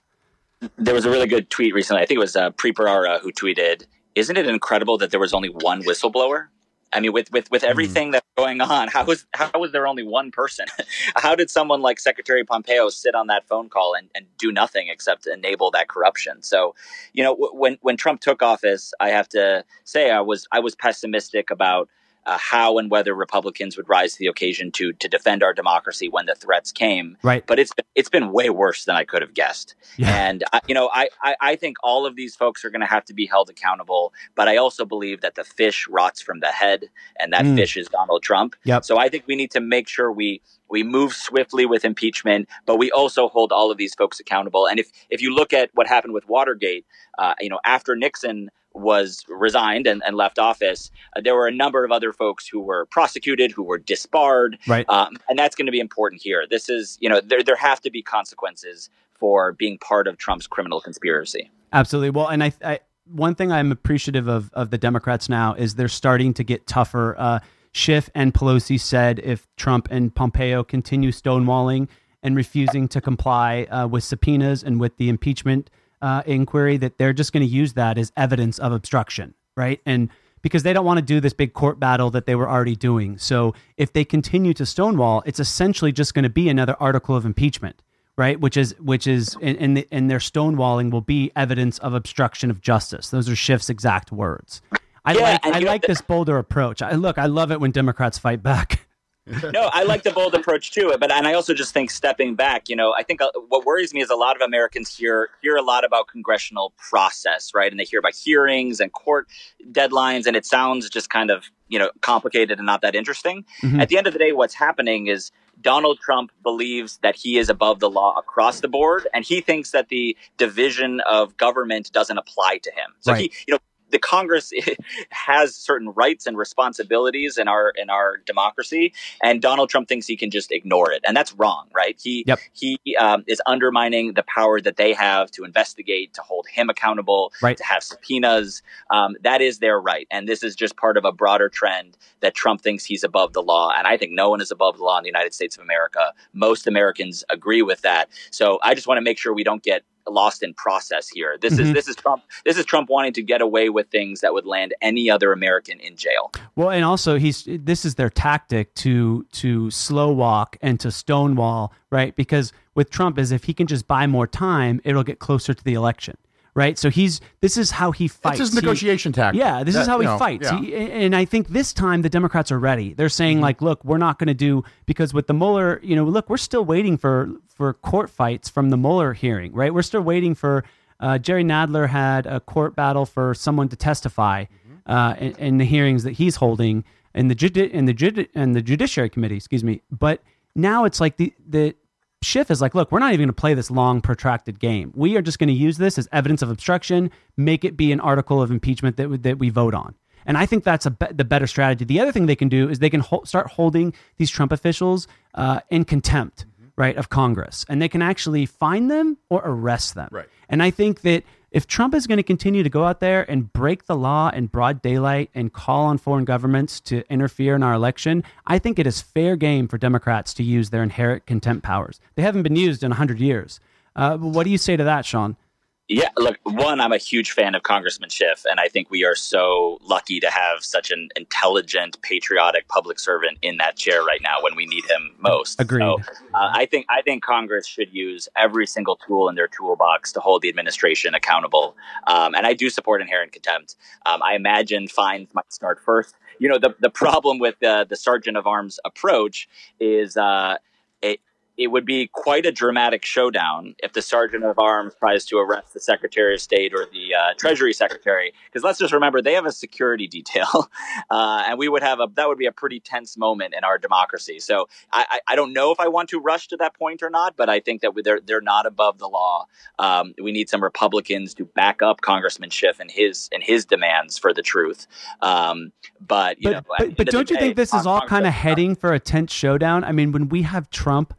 There 0.77 0.95
was 0.95 1.05
a 1.05 1.11
really 1.11 1.27
good 1.27 1.51
tweet 1.51 1.75
recently. 1.75 2.03
I 2.03 2.07
think 2.07 2.17
it 2.17 2.21
was 2.21 2.37
uh, 2.37 2.51
who 2.51 3.33
tweeted, 3.33 3.87
"Isn't 4.15 4.37
it 4.37 4.47
incredible 4.47 4.99
that 4.99 5.11
there 5.11 5.21
was 5.21 5.35
only 5.35 5.49
one 5.49 5.83
whistleblower?" 5.83 6.47
I 6.94 7.00
mean, 7.00 7.12
with 7.12 7.30
with 7.33 7.50
with 7.50 7.62
mm-hmm. 7.62 7.70
everything 7.70 8.09
mm. 8.09 8.12
that's 8.12 8.26
going 8.37 8.61
on, 8.61 8.88
how 8.88 9.04
was 9.04 9.26
how 9.35 9.50
was 9.59 9.72
there 9.72 9.87
only 9.87 10.04
one 10.04 10.30
person? 10.30 10.66
how 11.16 11.35
did 11.35 11.50
someone 11.50 11.83
like 11.83 11.98
Secretary 11.98 12.44
Pompeo 12.44 12.88
sit 12.88 13.14
on 13.14 13.26
that 13.26 13.46
phone 13.46 13.68
call 13.68 13.94
and, 13.94 14.09
and 14.14 14.26
do 14.38 14.52
nothing 14.52 14.88
except 14.88 15.26
enable 15.26 15.70
that 15.72 15.88
corruption? 15.88 16.42
So, 16.42 16.74
you 17.12 17.22
know, 17.22 17.35
when 17.52 17.78
when 17.83 17.96
Trump 17.96 18.20
took 18.20 18.42
office, 18.42 18.94
I 19.00 19.11
have 19.11 19.28
to 19.30 19.64
say 19.85 20.11
I 20.11 20.20
was 20.20 20.46
I 20.52 20.61
was 20.61 20.74
pessimistic 20.74 21.50
about 21.50 21.88
uh, 22.27 22.39
how 22.39 22.79
and 22.79 22.91
whether 22.91 23.15
Republicans 23.15 23.77
would 23.77 23.89
rise 23.89 24.13
to 24.15 24.19
the 24.19 24.27
occasion 24.27 24.71
to 24.73 24.93
to 24.95 25.09
defend 25.09 25.43
our 25.43 25.53
democracy 25.53 26.09
when 26.09 26.27
the 26.27 26.35
threats 26.35 26.73
came. 26.73 27.17
Right. 27.23 27.45
But 27.47 27.59
it's 27.59 27.73
it's 27.95 28.09
been 28.09 28.33
way 28.33 28.51
worse 28.51 28.85
than 28.85 28.97
I 28.97 29.05
could 29.05 29.23
have 29.23 29.35
guessed. 29.35 29.75
Yeah. 29.97 30.11
And 30.11 30.45
I, 30.53 30.61
you 30.67 30.75
know, 30.75 30.91
I, 30.93 31.09
I, 31.23 31.37
I 31.41 31.57
think 31.57 31.77
all 31.83 32.07
of 32.07 32.17
these 32.17 32.35
folks 32.35 32.65
are 32.65 32.71
going 32.71 32.81
to 32.81 32.87
have 32.87 33.05
to 33.07 33.15
be 33.15 33.27
held 33.27 33.51
accountable. 33.51 34.13
But 34.35 34.49
I 34.49 34.57
also 34.57 34.85
believe 34.85 35.21
that 35.21 35.35
the 35.35 35.45
fish 35.45 35.87
rots 35.89 36.21
from 36.21 36.41
the 36.41 36.49
head, 36.49 36.89
and 37.19 37.33
that 37.33 37.45
mm. 37.45 37.57
fish 37.57 37.77
is 37.77 37.89
Donald 37.89 38.23
Trump. 38.23 38.57
Yep. 38.65 38.85
So 38.85 38.99
I 38.99 39.09
think 39.09 39.25
we 39.27 39.37
need 39.37 39.51
to 39.53 39.61
make 39.61 39.89
sure 39.89 40.11
we 40.11 40.41
we 40.69 40.83
move 40.83 41.13
swiftly 41.13 41.67
with 41.67 41.85
impeachment, 41.85 42.49
but 42.67 42.79
we 42.79 42.91
also 42.91 43.29
hold 43.29 43.53
all 43.53 43.71
of 43.71 43.77
these 43.77 43.95
folks 43.95 44.19
accountable. 44.19 44.67
And 44.67 44.81
if 44.81 44.91
if 45.11 45.21
you 45.21 45.35
look 45.35 45.53
at 45.53 45.71
what 45.75 45.87
happened 45.87 46.15
with 46.15 46.29
Watergate, 46.29 46.87
uh, 47.19 47.35
you 47.41 47.49
know, 47.49 47.61
after 47.65 47.95
Nixon 47.95 48.51
was 48.75 49.25
resigned 49.29 49.87
and, 49.87 50.03
and 50.05 50.17
left 50.17 50.39
office, 50.39 50.91
uh, 51.17 51.21
there 51.23 51.35
were 51.35 51.47
a 51.47 51.53
number 51.53 51.85
of 51.85 51.93
other 51.93 52.13
folks 52.13 52.47
who 52.47 52.61
were 52.61 52.87
prosecuted, 52.87 53.53
who 53.53 53.63
were 53.63 53.79
disbarred, 53.79 54.59
right? 54.67 54.89
Um, 54.89 55.17
and 55.29 55.39
that's 55.39 55.55
going 55.55 55.67
to 55.67 55.73
be 55.73 55.81
important 55.81 56.23
here. 56.23 56.45
This 56.49 56.69
is, 56.69 56.99
you 57.01 57.09
know, 57.09 57.21
there 57.21 57.43
there 57.43 57.57
have 57.57 57.81
to 57.83 57.91
be 57.91 58.03
consequences 58.03 58.91
for 59.15 59.53
being 59.53 59.79
part 59.79 60.09
of 60.09 60.19
Trump's 60.19 60.47
criminal 60.47 60.81
conspiracy. 60.81 61.51
Absolutely. 61.73 62.11
Well, 62.11 62.29
and 62.29 62.43
I, 62.43 62.53
I 62.65 62.81
one 63.07 63.35
thing 63.35 63.53
I'm 63.53 63.73
appreciative 63.73 64.29
of 64.29 64.53
of 64.55 64.71
the 64.71 64.79
Democrats 64.79 65.29
now 65.29 65.55
is 65.55 65.77
they're 65.77 65.89
starting 65.89 66.35
to 66.35 66.45
get 66.45 66.67
tougher. 66.67 67.15
Uh, 67.19 67.41
Schiff 67.73 68.09
and 68.15 68.33
Pelosi 68.33 68.79
said 68.79 69.21
if 69.25 69.49
Trump 69.57 69.89
and 69.91 70.15
Pompeo 70.15 70.63
continue 70.63 71.11
stonewalling 71.11 71.89
and 72.23 72.37
refusing 72.37 72.89
to 72.89 73.01
comply 73.01 73.65
uh, 73.65 73.87
with 73.87 74.05
subpoenas 74.05 74.63
and 74.63 74.81
with 74.81 74.97
the 74.97 75.09
impeachment 75.09 75.71
uh, 76.05 76.23
inquiry 76.27 76.77
that 76.77 76.99
they're 76.99 77.14
just 77.14 77.33
going 77.33 77.40
to 77.40 77.51
use 77.51 77.73
that 77.73 77.97
as 77.97 78.12
evidence 78.14 78.59
of 78.59 78.73
obstruction, 78.73 79.33
right? 79.57 79.81
And 79.87 80.11
because 80.43 80.62
they 80.62 80.75
don't 80.75 80.85
want 80.85 80.99
to 80.99 81.03
do 81.03 81.19
this 81.19 81.33
big 81.33 81.55
court 81.55 81.81
battle 81.81 82.11
that 82.11 82.27
they 82.27 82.35
were 82.35 82.49
already 82.49 82.77
doing. 82.77 83.17
So 83.17 83.55
if 83.79 83.90
they 83.90 84.05
continue 84.05 84.53
to 84.53 84.67
stonewall, 84.67 85.23
it's 85.25 85.40
essentially 85.40 85.93
just 85.93 86.12
going 86.12 86.25
to 86.25 86.29
be 86.29 86.51
another 86.51 86.77
article 86.79 87.17
of 87.17 87.25
impeachment, 87.25 87.81
right? 88.19 88.38
Which 88.38 88.59
is 88.59 88.75
which 88.79 89.07
is 89.07 89.35
and 89.40 89.57
and, 89.57 89.79
the, 89.79 89.88
and 89.90 90.11
their 90.11 90.19
stonewalling 90.19 90.90
will 90.90 91.01
be 91.01 91.33
evidence 91.35 91.79
of 91.79 91.95
obstruction 91.95 92.51
of 92.51 92.61
justice. 92.61 93.09
Those 93.09 93.27
are 93.31 93.35
Schiff's 93.35 93.71
exact 93.71 94.12
words. 94.12 94.61
I 95.07 95.14
Yeah, 95.14 95.21
like 95.21 95.47
I 95.47 95.59
like 95.61 95.83
this 95.83 96.03
bolder 96.03 96.37
approach. 96.37 96.83
I 96.83 96.93
look, 96.93 97.17
I 97.17 97.27
love 97.27 97.51
it 97.51 97.61
when 97.61 97.71
Democrats 97.71 98.19
fight 98.19 98.43
back. 98.43 98.81
no, 99.27 99.71
I 99.73 99.85
like 99.85 100.03
the 100.03 100.11
bold 100.11 100.35
approach 100.35 100.71
to 100.73 100.91
it, 100.91 101.01
but 101.01 101.11
and 101.11 101.27
I 101.27 101.33
also 101.33 101.55
just 101.55 101.73
think 101.73 101.91
stepping 101.91 102.35
back, 102.35 102.69
you 102.69 102.77
know, 102.77 102.93
I 102.97 103.03
think 103.03 103.23
uh, 103.23 103.29
what 103.49 103.65
worries 103.65 103.95
me 103.95 104.03
is 104.03 104.11
a 104.11 104.17
lot 104.17 104.37
of 104.37 104.43
Americans 104.43 104.95
hear 104.95 105.31
hear 105.41 105.57
a 105.57 105.63
lot 105.63 105.85
about 105.85 106.09
congressional 106.09 106.75
process, 106.77 107.53
right? 107.55 107.71
And 107.71 107.81
they 107.81 107.85
hear 107.85 108.01
about 108.01 108.15
hearings 108.15 108.81
and 108.81 108.93
court 108.93 109.27
deadlines, 109.73 110.27
and 110.27 110.37
it 110.37 110.45
sounds 110.45 110.91
just 110.91 111.09
kind 111.09 111.31
of 111.31 111.45
you 111.69 111.79
know 111.79 111.91
complicated 112.03 112.59
and 112.59 112.67
not 112.67 112.83
that 112.83 112.95
interesting. 112.95 113.45
Mhm. 113.63 113.81
At 113.81 113.89
the 113.89 113.97
end 113.97 114.07
of 114.07 114.13
the 114.13 114.19
day, 114.19 114.33
what's 114.33 114.55
happening 114.55 115.07
is 115.07 115.31
Donald 115.63 115.99
Trump 116.01 116.31
believes 116.43 116.99
that 116.99 117.17
he 117.17 117.39
is 117.39 117.49
above 117.49 117.81
the 117.81 117.89
law 117.89 118.15
across 118.19 118.61
the 118.61 118.69
board, 118.69 119.07
and 119.15 119.25
he 119.25 119.41
thinks 119.41 119.71
that 119.71 119.89
the 119.89 120.17
division 120.37 121.01
of 121.01 121.37
government 121.39 121.91
doesn't 121.93 122.19
apply 122.19 122.59
to 122.59 122.71
him. 122.71 122.93
So 123.01 123.13
Right. 123.13 123.21
he, 123.23 123.33
you 123.47 123.55
know. 123.55 123.59
The 123.90 123.99
Congress 123.99 124.53
has 125.11 125.55
certain 125.55 125.90
rights 125.90 126.27
and 126.27 126.37
responsibilities 126.37 127.38
in 127.38 127.49
our 127.49 127.70
in 127.77 127.90
our 127.90 128.18
democracy, 128.27 128.92
and 129.23 129.40
Donald 129.40 129.70
Trump 129.70 129.88
thinks 129.88 130.07
he 130.07 130.16
can 130.16 130.31
just 130.31 130.51
ignore 130.53 130.90
it, 130.92 131.03
and 131.07 131.16
that's 131.16 131.33
wrong, 131.35 131.68
right? 131.75 131.99
He 132.03 132.25
Yep. 132.27 132.38
he 132.53 132.79
um, 132.99 133.25
is 133.27 133.40
undermining 133.47 134.14
the 134.14 134.23
power 134.25 134.61
that 134.61 134.77
they 134.77 134.92
have 134.92 135.31
to 135.33 135.44
investigate, 135.44 136.14
to 136.14 136.23
hold 136.23 136.47
him 136.49 136.70
accountable, 136.70 137.33
Right. 137.42 137.57
to 137.57 137.64
have 137.64 137.83
subpoenas. 137.83 138.62
Um, 138.90 139.16
that 139.23 139.40
is 139.40 139.59
their 139.59 139.81
right, 139.81 140.07
and 140.11 140.29
this 140.29 140.42
is 140.42 140.57
just 140.57 140.77
part 140.77 140.97
of 140.97 141.05
a 141.05 141.12
broader 141.12 141.49
trend 141.49 141.97
that 142.20 142.35
Trump 142.35 142.62
thinks 142.62 142.85
he's 142.85 143.05
above 143.05 143.33
the 143.33 143.42
law, 143.42 143.70
and 143.77 143.87
I 143.87 143.97
think 143.97 144.12
no 144.12 144.31
one 144.31 144.40
is 144.40 144.51
above 144.51 144.79
the 144.79 144.85
law 144.85 144.99
in 144.99 145.05
the 145.05 145.09
United 145.09 145.35
States 145.35 145.57
of 145.57 145.62
America. 145.62 146.12
Most 146.33 146.66
Americans 146.66 147.25
agree 147.31 147.62
with 147.62 147.83
that. 147.83 148.09
So 148.31 148.59
I 148.62 148.75
just 148.75 148.87
want 148.87 148.99
to 148.99 149.03
make 149.03 149.18
sure 149.18 149.33
we 149.35 149.44
don't 149.44 149.62
get 149.62 149.83
lost 150.09 150.43
in 150.43 150.55
process 150.55 151.09
here. 151.09 151.37
This 151.40 151.59
is 151.59 151.69
Mhm. 151.71 151.75
this 151.75 151.88
is 151.88 151.97
Trump. 151.97 152.23
This 152.45 152.59
is 152.59 152.64
Trump 152.64 152.88
wanting 152.90 153.12
to 153.14 153.23
get 153.23 153.40
away 153.40 153.69
with 153.71 153.88
things 153.88 154.21
that 154.21 154.33
would 154.35 154.47
land 154.47 154.75
any 154.83 155.11
other 155.11 155.33
American 155.33 155.81
in 155.81 155.97
jail. 155.97 156.31
Well, 156.57 156.71
and 156.71 156.85
also 156.85 157.19
he's 157.19 157.45
this 157.49 157.85
is 157.85 157.95
their 157.97 158.11
tactic 158.11 158.75
to 158.77 159.25
to 159.33 159.71
slow 159.71 160.12
walk 160.12 160.57
and 160.61 160.79
to 160.81 160.90
stonewall, 160.90 161.73
right? 161.90 162.14
Because 162.14 162.53
with 162.75 162.90
Trump 162.90 163.19
is 163.19 163.33
if 163.33 163.45
he 163.45 163.55
can 163.55 163.67
just 163.67 163.87
buy 163.87 164.07
more 164.07 164.27
time, 164.27 164.81
it'll 164.85 165.05
get 165.05 165.19
closer 165.21 165.55
to 165.55 165.64
the 165.64 165.75
election, 165.75 166.17
right? 166.55 166.79
So 166.79 166.90
he's 166.90 167.21
this 167.40 167.57
is 167.57 167.71
how 167.73 167.90
he 167.93 168.09
fights. 168.09 168.40
It's 168.40 168.51
his 168.51 168.59
He- 168.59 168.61
negotiation 168.64 169.12
tactic. 169.12 169.38
yeah, 169.40 169.62
this 169.64 169.75
is 169.77 169.87
how 169.87 169.99
he 170.01 170.05
you 170.07 170.11
know, 170.12 170.19
fights. 170.19 170.49
yeah. 170.51 170.61
He, 170.61 170.75
and 170.75 171.14
I 171.17 171.25
think 171.25 171.49
this 171.49 171.73
time 171.73 172.03
the 172.03 172.09
Democrats 172.11 172.51
are 172.53 172.59
ready. 172.59 172.93
They're 172.95 173.09
saying 173.09 173.37
Mm-hmm. 173.38 173.43
like, 173.43 173.62
look, 173.62 173.85
we're 173.85 173.99
not 173.99 174.19
going 174.19 174.29
to 174.29 174.35
do 174.35 174.64
because 174.87 175.14
with 175.14 175.27
the 175.29 175.35
Mueller, 175.35 175.81
you 175.83 175.97
know, 175.97 176.05
look, 176.05 176.29
we're 176.29 176.37
still 176.37 176.64
waiting 176.64 176.97
for 176.99 177.31
for 177.55 177.73
court 177.73 178.11
fights 178.11 178.49
from 178.49 178.71
the 178.71 178.77
Mueller 178.77 179.12
hearing, 179.14 179.53
right? 179.53 179.73
We're 179.73 179.83
still 179.83 180.01
waiting 180.03 180.35
for 180.35 180.64
uh, 181.01 181.19
Jerry 181.19 181.45
Nadler 181.45 181.88
had 181.88 182.27
a 182.27 182.40
court 182.40 182.75
battle 182.77 183.07
for 183.07 183.35
someone 183.35 183.69
to 183.69 183.77
testify 183.77 184.45
Mm-hmm. 184.45 184.93
uh, 184.93 185.14
in, 185.14 185.33
in 185.37 185.59
the 185.59 185.64
hearings 185.64 186.03
that 186.03 186.12
he's 186.12 186.37
holding 186.37 186.85
in 187.14 187.29
the 187.29 187.35
judi- 187.35 187.71
in 187.71 187.85
the 187.87 187.95
judi- 187.95 188.29
in 188.35 188.53
the 188.53 188.61
Judiciary 188.62 189.09
Committee, 189.09 189.37
excuse 189.37 189.64
me. 189.64 189.81
But 189.90 190.23
now 190.55 190.85
it's 190.85 191.01
like 191.01 191.17
the 191.17 191.33
the 191.49 191.75
Schiff 192.23 192.51
is 192.51 192.61
like, 192.62 192.75
look, 192.75 192.90
we're 192.90 192.99
not 193.01 193.12
even 193.12 193.21
going 193.27 193.29
to 193.29 193.40
play 193.40 193.53
this 193.55 193.71
long, 193.71 194.01
protracted 194.01 194.59
game. 194.59 194.93
We 194.95 195.14
are 195.17 195.23
just 195.23 195.38
going 195.38 195.49
to 195.49 195.55
use 195.55 195.77
this 195.79 195.99
as 195.99 196.09
evidence 196.11 196.40
of 196.43 196.51
obstruction, 196.51 197.11
make 197.37 197.64
it 197.67 197.77
be 197.77 197.93
an 197.93 198.01
article 198.01 198.40
of 198.43 198.51
impeachment 198.51 198.97
that, 198.97 199.23
that 199.23 199.38
we 199.38 199.51
vote 199.51 199.75
on. 199.75 199.95
And 200.27 200.38
I 200.38 200.47
think 200.47 200.64
that's 200.64 200.87
a 200.87 200.90
be- 200.90 201.12
the 201.12 201.25
better 201.25 201.47
strategy. 201.47 201.85
The 201.85 202.01
other 202.01 202.12
thing 202.12 202.25
they 202.27 202.37
can 202.37 202.49
do 202.49 202.69
is 202.71 202.79
they 202.79 202.88
can 202.90 203.01
hol- 203.01 203.27
start 203.27 203.49
holding 203.53 203.93
these 204.17 204.31
Trump 204.31 204.53
officials 204.53 205.07
uh, 205.35 205.61
in 205.71 205.85
contempt, 205.85 206.47
right, 206.77 206.97
of 206.97 207.09
Congress, 207.09 207.65
and 207.69 207.81
they 207.81 207.89
can 207.89 208.03
actually 208.03 208.47
find 208.47 208.91
them 208.91 209.17
or 209.31 209.43
arrest 209.45 209.95
them. 209.95 210.09
Right. 210.11 210.29
And 210.49 210.63
I 210.63 210.71
think 210.71 211.03
that 211.03 211.25
if 211.55 211.69
Trump 211.69 211.95
is 211.95 212.09
going 212.09 212.17
to 212.17 212.25
continue 212.25 212.65
to 212.65 212.69
go 212.69 212.85
out 212.85 212.99
there 212.99 213.29
and 213.31 213.53
break 213.53 213.87
the 213.87 213.95
law 213.95 214.29
in 214.31 214.47
broad 214.47 214.83
daylight 214.83 215.31
and 215.37 215.53
call 215.53 215.87
on 215.87 215.99
foreign 215.99 216.25
governments 216.25 216.81
to 216.81 217.09
interfere 217.09 217.55
in 217.55 217.63
our 217.63 217.75
election, 217.75 218.25
I 218.45 218.59
think 218.59 218.81
it 218.81 218.89
is 218.89 219.01
fair 219.01 219.37
game 219.37 219.69
for 219.69 219.79
Democrats 219.79 220.35
to 220.35 220.43
use 220.43 220.71
their 220.71 220.83
inherent 220.83 221.27
contempt 221.27 221.63
powers. 221.63 222.01
They 222.17 222.23
haven't 222.23 222.43
been 222.43 222.57
used 222.57 222.83
in 222.83 222.91
100 222.91 223.21
years. 223.21 223.61
Uh, 223.95 224.17
what 224.17 224.43
do 224.43 224.51
you 224.51 224.59
say 224.59 224.77
to 224.77 224.83
that, 224.83 225.07
Sean? 225.07 225.37
Yeah, 225.87 226.09
look, 226.16 226.38
one, 226.44 226.81
I'm 226.81 226.92
a 226.92 226.99
huge 226.99 227.33
fan 227.33 227.55
of 227.55 227.62
Congressman 227.62 228.09
Schiff, 228.09 228.47
and 228.49 228.59
I 228.59 228.68
think 228.68 228.90
we 228.90 229.05
are 229.05 229.14
so 229.14 229.77
lucky 229.83 230.18
to 230.18 230.31
have 230.31 230.64
such 230.64 230.90
an 230.90 231.11
intelligent, 231.14 232.01
patriotic 232.01 232.68
public 232.68 232.99
servant 232.99 233.37
in 233.42 233.59
that 233.59 233.77
chair 233.77 234.03
right 234.03 234.23
now 234.23 234.37
when 234.40 234.57
we 234.57 234.64
need 234.64 234.85
him 234.87 235.14
most. 235.18 235.61
Agreed. 235.61 235.83
So, 235.83 235.99
uh, 236.33 236.51
I 236.55 236.64
think 236.64 236.87
I 236.88 237.03
think 237.03 237.23
Congress 237.23 237.66
should 237.66 237.92
use 237.92 238.31
every 238.35 238.66
single 238.66 238.97
tool 238.97 239.29
in 239.29 239.35
their 239.35 239.47
toolbox 239.47 240.11
to 240.12 240.20
hold 240.20 240.40
the 240.40 240.49
administration 240.49 241.14
accountable. 241.14 241.77
Um, 242.07 242.35
and 242.35 242.47
I 242.47 242.55
do 242.55 242.70
support 242.70 243.03
inherent 243.03 243.33
contempt. 243.33 243.77
Um, 244.07 244.23
I 244.23 244.37
imagine 244.37 244.88
fines 244.88 245.29
might 245.35 245.53
start 245.53 245.79
first. 245.85 246.14
You 246.38 246.49
know, 246.49 246.59
the 246.59 246.75
the 246.81 246.90
problem 246.90 247.38
with 247.38 247.57
the 247.61 247.85
the 247.87 247.97
sergeant 247.97 248.38
of 248.38 248.47
arms 248.47 248.81
approach 248.87 249.51
is 249.79 250.16
uh, 250.16 250.57
it 251.03 251.20
it 251.57 251.69
would 251.69 251.85
be 251.85 252.09
quite 252.12 252.47
a 252.47 252.53
dramatic 252.53 253.05
showdown 253.05 253.75
if 253.83 253.93
the 253.93 254.03
sergeant 254.03 254.45
of 254.45 254.59
arms 254.59 254.95
tries 254.99 255.25
to 255.27 255.38
arrest 255.38 255.73
the 255.73 255.81
secretary 255.81 256.35
of 256.35 256.40
state 256.40 256.73
or 256.75 256.87
the 256.93 257.14
uh, 257.14 257.35
treasury 257.38 257.73
secretary 257.73 258.33
because 258.47 258.64
let's 258.64 258.79
just 258.79 258.93
remember 258.93 259.23
they 259.23 259.35
have 259.35 259.47
a 259.47 259.53
security 259.53 260.07
detail 260.14 260.71
uh, 261.11 261.45
and 261.47 261.59
we 261.59 261.69
would 261.69 261.83
have 261.83 262.01
a 262.01 262.07
that 262.14 262.29
would 262.29 262.38
be 262.38 262.47
a 262.47 262.53
pretty 262.53 262.81
tense 262.81 263.17
moment 263.17 263.55
in 263.57 263.64
our 263.64 263.79
democracy. 263.79 264.38
So 264.40 264.69
I, 264.93 265.07
I, 265.11 265.21
I 265.29 265.37
don't 265.37 265.53
know 265.53 265.71
if 265.71 265.81
i 265.81 265.88
want 265.88 266.09
to 266.11 266.21
rush 266.21 266.49
to 266.49 266.57
that 266.57 266.75
point 266.75 267.03
or 267.03 267.11
not 267.11 267.37
but 267.37 267.49
i 267.49 267.61
think 267.61 267.83
that 267.83 267.93
they're, 268.05 268.21
they're 268.21 268.40
not 268.40 268.67
above 268.67 268.99
the 268.99 269.09
law. 269.09 269.47
Um, 269.79 270.14
we 270.23 270.33
need 270.33 270.49
some 270.49 270.62
republicans 270.62 271.35
to 271.35 271.45
back 271.45 271.83
up 271.83 272.01
congressman 272.01 272.51
schiff 272.51 272.81
and 272.81 272.90
his 272.90 273.29
and 273.33 273.43
his 273.43 273.64
demands 273.64 274.19
for 274.19 274.33
the 274.33 274.43
truth. 274.43 274.87
Um, 275.21 275.73
but 276.01 276.40
you 276.40 276.51
But, 276.51 276.53
know 276.53 276.62
but, 276.79 276.97
but 276.97 277.07
don't 277.09 277.31
you 277.31 277.37
think 277.37 277.57
this 277.57 277.75
is 277.75 277.87
all 277.87 278.01
kind 278.03 278.27
of 278.27 278.33
heading 278.33 278.75
for 278.75 278.93
a 278.93 279.01
tense 279.01 279.33
showdown? 279.33 279.85
I 279.85 279.93
mean, 279.93 280.12
when 280.12 280.29
we 280.29 280.43
have 280.43 280.71
Trump 280.71 281.14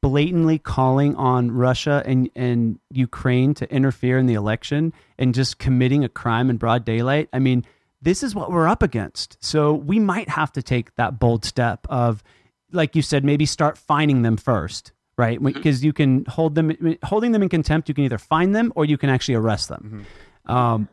blatantly 0.00 0.58
calling 0.58 1.16
on 1.16 1.50
Russia 1.50 2.02
and, 2.06 2.30
and 2.34 2.78
Ukraine 2.90 3.54
to 3.54 3.70
interfere 3.72 4.18
in 4.18 4.26
the 4.26 4.34
election 4.34 4.92
and 5.18 5.34
just 5.34 5.58
committing 5.58 6.04
a 6.04 6.08
crime 6.08 6.50
in 6.50 6.56
broad 6.56 6.84
daylight, 6.84 7.28
I 7.32 7.38
mean, 7.38 7.64
this 8.00 8.22
is 8.22 8.34
what 8.34 8.50
we're 8.50 8.68
up 8.68 8.82
against. 8.82 9.36
So 9.40 9.74
we 9.74 9.98
might 9.98 10.28
have 10.28 10.52
to 10.52 10.62
take 10.62 10.94
that 10.94 11.18
bold 11.18 11.44
step 11.44 11.86
of, 11.88 12.22
like 12.70 12.94
you 12.94 13.02
said, 13.02 13.24
maybe 13.24 13.44
start 13.44 13.76
fining 13.76 14.22
them 14.22 14.36
first, 14.36 14.92
right? 15.16 15.42
Because 15.42 15.84
you 15.84 15.92
can 15.92 16.24
hold 16.26 16.54
them, 16.54 16.96
holding 17.02 17.32
them 17.32 17.42
in 17.42 17.48
contempt, 17.48 17.88
you 17.88 17.94
can 17.94 18.04
either 18.04 18.18
fine 18.18 18.52
them 18.52 18.72
or 18.76 18.84
you 18.84 18.96
can 18.96 19.10
actually 19.10 19.34
arrest 19.34 19.68
them. 19.68 20.06
Um, 20.46 20.88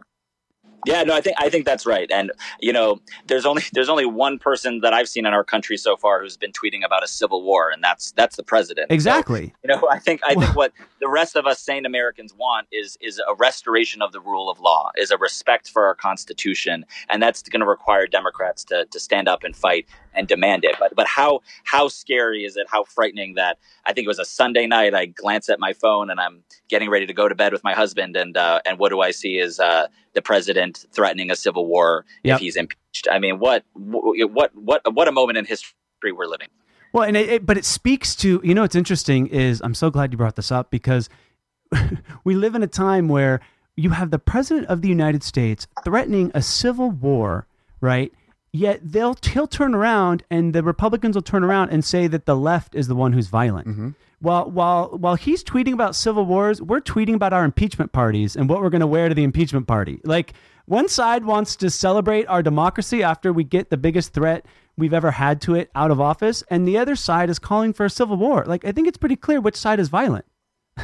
Yeah, 0.86 1.04
no, 1.04 1.16
I 1.16 1.22
think 1.22 1.36
I 1.40 1.50
think 1.50 1.66
that's 1.66 1.86
right. 1.86 2.10
And 2.12 2.32
you 2.60 2.72
know, 2.72 3.02
there's 3.28 3.46
only 3.46 3.64
there's 3.74 3.90
only 3.90 4.06
one 4.06 4.38
person 4.40 4.82
that 4.82 4.94
I've 4.94 5.10
seen 5.10 5.26
in 5.26 5.34
our 5.34 5.44
country 5.44 5.78
so 5.78 5.96
far 5.96 6.22
who's 6.22 6.38
been 6.38 6.52
tweeting 6.52 6.86
about 6.86 7.04
a 7.04 7.08
civil 7.08 7.44
war, 7.44 7.70
and 7.70 7.84
that's 7.84 8.12
that's 8.12 8.36
the 8.36 8.44
president. 8.44 8.90
So, 8.90 8.94
exactly. 8.94 9.54
you 9.64 9.68
know, 9.68 9.88
I 9.90 10.00
think 10.00 10.22
I 10.26 10.36
think 10.36 10.56
what 10.56 10.74
the 11.00 11.08
rest 11.08 11.36
of 11.36 11.46
us 11.46 11.60
sane 11.60 11.86
Americans 11.86 12.34
want 12.34 12.68
is 12.72 12.98
is 13.02 13.22
a 13.28 13.34
restoration 13.36 14.02
of 14.02 14.12
the 14.12 14.20
rule 14.20 14.50
of 14.50 14.60
law, 14.60 14.92
is 14.98 15.12
a 15.12 15.18
respect 15.18 15.70
for 15.70 15.86
our 15.86 15.96
Constitution, 15.96 16.86
and 17.10 17.22
that's 17.22 17.42
going 17.42 17.62
to 17.62 17.68
require 17.68 18.08
Democrats 18.08 18.64
to 18.66 18.86
to 18.86 19.00
stand 19.00 19.28
up 19.28 19.44
and 19.44 19.56
fight 19.56 19.88
and 20.14 20.28
demand 20.28 20.64
it. 20.64 20.76
But 20.80 20.96
but 20.96 21.08
how 21.08 21.42
how 21.64 21.88
scary 21.88 22.46
is 22.46 22.58
it? 22.58 22.68
How 22.70 22.84
frightening 22.84 23.36
that 23.36 23.58
I 23.86 23.94
think 23.94 24.06
it 24.06 24.10
was 24.10 24.20
a 24.20 24.26
Sunday 24.26 24.68
night. 24.68 24.94
I 24.94 25.06
glance 25.06 25.50
at 25.50 25.60
my 25.60 25.74
phone 25.74 26.10
and 26.10 26.20
I'm 26.20 26.44
getting 26.68 26.90
ready 26.90 27.06
to 27.06 27.14
go 27.14 27.28
to 27.28 27.36
bed 27.36 27.54
with 27.54 27.64
my 27.64 27.74
husband, 27.74 28.16
and 28.16 28.38
uh, 28.38 28.62
and 28.66 28.80
what 28.80 28.90
do 28.90 29.02
I 29.02 29.12
see 29.12 29.38
is 29.38 29.60
uh, 29.60 29.88
the 30.16 30.22
president 30.22 30.86
threatening 30.92 31.30
a 31.30 31.36
civil 31.36 31.68
war 31.68 32.06
Yep. 32.24 32.36
if 32.36 32.42
he's 32.42 32.56
impeached. 32.56 33.08
I 33.12 33.20
mean, 33.20 33.40
what 33.40 33.64
what 33.74 34.52
what 34.56 34.82
what 34.94 35.08
a 35.08 35.12
moment 35.12 35.38
in 35.38 35.46
history 35.46 35.74
we're 36.12 36.26
living. 36.26 36.48
Well, 36.94 37.04
and 37.04 37.18
it, 37.18 37.30
it, 37.30 37.46
but 37.46 37.58
it 37.58 37.66
speaks 37.66 38.16
to 38.18 38.42
you 38.44 38.54
know 38.56 38.62
what's 38.62 38.76
interesting 38.76 39.28
is 39.28 39.62
I'm 39.64 39.74
so 39.76 39.90
glad 39.92 40.12
you 40.12 40.18
brought 40.18 40.36
this 40.36 40.52
up 40.52 40.72
because 40.72 41.10
we 42.24 42.36
live 42.36 42.56
in 42.56 42.64
a 42.64 42.68
time 42.68 43.08
where 43.08 43.42
you 43.76 43.90
have 43.92 44.12
the 44.12 44.20
president 44.20 44.68
of 44.68 44.82
the 44.82 44.88
United 44.88 45.24
States 45.24 45.68
threatening 45.84 46.32
a 46.34 46.42
civil 46.42 46.90
war, 46.92 47.48
right? 47.82 48.14
Yet 48.54 48.80
they'll 48.82 49.18
he'll 49.22 49.48
turn 49.48 49.76
around 49.76 50.24
and 50.32 50.54
the 50.54 50.64
Republicans 50.64 51.16
will 51.16 51.22
turn 51.22 51.44
around 51.44 51.70
and 51.72 51.84
say 51.84 52.08
that 52.08 52.26
the 52.26 52.36
left 52.38 52.74
is 52.74 52.88
the 52.88 52.96
one 52.96 53.12
who's 53.12 53.28
violent. 53.28 53.68
Mm-hmm. 53.68 53.90
While 54.20 54.50
while 54.50 54.90
while 54.98 55.16
he's 55.16 55.44
tweeting 55.44 55.74
about 55.74 55.96
civil 55.96 56.26
wars, 56.26 56.62
we're 56.62 56.82
tweeting 56.82 57.16
about 57.16 57.34
our 57.34 57.44
impeachment 57.44 57.92
parties 57.92 58.36
and 58.36 58.50
what 58.50 58.62
we're 58.62 58.70
going 58.70 58.82
to 58.82 58.88
wear 58.88 59.10
to 59.10 59.16
the 59.16 59.24
impeachment 59.24 59.68
party. 59.68 60.02
Like 60.04 60.34
one 60.66 60.88
side 60.88 61.26
wants 61.26 61.56
to 61.58 61.70
celebrate 61.70 62.26
our 62.26 62.42
democracy 62.42 63.04
after 63.04 63.32
we 63.32 63.44
get 63.44 63.70
the 63.70 63.78
biggest 63.78 64.14
threat 64.14 64.46
we've 64.78 64.94
ever 64.94 65.12
had 65.12 65.42
to 65.42 65.56
it 65.56 65.70
out 65.76 65.92
of 65.92 66.02
office, 66.02 66.44
and 66.50 66.68
the 66.68 66.78
other 66.78 66.96
side 66.96 67.30
is 67.30 67.40
calling 67.40 67.72
for 67.74 67.86
a 67.86 67.90
civil 67.90 68.18
war. 68.18 68.44
Like 68.46 68.66
I 68.66 68.72
think 68.72 68.88
it's 68.88 68.98
pretty 68.98 69.16
clear 69.16 69.40
which 69.40 69.56
side 69.56 69.80
is 69.80 69.90
violent, 69.90 70.26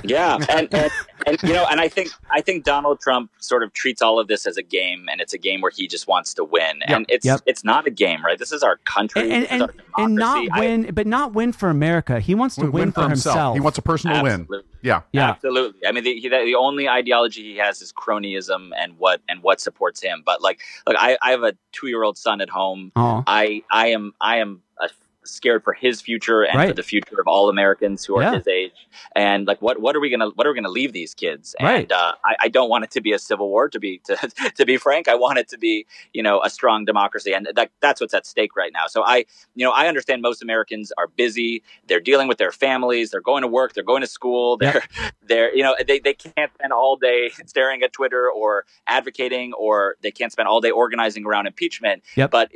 Yeah, 0.04 0.38
and, 0.50 0.74
and, 0.74 0.92
and 1.28 1.44
you 1.44 1.54
know, 1.54 1.66
and 1.70 1.80
I 1.82 1.88
think 1.88 2.12
I 2.30 2.42
think 2.42 2.64
Donald 2.64 3.00
Trump 3.02 3.30
sort 3.40 3.62
of 3.64 3.74
treats 3.74 4.02
all 4.02 4.20
of 4.20 4.28
this 4.28 4.46
as 4.46 4.58
a 4.58 4.64
game, 4.64 5.08
and 5.12 5.20
it's 5.22 5.34
a 5.34 5.38
game 5.38 5.62
where 5.62 5.72
he 5.76 5.88
just 5.88 6.08
wants 6.08 6.34
to 6.36 6.44
win, 6.44 6.80
Yep, 6.80 6.90
and 6.90 7.06
it's 7.10 7.26
yep. 7.26 7.42
it's 7.46 7.64
not 7.64 7.88
a 7.88 7.92
game, 7.92 8.26
right? 8.26 8.40
This 8.40 8.52
is 8.52 8.64
our 8.64 8.78
country, 8.78 9.30
and 9.32 9.44
this 9.44 9.52
and, 9.52 9.62
our 9.64 9.70
and 9.98 10.16
not 10.16 10.42
democracy. 10.44 10.50
I- 10.54 10.60
win, 10.60 10.92
but 10.94 11.08
not 11.08 11.34
win 11.34 11.52
for 11.52 11.70
America. 11.70 12.20
He 12.20 12.36
wants 12.36 12.56
to 12.56 12.70
win, 12.72 12.92
for 12.92 13.04
himself. 13.08 13.56
He 13.56 13.60
wants 13.60 13.78
a 13.78 13.82
personal 13.82 14.24
win. 14.24 14.48
Yeah. 14.84 15.02
yeah, 15.12 15.30
Absolutely. 15.30 15.86
I 15.86 15.92
mean, 15.92 16.04
the, 16.04 16.20
he, 16.20 16.28
the 16.28 16.56
only 16.58 16.90
ideology 16.90 17.44
he 17.44 17.58
has 17.58 17.84
is 17.84 17.94
cronyism 17.94 18.72
and 18.76 18.98
what 18.98 19.22
and 19.30 19.44
what 19.44 19.62
supports 19.62 20.02
him. 20.02 20.24
But 20.26 20.42
like, 20.42 20.60
look, 20.88 20.96
I, 20.98 21.18
I 21.22 21.32
have 21.32 21.44
a 21.44 21.54
two 21.72 21.88
year 21.88 22.04
old 22.04 22.18
son 22.18 22.42
at 22.42 22.50
home. 22.50 22.92
oh, 22.96 23.24
I 23.28 23.64
I 23.70 23.88
am 23.88 24.14
I 24.20 24.38
am 24.38 24.64
uh, 24.82 24.88
scared 25.24 25.64
for 25.64 25.74
his 25.74 26.02
future 26.02 26.42
and 26.44 26.68
for 26.70 26.74
the 26.74 26.84
future 26.84 27.20
of 27.22 27.28
all 27.28 27.50
Americans 27.50 28.04
who 28.06 28.18
are 28.18 28.24
Yeah. 28.24 28.36
his 28.38 28.48
age. 28.48 28.88
And 29.16 29.46
like, 29.48 29.62
what 29.62 29.80
what 29.82 29.96
are 29.96 30.00
we 30.00 30.10
gonna 30.10 30.30
what 30.36 30.48
are 30.48 30.52
we 30.52 30.56
gonna 30.56 30.70
leave 30.70 30.94
these 30.94 31.14
kids? 31.14 31.56
And 31.60 31.68
Right. 31.68 31.92
uh, 31.92 32.14
I, 32.26 32.36
I 32.42 32.48
don't 32.50 32.70
want 32.70 32.84
it 32.86 32.92
to 32.92 33.02
be 33.02 33.12
a 33.14 33.20
civil 33.20 33.50
war. 33.50 33.70
To 33.70 33.80
be 33.80 33.98
to 34.06 34.16
to 34.58 34.66
be 34.66 34.78
frank, 34.78 35.08
I 35.08 35.16
want 35.16 35.38
it 35.38 35.48
to 35.50 35.58
be 35.58 35.86
you 36.14 36.24
know 36.24 36.42
a 36.44 36.50
strong 36.50 36.86
democracy, 36.86 37.34
and 37.34 37.48
that 37.56 37.70
that's 37.82 38.02
what's 38.02 38.14
at 38.14 38.26
stake 38.26 38.56
right 38.56 38.72
now. 38.74 38.88
So 38.88 39.04
I 39.04 39.26
you 39.56 39.64
know 39.66 39.72
I 39.72 39.88
understand 39.88 40.22
most 40.22 40.42
Americans 40.42 40.92
are 40.98 41.08
busy. 41.08 41.62
They're 41.88 42.00
dealing 42.00 42.28
with 42.28 42.38
their 42.40 42.52
families. 42.52 43.12
They're 43.12 43.22
going 43.22 43.42
to 43.42 43.48
work. 43.48 43.74
They're 43.74 43.84
going 43.84 44.02
to 44.02 44.08
school. 44.08 44.58
They're 44.58 44.84
they're 45.24 45.54
you 45.56 45.62
know 45.64 45.76
they, 45.88 46.00
they 46.00 46.14
can't 46.14 46.52
spend 46.56 46.74
all 46.74 46.96
day 46.96 47.30
staring 47.46 47.84
at 47.84 47.94
Twitter 47.94 48.30
or 48.30 48.66
advocating, 48.88 49.54
or 49.54 49.96
they 50.02 50.12
can't 50.12 50.32
spend 50.32 50.48
all 50.48 50.62
day 50.62 50.72
organizing 50.72 51.26
around 51.26 51.46
impeachment. 51.48 52.02
Yep. 52.16 52.32
But 52.32 52.52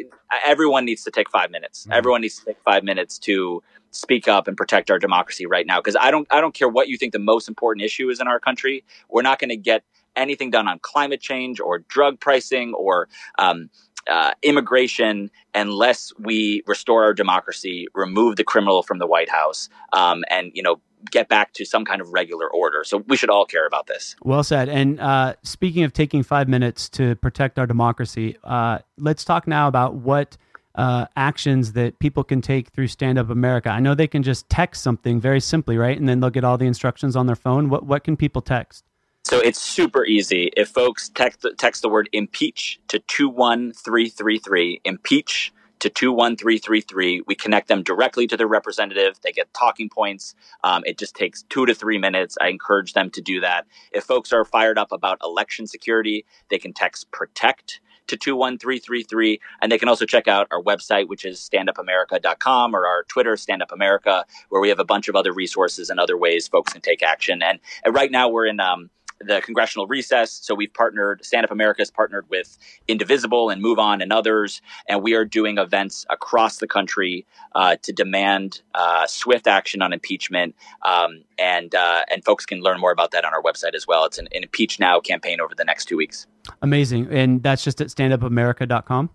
everyone 0.45 0.85
needs 0.85 1.03
to 1.03 1.11
take 1.11 1.29
five 1.29 1.51
minutes. 1.51 1.85
Mhm. 1.89 1.93
Everyone 1.95 2.21
needs 2.21 2.39
to 2.43 2.54
five 2.63 2.83
minutes 2.83 3.19
to 3.19 3.61
speak 3.91 4.27
up 4.27 4.47
and 4.47 4.57
protect 4.57 4.91
our 4.91 4.99
democracy 4.99 5.45
right 5.45 5.65
now. 5.65 5.79
Because 5.79 5.95
I 5.99 6.11
don't 6.11 6.27
I 6.31 6.41
don't 6.41 6.53
care 6.53 6.69
what 6.69 6.87
you 6.87 6.97
think 6.97 7.13
the 7.13 7.19
most 7.19 7.47
important 7.47 7.85
issue 7.85 8.09
is 8.09 8.19
in 8.19 8.27
our 8.27 8.39
country. 8.39 8.83
We're 9.09 9.21
not 9.21 9.39
going 9.39 9.49
to 9.49 9.57
get 9.57 9.83
anything 10.15 10.49
done 10.49 10.67
on 10.67 10.79
climate 10.79 11.21
change 11.21 11.59
or 11.59 11.79
drug 11.79 12.19
pricing 12.19 12.73
or 12.73 13.09
um, 13.37 13.69
uh, 14.09 14.31
immigration 14.43 15.31
unless 15.53 16.13
we 16.19 16.63
restore 16.67 17.03
our 17.03 17.13
democracy, 17.13 17.87
remove 17.93 18.35
the 18.35 18.43
criminal 18.43 18.83
from 18.83 18.99
the 18.99 19.07
White 19.07 19.29
House, 19.29 19.69
um, 19.93 20.23
and 20.29 20.51
you 20.53 20.61
know 20.61 20.79
get 21.11 21.29
back 21.29 21.53
to 21.53 21.65
some 21.65 21.85
kind 21.85 22.01
of 22.01 22.11
regular 22.11 22.49
order. 22.49 22.83
So 22.83 23.03
we 23.07 23.15
should 23.17 23.29
all 23.29 23.45
care 23.45 23.67
about 23.67 23.87
this. 23.87 24.15
well 24.23 24.43
said. 24.43 24.69
And 24.69 24.99
uh, 24.99 25.35
speaking 25.43 25.83
of 25.83 25.93
taking 25.93 26.23
five 26.23 26.47
minutes 26.47 26.89
to 26.89 27.15
protect 27.15 27.59
our 27.59 27.67
democracy, 27.67 28.37
uh, 28.43 28.79
let's 28.97 29.23
talk 29.23 29.47
now 29.47 29.67
about 29.67 29.95
what. 29.95 30.37
Uh, 30.75 31.05
actions 31.15 31.71
that 31.71 31.97
people 31.99 32.23
can 32.23 32.41
take 32.41 32.69
through 32.69 32.87
Stand 32.87 33.17
Up 33.17 33.29
America. 33.29 33.69
I 33.69 33.79
know 33.79 33.95
they 33.95 34.07
can 34.07 34.23
just 34.23 34.49
text 34.49 34.83
something 34.83 35.21
very 35.21 35.39
simply, 35.39 35.77
right? 35.77 35.97
And 35.97 36.09
then 36.09 36.19
they'll 36.19 36.29
get 36.29 36.43
all 36.43 36.57
the 36.57 36.67
instructions 36.67 37.15
on 37.15 37.27
their 37.27 37.35
phone. 37.35 37.69
What 37.69 37.85
what 37.85 38.03
can 38.03 38.17
people 38.17 38.41
text? 38.41 38.83
So 39.25 39.39
it's 39.39 39.59
super 39.59 40.05
easy. 40.05 40.51
If 40.55 40.69
folks 40.69 41.09
text 41.09 41.45
text 41.57 41.81
the 41.81 41.89
word 41.89 42.09
impeach 42.13 42.79
to 42.89 42.99
21333, 42.99 44.81
impeach 44.85 45.51
to 45.79 45.89
21333, 45.89 47.23
we 47.25 47.33
connect 47.33 47.67
them 47.67 47.81
directly 47.81 48.27
to 48.27 48.37
their 48.37 48.47
representative. 48.47 49.19
They 49.23 49.31
get 49.31 49.51
talking 49.53 49.89
points. 49.89 50.35
Um, 50.63 50.83
it 50.85 50.99
just 50.99 51.15
takes 51.15 51.41
two 51.43 51.65
to 51.65 51.73
three 51.73 51.97
minutes. 51.97 52.37
I 52.39 52.49
encourage 52.49 52.93
them 52.93 53.09
to 53.11 53.21
do 53.21 53.41
that. 53.41 53.65
If 53.91 54.03
folks 54.03 54.31
are 54.31 54.45
fired 54.45 54.77
up 54.77 54.91
about 54.91 55.17
election 55.23 55.65
security, 55.65 56.25
they 56.49 56.59
can 56.59 56.73
text 56.73 57.09
protect 57.09 57.81
to 58.07 58.17
21333 58.17 59.39
and 59.61 59.71
they 59.71 59.77
can 59.77 59.89
also 59.89 60.05
check 60.05 60.27
out 60.27 60.47
our 60.51 60.61
website 60.61 61.07
which 61.07 61.25
is 61.25 61.39
standupamerica.com 61.39 62.75
or 62.75 62.85
our 62.87 63.03
twitter 63.03 63.37
stand 63.37 63.61
up 63.61 63.71
america 63.71 64.25
where 64.49 64.61
we 64.61 64.69
have 64.69 64.79
a 64.79 64.85
bunch 64.85 65.07
of 65.07 65.15
other 65.15 65.33
resources 65.33 65.89
and 65.89 65.99
other 65.99 66.17
ways 66.17 66.47
folks 66.47 66.73
can 66.73 66.81
take 66.81 67.03
action. 67.03 67.41
And, 67.41 67.59
and 67.83 67.93
right 67.93 68.11
now 68.11 68.29
we're 68.29 68.45
in 68.45 68.59
um, 68.59 68.89
the 69.19 69.41
congressional 69.41 69.87
recess. 69.87 70.31
So 70.31 70.55
we've 70.55 70.73
partnered, 70.73 71.23
Stand 71.23 71.45
Up 71.45 71.51
America 71.51 71.81
has 71.81 71.91
partnered 71.91 72.29
with 72.29 72.57
Indivisible 72.87 73.49
and 73.49 73.61
Move 73.61 73.79
On 73.79 74.01
and 74.01 74.11
others, 74.11 74.61
and 74.87 75.01
we 75.01 75.13
are 75.13 75.25
doing 75.25 75.57
events 75.57 76.05
across 76.09 76.57
the 76.57 76.67
country 76.67 77.25
uh, 77.53 77.77
to 77.81 77.91
demand 77.91 78.61
uh, 78.73 79.07
swift 79.07 79.47
action 79.47 79.81
on 79.81 79.93
impeachment. 79.93 80.55
Um, 80.83 81.23
and 81.37 81.73
uh, 81.75 82.03
and 82.11 82.23
folks 82.23 82.45
can 82.45 82.61
learn 82.61 82.79
more 82.79 82.91
about 82.91 83.11
that 83.11 83.25
on 83.25 83.33
our 83.33 83.41
website 83.41 83.73
as 83.73 83.87
well. 83.87 84.05
It's 84.05 84.17
an, 84.17 84.27
an 84.33 84.43
Impeach 84.43 84.79
Now 84.79 84.99
campaign 84.99 85.39
over 85.41 85.53
the 85.55 85.65
next 85.65 85.85
two 85.85 85.97
weeks. 85.97 86.27
Amazing. 86.61 87.07
And 87.11 87.41
that's 87.41 87.63
just 87.63 87.81
at 87.81 87.87
standupamerica.com. 87.87 89.09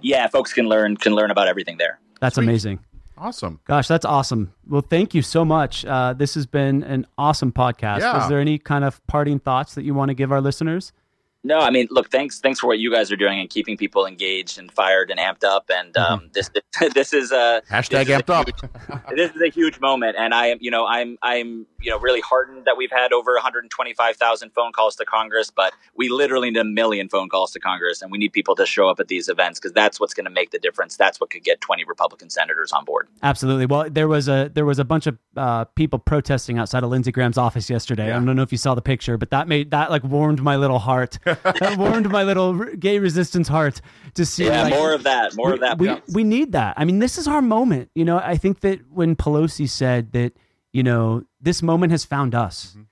Yeah, 0.00 0.28
folks 0.28 0.52
can 0.52 0.66
learn 0.66 0.96
can 0.96 1.14
learn 1.14 1.30
about 1.30 1.48
everything 1.48 1.76
there. 1.78 2.00
That's 2.20 2.36
Sweet. 2.36 2.44
amazing. 2.44 2.78
Awesome. 3.22 3.60
Gosh, 3.66 3.86
that's 3.86 4.04
awesome. 4.04 4.52
Well, 4.68 4.82
thank 4.82 5.14
you 5.14 5.22
so 5.22 5.44
much. 5.44 5.84
Uh, 5.84 6.12
this 6.12 6.34
has 6.34 6.44
been 6.44 6.82
an 6.82 7.06
awesome 7.16 7.52
podcast. 7.52 8.00
Yeah. 8.00 8.20
Is 8.20 8.28
there 8.28 8.40
any 8.40 8.58
kind 8.58 8.84
of 8.84 9.04
parting 9.06 9.38
thoughts 9.38 9.76
that 9.76 9.84
you 9.84 9.94
want 9.94 10.08
to 10.08 10.14
give 10.14 10.32
our 10.32 10.40
listeners? 10.40 10.92
No, 11.44 11.58
I 11.58 11.70
mean, 11.70 11.88
look, 11.90 12.08
thanks, 12.10 12.38
thanks 12.38 12.60
for 12.60 12.68
what 12.68 12.78
you 12.78 12.92
guys 12.92 13.10
are 13.10 13.16
doing 13.16 13.40
and 13.40 13.50
keeping 13.50 13.76
people 13.76 14.06
engaged 14.06 14.58
and 14.58 14.70
fired 14.70 15.10
and 15.10 15.18
amped 15.18 15.42
up. 15.42 15.70
And 15.74 15.96
um, 15.96 16.30
this, 16.32 16.50
this 16.94 17.12
is 17.12 17.32
a 17.32 17.62
Hashtag 17.68 18.02
is 18.02 18.10
a 18.10 18.22
amped 18.22 18.30
up. 18.30 18.46
huge- 18.46 19.16
this 19.16 19.34
is 19.34 19.42
a 19.42 19.48
huge 19.48 19.80
moment, 19.80 20.16
and 20.16 20.34
I 20.34 20.46
am, 20.48 20.58
you 20.60 20.70
know, 20.70 20.86
I'm, 20.86 21.18
I'm, 21.20 21.66
you 21.80 21.90
know, 21.90 21.98
really 21.98 22.20
heartened 22.20 22.64
that 22.66 22.76
we've 22.76 22.92
had 22.92 23.12
over 23.12 23.32
125,000 23.34 24.50
phone 24.50 24.70
calls 24.72 24.94
to 24.96 25.04
Congress, 25.04 25.50
but 25.50 25.72
we 25.96 26.08
literally 26.08 26.50
need 26.50 26.60
a 26.60 26.64
million 26.64 27.08
phone 27.08 27.28
calls 27.28 27.50
to 27.52 27.60
Congress, 27.60 28.02
and 28.02 28.12
we 28.12 28.18
need 28.18 28.32
people 28.32 28.54
to 28.54 28.64
show 28.64 28.88
up 28.88 29.00
at 29.00 29.08
these 29.08 29.28
events 29.28 29.58
because 29.58 29.72
that's 29.72 29.98
what's 29.98 30.14
going 30.14 30.26
to 30.26 30.30
make 30.30 30.52
the 30.52 30.60
difference. 30.60 30.96
That's 30.96 31.20
what 31.20 31.30
could 31.30 31.42
get 31.42 31.60
20 31.60 31.84
Republican 31.84 32.30
senators 32.30 32.70
on 32.70 32.84
board. 32.84 33.08
Absolutely. 33.22 33.66
Well, 33.66 33.90
there 33.90 34.06
was 34.06 34.28
a 34.28 34.50
there 34.54 34.64
was 34.64 34.78
a 34.78 34.84
bunch 34.84 35.08
of 35.08 35.18
uh, 35.36 35.64
people 35.64 35.98
protesting 35.98 36.58
outside 36.58 36.84
of 36.84 36.90
Lindsey 36.90 37.10
Graham's 37.10 37.38
office 37.38 37.68
yesterday. 37.68 38.12
I 38.12 38.20
don't 38.20 38.36
know 38.36 38.42
if 38.42 38.52
you 38.52 38.58
saw 38.58 38.74
the 38.74 38.82
picture, 38.82 39.18
but 39.18 39.30
that 39.30 39.48
made 39.48 39.72
that 39.72 39.90
like 39.90 40.04
warmed 40.04 40.40
my 40.40 40.56
little 40.56 40.78
heart. 40.78 41.18
that 41.42 41.76
warmed 41.78 42.10
my 42.10 42.22
little 42.22 42.54
gay 42.76 42.98
resistance 42.98 43.48
heart 43.48 43.80
to 44.14 44.24
see. 44.24 44.46
Yeah, 44.46 44.64
like, 44.64 44.74
more 44.74 44.92
of 44.92 45.02
that, 45.04 45.34
more 45.34 45.48
we, 45.48 45.54
of 45.54 45.60
that. 45.60 45.78
We, 45.78 46.02
we 46.12 46.24
need 46.24 46.52
that. 46.52 46.74
I 46.76 46.84
mean, 46.84 46.98
this 46.98 47.18
is 47.18 47.28
our 47.28 47.42
moment. 47.42 47.90
You 47.94 48.04
know, 48.04 48.18
I 48.18 48.36
think 48.36 48.60
that 48.60 48.80
when 48.90 49.16
Pelosi 49.16 49.68
said 49.68 50.12
that, 50.12 50.32
you 50.72 50.82
know, 50.82 51.24
this 51.40 51.62
moment 51.62 51.92
has 51.92 52.04
found 52.04 52.34
us. 52.34 52.70
Mm-hmm. 52.70 52.82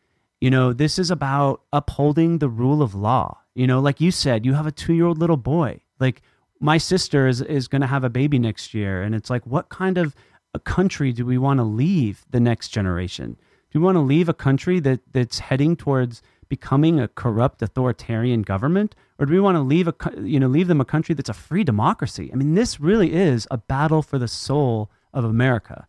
You 0.40 0.50
know, 0.50 0.72
this 0.72 0.98
is 0.98 1.10
about 1.10 1.62
upholding 1.72 2.38
the 2.38 2.48
rule 2.48 2.82
of 2.82 2.94
law. 2.94 3.38
You 3.54 3.66
know, 3.66 3.80
like 3.80 4.00
you 4.00 4.10
said, 4.10 4.46
you 4.46 4.54
have 4.54 4.66
a 4.66 4.72
two 4.72 4.94
year 4.94 5.06
old 5.06 5.18
little 5.18 5.36
boy. 5.36 5.80
Like 5.98 6.22
my 6.60 6.78
sister 6.78 7.26
is, 7.26 7.40
is 7.42 7.68
going 7.68 7.80
to 7.80 7.86
have 7.86 8.04
a 8.04 8.10
baby 8.10 8.38
next 8.38 8.72
year. 8.74 9.02
And 9.02 9.14
it's 9.14 9.30
like, 9.30 9.46
what 9.46 9.68
kind 9.68 9.98
of 9.98 10.14
a 10.54 10.58
country 10.58 11.12
do 11.12 11.24
we 11.24 11.38
want 11.38 11.58
to 11.58 11.64
leave 11.64 12.24
the 12.30 12.40
next 12.40 12.68
generation? 12.68 13.36
Do 13.70 13.80
we 13.80 13.84
want 13.84 13.96
to 13.96 14.00
leave 14.00 14.28
a 14.28 14.34
country 14.34 14.80
that, 14.80 15.00
that's 15.12 15.38
heading 15.38 15.76
towards 15.76 16.22
becoming 16.50 17.00
a 17.00 17.08
corrupt 17.08 17.62
authoritarian 17.62 18.42
government 18.42 18.94
or 19.18 19.24
do 19.24 19.32
we 19.32 19.40
want 19.40 19.54
to 19.56 19.60
leave 19.60 19.88
a 19.88 19.94
you 20.20 20.38
know 20.38 20.48
leave 20.48 20.66
them 20.66 20.80
a 20.80 20.84
country 20.84 21.14
that's 21.14 21.30
a 21.30 21.34
free 21.34 21.64
democracy? 21.64 22.28
I 22.30 22.36
mean 22.36 22.54
this 22.54 22.78
really 22.78 23.14
is 23.14 23.48
a 23.50 23.56
battle 23.56 24.02
for 24.02 24.18
the 24.18 24.28
soul 24.28 24.90
of 25.14 25.24
america. 25.24 25.86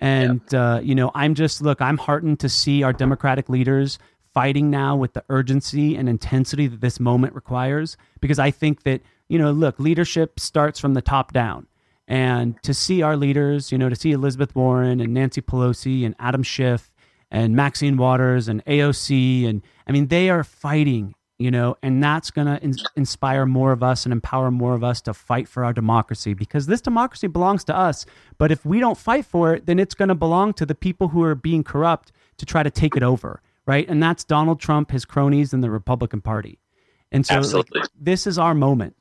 And 0.00 0.52
uh, 0.54 0.80
you 0.82 0.94
know 0.94 1.12
i'm 1.14 1.34
just 1.34 1.62
look 1.62 1.80
i'm 1.80 1.98
heartened 1.98 2.40
to 2.40 2.48
see 2.48 2.82
our 2.82 2.92
democratic 2.92 3.48
leaders 3.48 3.98
fighting 4.32 4.70
now 4.70 4.96
with 4.96 5.12
the 5.12 5.24
urgency 5.28 5.96
and 5.96 6.08
intensity 6.08 6.66
that 6.66 6.80
this 6.80 6.98
moment 6.98 7.34
requires 7.34 7.96
because 8.20 8.38
i 8.38 8.50
think 8.50 8.82
that 8.84 9.02
you 9.28 9.38
know 9.38 9.52
look 9.52 9.78
leadership 9.78 10.40
starts 10.40 10.80
from 10.80 10.94
the 10.94 11.02
top 11.02 11.32
down. 11.32 11.66
And 12.10 12.60
to 12.62 12.72
see 12.72 13.02
our 13.02 13.16
leaders 13.16 13.70
you 13.70 13.76
know 13.76 13.90
to 13.90 13.96
see 13.96 14.12
elizabeth 14.12 14.54
warren 14.56 15.00
and 15.00 15.12
nancy 15.12 15.42
pelosi 15.42 16.06
and 16.06 16.14
adam 16.18 16.42
schiff 16.42 16.90
and 17.30 17.54
Maxine 17.54 17.96
Waters 17.96 18.48
and 18.48 18.64
AOC. 18.64 19.48
And 19.48 19.62
I 19.86 19.92
mean, 19.92 20.08
they 20.08 20.30
are 20.30 20.44
fighting, 20.44 21.14
you 21.38 21.50
know, 21.50 21.76
and 21.82 22.02
that's 22.02 22.30
going 22.30 22.46
to 22.46 22.62
in- 22.62 22.76
inspire 22.96 23.46
more 23.46 23.72
of 23.72 23.82
us 23.82 24.04
and 24.04 24.12
empower 24.12 24.50
more 24.50 24.74
of 24.74 24.82
us 24.82 25.00
to 25.02 25.14
fight 25.14 25.48
for 25.48 25.64
our 25.64 25.72
democracy 25.72 26.34
because 26.34 26.66
this 26.66 26.80
democracy 26.80 27.26
belongs 27.26 27.64
to 27.64 27.76
us. 27.76 28.06
But 28.38 28.50
if 28.50 28.64
we 28.64 28.80
don't 28.80 28.98
fight 28.98 29.24
for 29.24 29.54
it, 29.54 29.66
then 29.66 29.78
it's 29.78 29.94
going 29.94 30.08
to 30.08 30.14
belong 30.14 30.52
to 30.54 30.66
the 30.66 30.74
people 30.74 31.08
who 31.08 31.22
are 31.22 31.34
being 31.34 31.64
corrupt 31.64 32.12
to 32.38 32.46
try 32.46 32.62
to 32.62 32.70
take 32.70 32.96
it 32.96 33.02
over. 33.02 33.42
Right. 33.66 33.86
And 33.86 34.02
that's 34.02 34.24
Donald 34.24 34.60
Trump, 34.60 34.90
his 34.90 35.04
cronies, 35.04 35.52
and 35.52 35.62
the 35.62 35.70
Republican 35.70 36.22
Party. 36.22 36.58
And 37.12 37.26
so 37.26 37.40
like, 37.40 37.66
this 37.98 38.26
is 38.26 38.38
our 38.38 38.54
moment. 38.54 38.96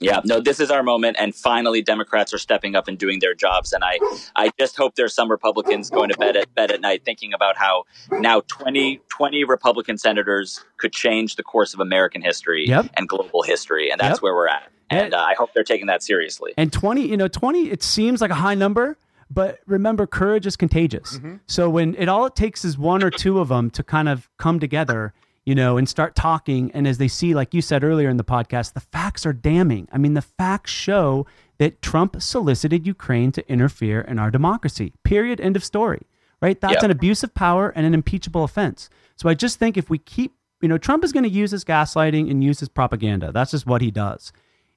Yeah, 0.00 0.20
no, 0.24 0.40
this 0.40 0.60
is 0.60 0.70
our 0.70 0.82
moment, 0.84 1.16
and 1.18 1.34
finally, 1.34 1.82
Democrats 1.82 2.32
are 2.32 2.38
stepping 2.38 2.76
up 2.76 2.86
and 2.86 2.96
doing 2.96 3.18
their 3.18 3.34
jobs. 3.34 3.72
And 3.72 3.82
I, 3.82 3.98
I 4.36 4.50
just 4.58 4.76
hope 4.76 4.94
there's 4.94 5.12
some 5.12 5.28
Republicans 5.28 5.90
going 5.90 6.08
to 6.10 6.16
bed 6.16 6.36
at 6.36 6.54
bed 6.54 6.70
at 6.70 6.80
night 6.80 7.04
thinking 7.04 7.32
about 7.32 7.56
how 7.56 7.84
now 8.12 8.42
20, 8.46 9.00
20 9.08 9.44
Republican 9.44 9.98
senators 9.98 10.64
could 10.76 10.92
change 10.92 11.34
the 11.34 11.42
course 11.42 11.74
of 11.74 11.80
American 11.80 12.22
history 12.22 12.68
Yep. 12.68 12.90
and 12.96 13.08
global 13.08 13.42
history, 13.42 13.90
and 13.90 14.00
that's 14.00 14.18
Yep. 14.18 14.22
where 14.22 14.34
we're 14.34 14.48
at. 14.48 14.70
And 14.88 15.10
Yeah. 15.12 15.18
uh, 15.20 15.24
I 15.24 15.34
hope 15.34 15.50
they're 15.52 15.64
taking 15.64 15.88
that 15.88 16.02
seriously. 16.04 16.54
And 16.56 16.72
20, 16.72 17.06
you 17.06 17.16
know, 17.16 17.28
20, 17.28 17.68
it 17.70 17.82
seems 17.82 18.20
like 18.20 18.30
a 18.30 18.34
high 18.36 18.54
number, 18.54 18.98
but 19.30 19.58
remember, 19.66 20.06
courage 20.06 20.46
is 20.46 20.56
contagious. 20.56 21.18
So 21.46 21.68
when 21.68 21.96
it 21.96 22.08
all 22.08 22.24
it 22.26 22.36
takes 22.36 22.64
is 22.64 22.78
one 22.78 23.02
or 23.02 23.10
two 23.10 23.40
of 23.40 23.48
them 23.48 23.68
to 23.72 23.82
kind 23.82 24.08
of 24.08 24.28
come 24.38 24.60
together, 24.60 25.12
you 25.48 25.54
know, 25.54 25.78
and 25.78 25.88
start 25.88 26.14
talking. 26.14 26.70
And 26.74 26.86
as 26.86 26.98
they 26.98 27.08
see, 27.08 27.34
like 27.34 27.54
you 27.54 27.62
said 27.62 27.82
earlier 27.82 28.10
in 28.10 28.18
the 28.18 28.24
podcast, 28.36 28.74
the 28.74 28.80
facts 28.80 29.24
are 29.24 29.32
damning. 29.32 29.88
I 29.90 29.96
mean, 29.96 30.12
the 30.12 30.20
facts 30.40 30.70
show 30.70 31.26
that 31.56 31.80
Trump 31.80 32.20
solicited 32.20 32.86
Ukraine 32.86 33.32
to 33.32 33.50
interfere 33.50 34.02
in 34.02 34.18
our 34.18 34.30
democracy. 34.30 34.92
Period. 35.04 35.40
End 35.40 35.56
of 35.56 35.64
story. 35.64 36.02
right? 36.40 36.60
That's 36.60 36.74
Yeah. 36.74 36.84
an 36.84 36.90
abuse 36.92 37.24
of 37.24 37.34
power 37.34 37.70
and 37.74 37.84
an 37.84 37.94
impeachable 37.94 38.44
offense. 38.44 38.88
So 39.16 39.28
I 39.28 39.34
just 39.34 39.58
think 39.58 39.76
if 39.76 39.90
we 39.90 39.98
keep, 39.98 40.34
you 40.60 40.68
know, 40.68 40.78
Trump 40.78 41.02
is 41.02 41.12
going 41.12 41.24
to 41.24 41.28
use 41.42 41.50
his 41.50 41.64
gaslighting 41.64 42.30
and 42.30 42.44
use 42.44 42.60
his 42.60 42.68
propaganda. 42.68 43.32
That's 43.32 43.50
just 43.50 43.66
what 43.66 43.80
he 43.82 43.90
does. 43.90 44.32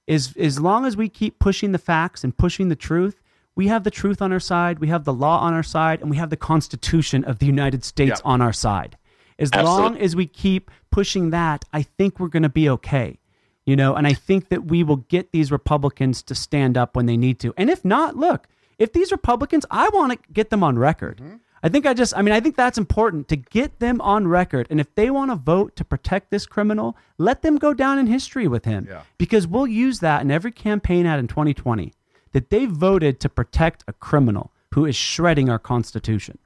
Is 0.07 0.35
as 0.37 0.59
long 0.59 0.85
as 0.87 0.97
we 0.97 1.07
keep 1.07 1.37
pushing 1.37 1.71
the 1.71 1.77
facts 1.77 2.23
and 2.23 2.35
pushing 2.35 2.69
the 2.69 2.75
truth, 2.75 3.21
we 3.55 3.67
have 3.67 3.83
the 3.83 3.91
truth 3.91 4.23
on 4.23 4.31
our 4.33 4.39
side, 4.39 4.79
we 4.79 4.87
have 4.87 5.03
the 5.03 5.13
law 5.13 5.37
on 5.41 5.53
our 5.53 5.61
side, 5.61 6.01
and 6.01 6.09
we 6.09 6.17
have 6.17 6.31
the 6.31 6.37
Constitution 6.51 7.23
of 7.25 7.37
the 7.37 7.45
United 7.45 7.83
States 7.83 8.21
Yeah. 8.23 8.31
on 8.31 8.41
our 8.41 8.53
side. 8.53 8.97
As 9.41 9.49
Absolutely. 9.51 9.81
long 9.81 9.97
as 9.97 10.15
we 10.15 10.27
keep 10.27 10.69
pushing 10.91 11.31
that, 11.31 11.65
I 11.73 11.81
think 11.81 12.19
we're 12.19 12.27
going 12.27 12.43
to 12.43 12.49
be 12.49 12.69
okay. 12.69 13.17
You 13.65 13.75
know, 13.75 13.95
and 13.95 14.07
I 14.07 14.13
think 14.13 14.49
that 14.49 14.65
we 14.65 14.83
will 14.83 14.97
get 14.97 15.31
these 15.31 15.51
Republicans 15.51 16.23
to 16.23 16.35
stand 16.35 16.77
up 16.77 16.95
when 16.95 17.05
they 17.05 17.17
need 17.17 17.39
to. 17.39 17.53
And 17.57 17.69
if 17.69 17.85
not, 17.85 18.15
look, 18.15 18.47
if 18.79 18.91
these 18.93 19.11
Republicans, 19.11 19.65
I 19.69 19.89
want 19.89 20.13
to 20.13 20.19
get 20.33 20.49
them 20.49 20.63
on 20.63 20.79
record. 20.79 21.17
Mm-hmm. 21.17 21.35
I 21.63 21.69
think 21.69 21.85
I 21.85 21.93
just, 21.93 22.17
I 22.17 22.23
mean, 22.23 22.33
I 22.33 22.39
think 22.39 22.55
that's 22.55 22.79
important 22.79 23.27
to 23.27 23.35
get 23.35 23.79
them 23.79 24.01
on 24.01 24.27
record. 24.27 24.65
And 24.71 24.79
if 24.79 24.93
they 24.95 25.11
want 25.11 25.29
to 25.29 25.35
vote 25.35 25.75
to 25.75 25.85
protect 25.85 26.31
this 26.31 26.47
criminal, 26.47 26.97
let 27.19 27.43
them 27.43 27.57
go 27.57 27.73
down 27.73 27.99
in 27.99 28.07
history 28.07 28.47
with 28.47 28.65
him. 28.65 28.87
Yeah. 28.89 29.01
Because 29.19 29.45
we'll 29.45 29.67
use 29.67 29.99
that 29.99 30.23
in 30.23 30.31
every 30.31 30.51
campaign 30.51 31.05
ad 31.05 31.19
in 31.19 31.27
2020 31.27 31.93
that 32.31 32.49
they 32.49 32.65
voted 32.65 33.19
to 33.19 33.29
protect 33.29 33.83
a 33.87 33.93
criminal 33.93 34.51
who 34.73 34.85
is 34.85 34.95
shredding 34.95 35.49
our 35.49 35.59
Constitution. 35.59 36.39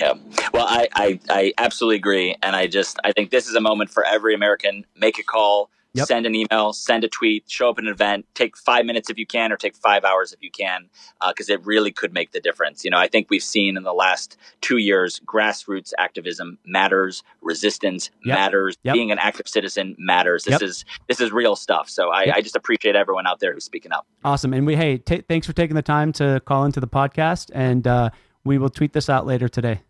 Yeah. 0.00 0.14
Well, 0.54 0.66
I, 0.66 0.88
I, 0.94 1.20
I 1.28 1.52
absolutely 1.58 1.96
agree. 1.96 2.34
And 2.42 2.56
I 2.56 2.66
just, 2.66 2.98
I 3.04 3.12
think 3.12 3.30
this 3.30 3.48
is 3.48 3.54
a 3.54 3.60
moment 3.60 3.90
for 3.90 4.04
every 4.04 4.34
American. 4.34 4.84
Make 4.96 5.18
a 5.18 5.22
call, 5.22 5.70
Yep. 5.92 6.06
send 6.06 6.24
an 6.24 6.36
email, 6.36 6.72
send 6.72 7.02
a 7.02 7.08
tweet, 7.08 7.50
show 7.50 7.68
up 7.70 7.78
at 7.78 7.84
an 7.84 7.90
event, 7.90 8.24
take 8.34 8.56
five 8.56 8.86
minutes 8.86 9.10
if 9.10 9.18
you 9.18 9.26
can, 9.26 9.50
or 9.50 9.56
take 9.56 9.74
five 9.74 10.04
hours 10.04 10.32
if 10.32 10.40
you 10.40 10.48
can, 10.48 10.88
because 11.26 11.50
it 11.50 11.66
really 11.66 11.90
could 11.90 12.12
make 12.14 12.30
the 12.30 12.38
difference. 12.38 12.84
You 12.84 12.92
know, 12.92 12.96
I 12.96 13.08
think 13.08 13.26
we've 13.28 13.42
seen 13.42 13.76
in 13.76 13.82
the 13.82 13.92
last 13.92 14.36
two 14.60 14.76
years, 14.76 15.20
grassroots 15.26 15.92
activism 15.98 16.58
matters, 16.64 17.24
resistance 17.42 18.08
Yep. 18.24 18.38
matters, 18.38 18.76
Yep. 18.84 18.94
being 18.94 19.10
an 19.10 19.18
active 19.18 19.48
citizen 19.48 19.96
matters. 19.98 20.44
This 20.44 20.62
is 20.62 20.84
this 21.08 21.20
is 21.20 21.32
real 21.32 21.56
stuff. 21.56 21.90
So 21.90 22.10
I. 22.10 22.36
I 22.36 22.40
just 22.40 22.54
appreciate 22.54 22.94
everyone 22.94 23.26
out 23.26 23.40
there 23.40 23.52
who's 23.52 23.64
speaking 23.64 23.90
up. 23.90 24.06
Awesome. 24.24 24.54
And 24.54 24.64
we, 24.68 24.76
hey, 24.76 24.98
ta 24.98 25.16
thanks 25.28 25.44
for 25.48 25.52
taking 25.52 25.74
the 25.74 25.82
time 25.82 26.12
to 26.12 26.40
call 26.46 26.64
into 26.66 26.78
the 26.78 26.86
podcast. 26.86 27.50
And 27.52 27.84
uh, 27.88 28.10
we 28.44 28.58
will 28.58 28.70
tweet 28.70 28.92
this 28.92 29.10
out 29.10 29.26
later 29.26 29.48
today. 29.48 29.80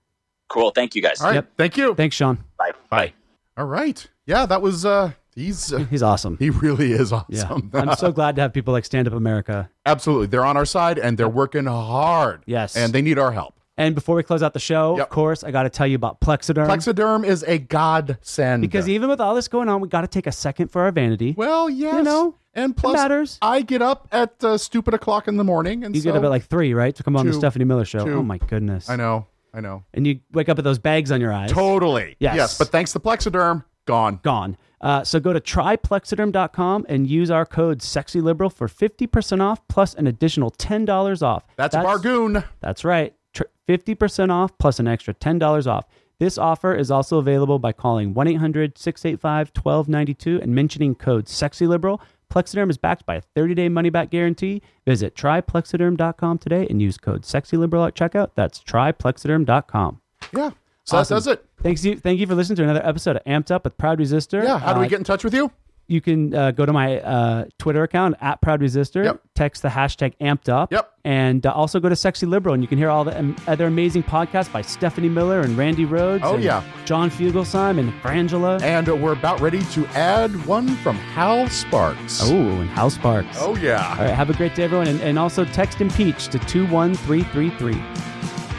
Cool. 0.50 0.70
Thank 0.72 0.94
you 0.94 1.00
guys. 1.02 1.20
All 1.20 1.28
right. 1.28 1.36
Yep. 1.36 1.50
Thank 1.56 1.76
you. 1.76 1.94
Thanks, 1.94 2.16
Sean. 2.16 2.44
Bye. 2.58 2.72
Bye. 2.90 3.12
All 3.56 3.64
right. 3.66 4.06
Yeah, 4.26 4.46
that 4.46 4.60
was 4.60 4.84
uh 4.84 5.12
he's 5.34 5.72
uh, 5.72 5.78
He's 5.90 6.02
awesome. 6.02 6.36
he 6.38 6.50
really 6.50 6.92
is 6.92 7.12
awesome. 7.12 7.26
Yeah. 7.34 7.44
awesome. 7.44 7.70
I'm 7.90 7.96
so 7.96 8.12
glad 8.12 8.36
to 8.36 8.42
have 8.42 8.52
people 8.52 8.72
like 8.72 8.84
Stand 8.84 9.06
Up 9.08 9.14
America. 9.14 9.70
Absolutely. 9.86 10.26
They're 10.26 10.44
on 10.44 10.56
our 10.56 10.64
side 10.66 10.98
and 10.98 11.16
they're 11.16 11.28
working 11.28 11.66
hard. 11.66 12.42
Yes. 12.46 12.76
And 12.76 12.92
they 12.92 13.00
need 13.02 13.18
our 13.18 13.32
help. 13.32 13.54
And 13.76 13.94
before 13.94 14.14
we 14.16 14.22
close 14.22 14.42
out 14.42 14.52
the 14.52 14.58
show, 14.60 14.96
Yep. 14.98 15.06
of 15.06 15.10
course, 15.10 15.42
I 15.42 15.50
got 15.52 15.62
to 15.62 15.70
tell 15.70 15.86
you 15.86 15.96
about 15.96 16.20
Plexiderm. 16.20 16.66
Plexiderm 16.66 17.24
is 17.24 17.42
a 17.44 17.56
godsend. 17.58 18.60
because 18.60 18.88
even 18.88 19.08
with 19.08 19.20
all 19.20 19.34
this 19.34 19.48
going 19.48 19.68
on, 19.70 19.80
we 19.80 19.88
got 19.88 20.02
to 20.02 20.06
take 20.08 20.26
a 20.26 20.32
second 20.32 20.68
for 20.68 20.82
our 20.82 20.92
vanity. 20.92 21.34
well, 21.36 21.70
yes. 21.70 21.94
You 21.94 22.02
know, 22.02 22.34
and 22.52 22.76
plus 22.76 22.94
matters. 22.94 23.38
I 23.40 23.62
get 23.62 23.80
up 23.80 24.08
at 24.12 24.42
uh, 24.44 24.58
stupid 24.58 24.92
o'clock 24.94 25.28
in 25.28 25.36
the 25.36 25.44
morning 25.44 25.84
and 25.84 25.94
you 25.94 26.02
so 26.02 26.10
get 26.10 26.16
up 26.18 26.24
at 26.24 26.30
like 26.30 26.44
three, 26.44 26.74
right, 26.74 26.94
to 26.96 27.02
come 27.02 27.16
on 27.16 27.26
the 27.26 27.32
Stephanie 27.32 27.64
Miller 27.64 27.84
show. 27.84 28.04
Two. 28.04 28.14
Oh 28.14 28.22
my 28.22 28.38
goodness! 28.38 28.90
I 28.90 28.96
know. 28.96 29.26
I 29.52 29.60
know. 29.60 29.84
And 29.94 30.06
you 30.06 30.20
wake 30.32 30.48
up 30.48 30.56
with 30.56 30.64
those 30.64 30.78
bags 30.78 31.10
on 31.10 31.20
your 31.20 31.32
eyes. 31.32 31.50
Totally. 31.50 32.16
Yes. 32.18 32.36
Yes. 32.36 32.58
But 32.58 32.68
thanks 32.68 32.92
to 32.92 33.00
Plexiderm, 33.00 33.64
gone. 33.86 34.20
gone. 34.22 34.56
Uh, 34.80 35.04
so 35.04 35.20
go 35.20 35.32
to 35.32 35.40
tryplexiderm.com 35.40 36.86
and 36.88 37.06
use 37.06 37.30
our 37.30 37.44
code 37.44 37.80
SEXYLIBERAL 37.80 38.52
for 38.52 38.66
50% 38.68 39.42
off 39.42 39.66
plus 39.68 39.94
an 39.94 40.06
additional 40.06 40.50
$10 40.52 41.22
off. 41.22 41.44
That's, 41.56 41.74
a 41.74 41.82
bargoon. 41.82 42.44
That's 42.60 42.84
right. 42.84 43.14
Tr- 43.34 43.42
50% 43.68 44.30
off 44.30 44.56
plus 44.58 44.78
an 44.80 44.88
extra 44.88 45.12
$10 45.14 45.66
off. 45.66 45.84
This 46.20 46.38
offer 46.38 46.74
is 46.74 46.90
also 46.90 47.18
available 47.18 47.58
by 47.58 47.72
calling 47.72 48.14
1 48.14 48.28
800 48.28 48.78
685 48.78 49.48
1292 49.56 50.40
and 50.40 50.54
mentioning 50.54 50.94
code 50.94 51.24
SEXYLIBERAL. 51.26 52.00
Plexiderm 52.30 52.70
is 52.70 52.76
backed 52.78 53.04
by 53.06 53.16
a 53.16 53.20
30 53.20 53.54
day 53.54 53.68
money 53.68 53.90
back 53.90 54.10
guarantee. 54.10 54.62
Visit 54.86 55.16
tryplexiderm.com 55.16 56.38
today 56.38 56.66
and 56.70 56.80
use 56.80 56.96
code 56.98 57.22
SEXYLIBERAL 57.22 57.88
at 57.88 57.94
checkout. 57.96 58.30
That's 58.36 58.60
tryplexiderm.com. 58.62 60.00
Yeah. 60.36 60.50
So 60.84 60.98
Awesome. 60.98 61.14
that 61.14 61.16
does 61.18 61.26
it. 61.26 61.44
Thanks 61.62 61.84
you, 61.84 61.96
thank 61.96 62.20
you 62.20 62.26
for 62.26 62.34
listening 62.34 62.56
to 62.56 62.62
another 62.64 62.84
episode 62.86 63.16
of 63.16 63.24
Amped 63.24 63.50
Up 63.50 63.64
with 63.64 63.76
Proud 63.78 63.98
Resister. 63.98 64.42
Yeah. 64.44 64.58
How 64.58 64.72
do 64.74 64.80
we 64.80 64.86
Uh, 64.86 64.88
get 64.90 64.98
in 64.98 65.04
touch 65.04 65.24
with 65.24 65.34
you? 65.34 65.50
You 65.90 66.00
can 66.00 66.32
uh, 66.32 66.52
go 66.52 66.64
to 66.64 66.72
my 66.72 67.00
uh, 67.00 67.46
Twitter 67.58 67.82
account 67.82 68.14
at 68.20 68.40
Proud 68.40 68.60
Resister. 68.60 69.02
Yep. 69.02 69.22
Text 69.34 69.62
the 69.62 69.68
hashtag 69.70 70.14
Amped 70.20 70.48
Up. 70.48 70.70
Yep. 70.70 70.88
And 71.04 71.44
uh, 71.44 71.52
also 71.52 71.80
go 71.80 71.88
to 71.88 71.96
Sexy 71.96 72.26
Liberal, 72.26 72.54
and 72.54 72.62
you 72.62 72.68
can 72.68 72.78
hear 72.78 72.90
all 72.90 73.02
the 73.02 73.18
um, 73.18 73.34
other 73.48 73.66
amazing 73.66 74.04
podcasts 74.04 74.52
by 74.52 74.62
Stephanie 74.62 75.08
Miller 75.08 75.40
and 75.40 75.58
Randi 75.58 75.86
Rhodes. 75.86 76.22
Oh, 76.24 76.34
and 76.34 76.44
yeah. 76.44 76.62
John 76.84 77.10
Fugelsang 77.10 77.80
and 77.80 77.92
Frangela. 78.02 78.62
And 78.62 78.86
we're 79.02 79.14
about 79.14 79.40
ready 79.40 79.62
to 79.72 79.84
add 79.88 80.46
one 80.46 80.68
from 80.76 80.94
Hal 80.94 81.48
Sparks. 81.48 82.20
oh, 82.22 82.36
and 82.36 82.70
Hal 82.70 82.90
Sparks. 82.90 83.38
Oh, 83.40 83.56
yeah. 83.56 83.96
All 83.98 84.04
right. 84.04 84.14
Have 84.14 84.30
a 84.30 84.34
great 84.34 84.54
day, 84.54 84.62
everyone, 84.62 84.86
and, 84.86 85.00
and 85.00 85.18
also 85.18 85.44
text 85.44 85.80
impeach 85.80 86.28
to 86.28 86.38
two 86.38 86.68
one 86.68 86.94
three 86.94 87.24
three 87.24 87.50
three. 87.50 87.82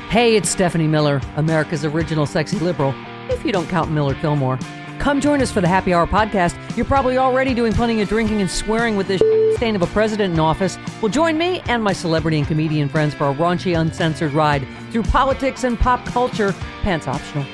Hey, 0.10 0.36
it's 0.36 0.50
Stephanie 0.50 0.88
Miller, 0.88 1.22
America's 1.38 1.86
original 1.86 2.26
sexy 2.26 2.60
liberal, 2.60 2.94
if 3.30 3.46
you 3.46 3.54
don't 3.54 3.70
count 3.70 3.90
Millard 3.90 4.18
Fillmore. 4.18 4.60
Come 5.02 5.20
join 5.20 5.42
us 5.42 5.52
for 5.52 5.62
the 5.62 5.68
Happy 5.68 5.96
Hour 5.96 6.06
podcast. 6.06 6.56
You're 6.78 6.86
probably 6.86 7.18
already 7.18 7.56
doing 7.56 7.74
plenty 7.74 8.00
of 8.02 8.08
drinking 8.08 8.40
and 8.40 8.50
swearing 8.50 8.96
with 8.96 9.08
this 9.08 9.20
stain 9.58 9.76
of 9.76 9.82
a 9.82 9.88
president 9.88 10.36
in 10.36 10.40
office. 10.40 10.78
Well, 11.02 11.12
join 11.12 11.40
me 11.40 11.60
and 11.68 11.84
my 11.84 11.92
celebrity 11.92 12.38
and 12.38 12.48
comedian 12.48 12.88
friends 12.88 13.16
for 13.16 13.28
a 13.28 13.34
raunchy, 13.34 13.76
uncensored 13.76 14.32
ride 14.34 14.64
through 14.92 15.02
politics 15.02 15.64
and 15.64 15.80
pop 15.80 16.06
culture, 16.06 16.54
pants 16.84 17.08
optional. 17.08 17.48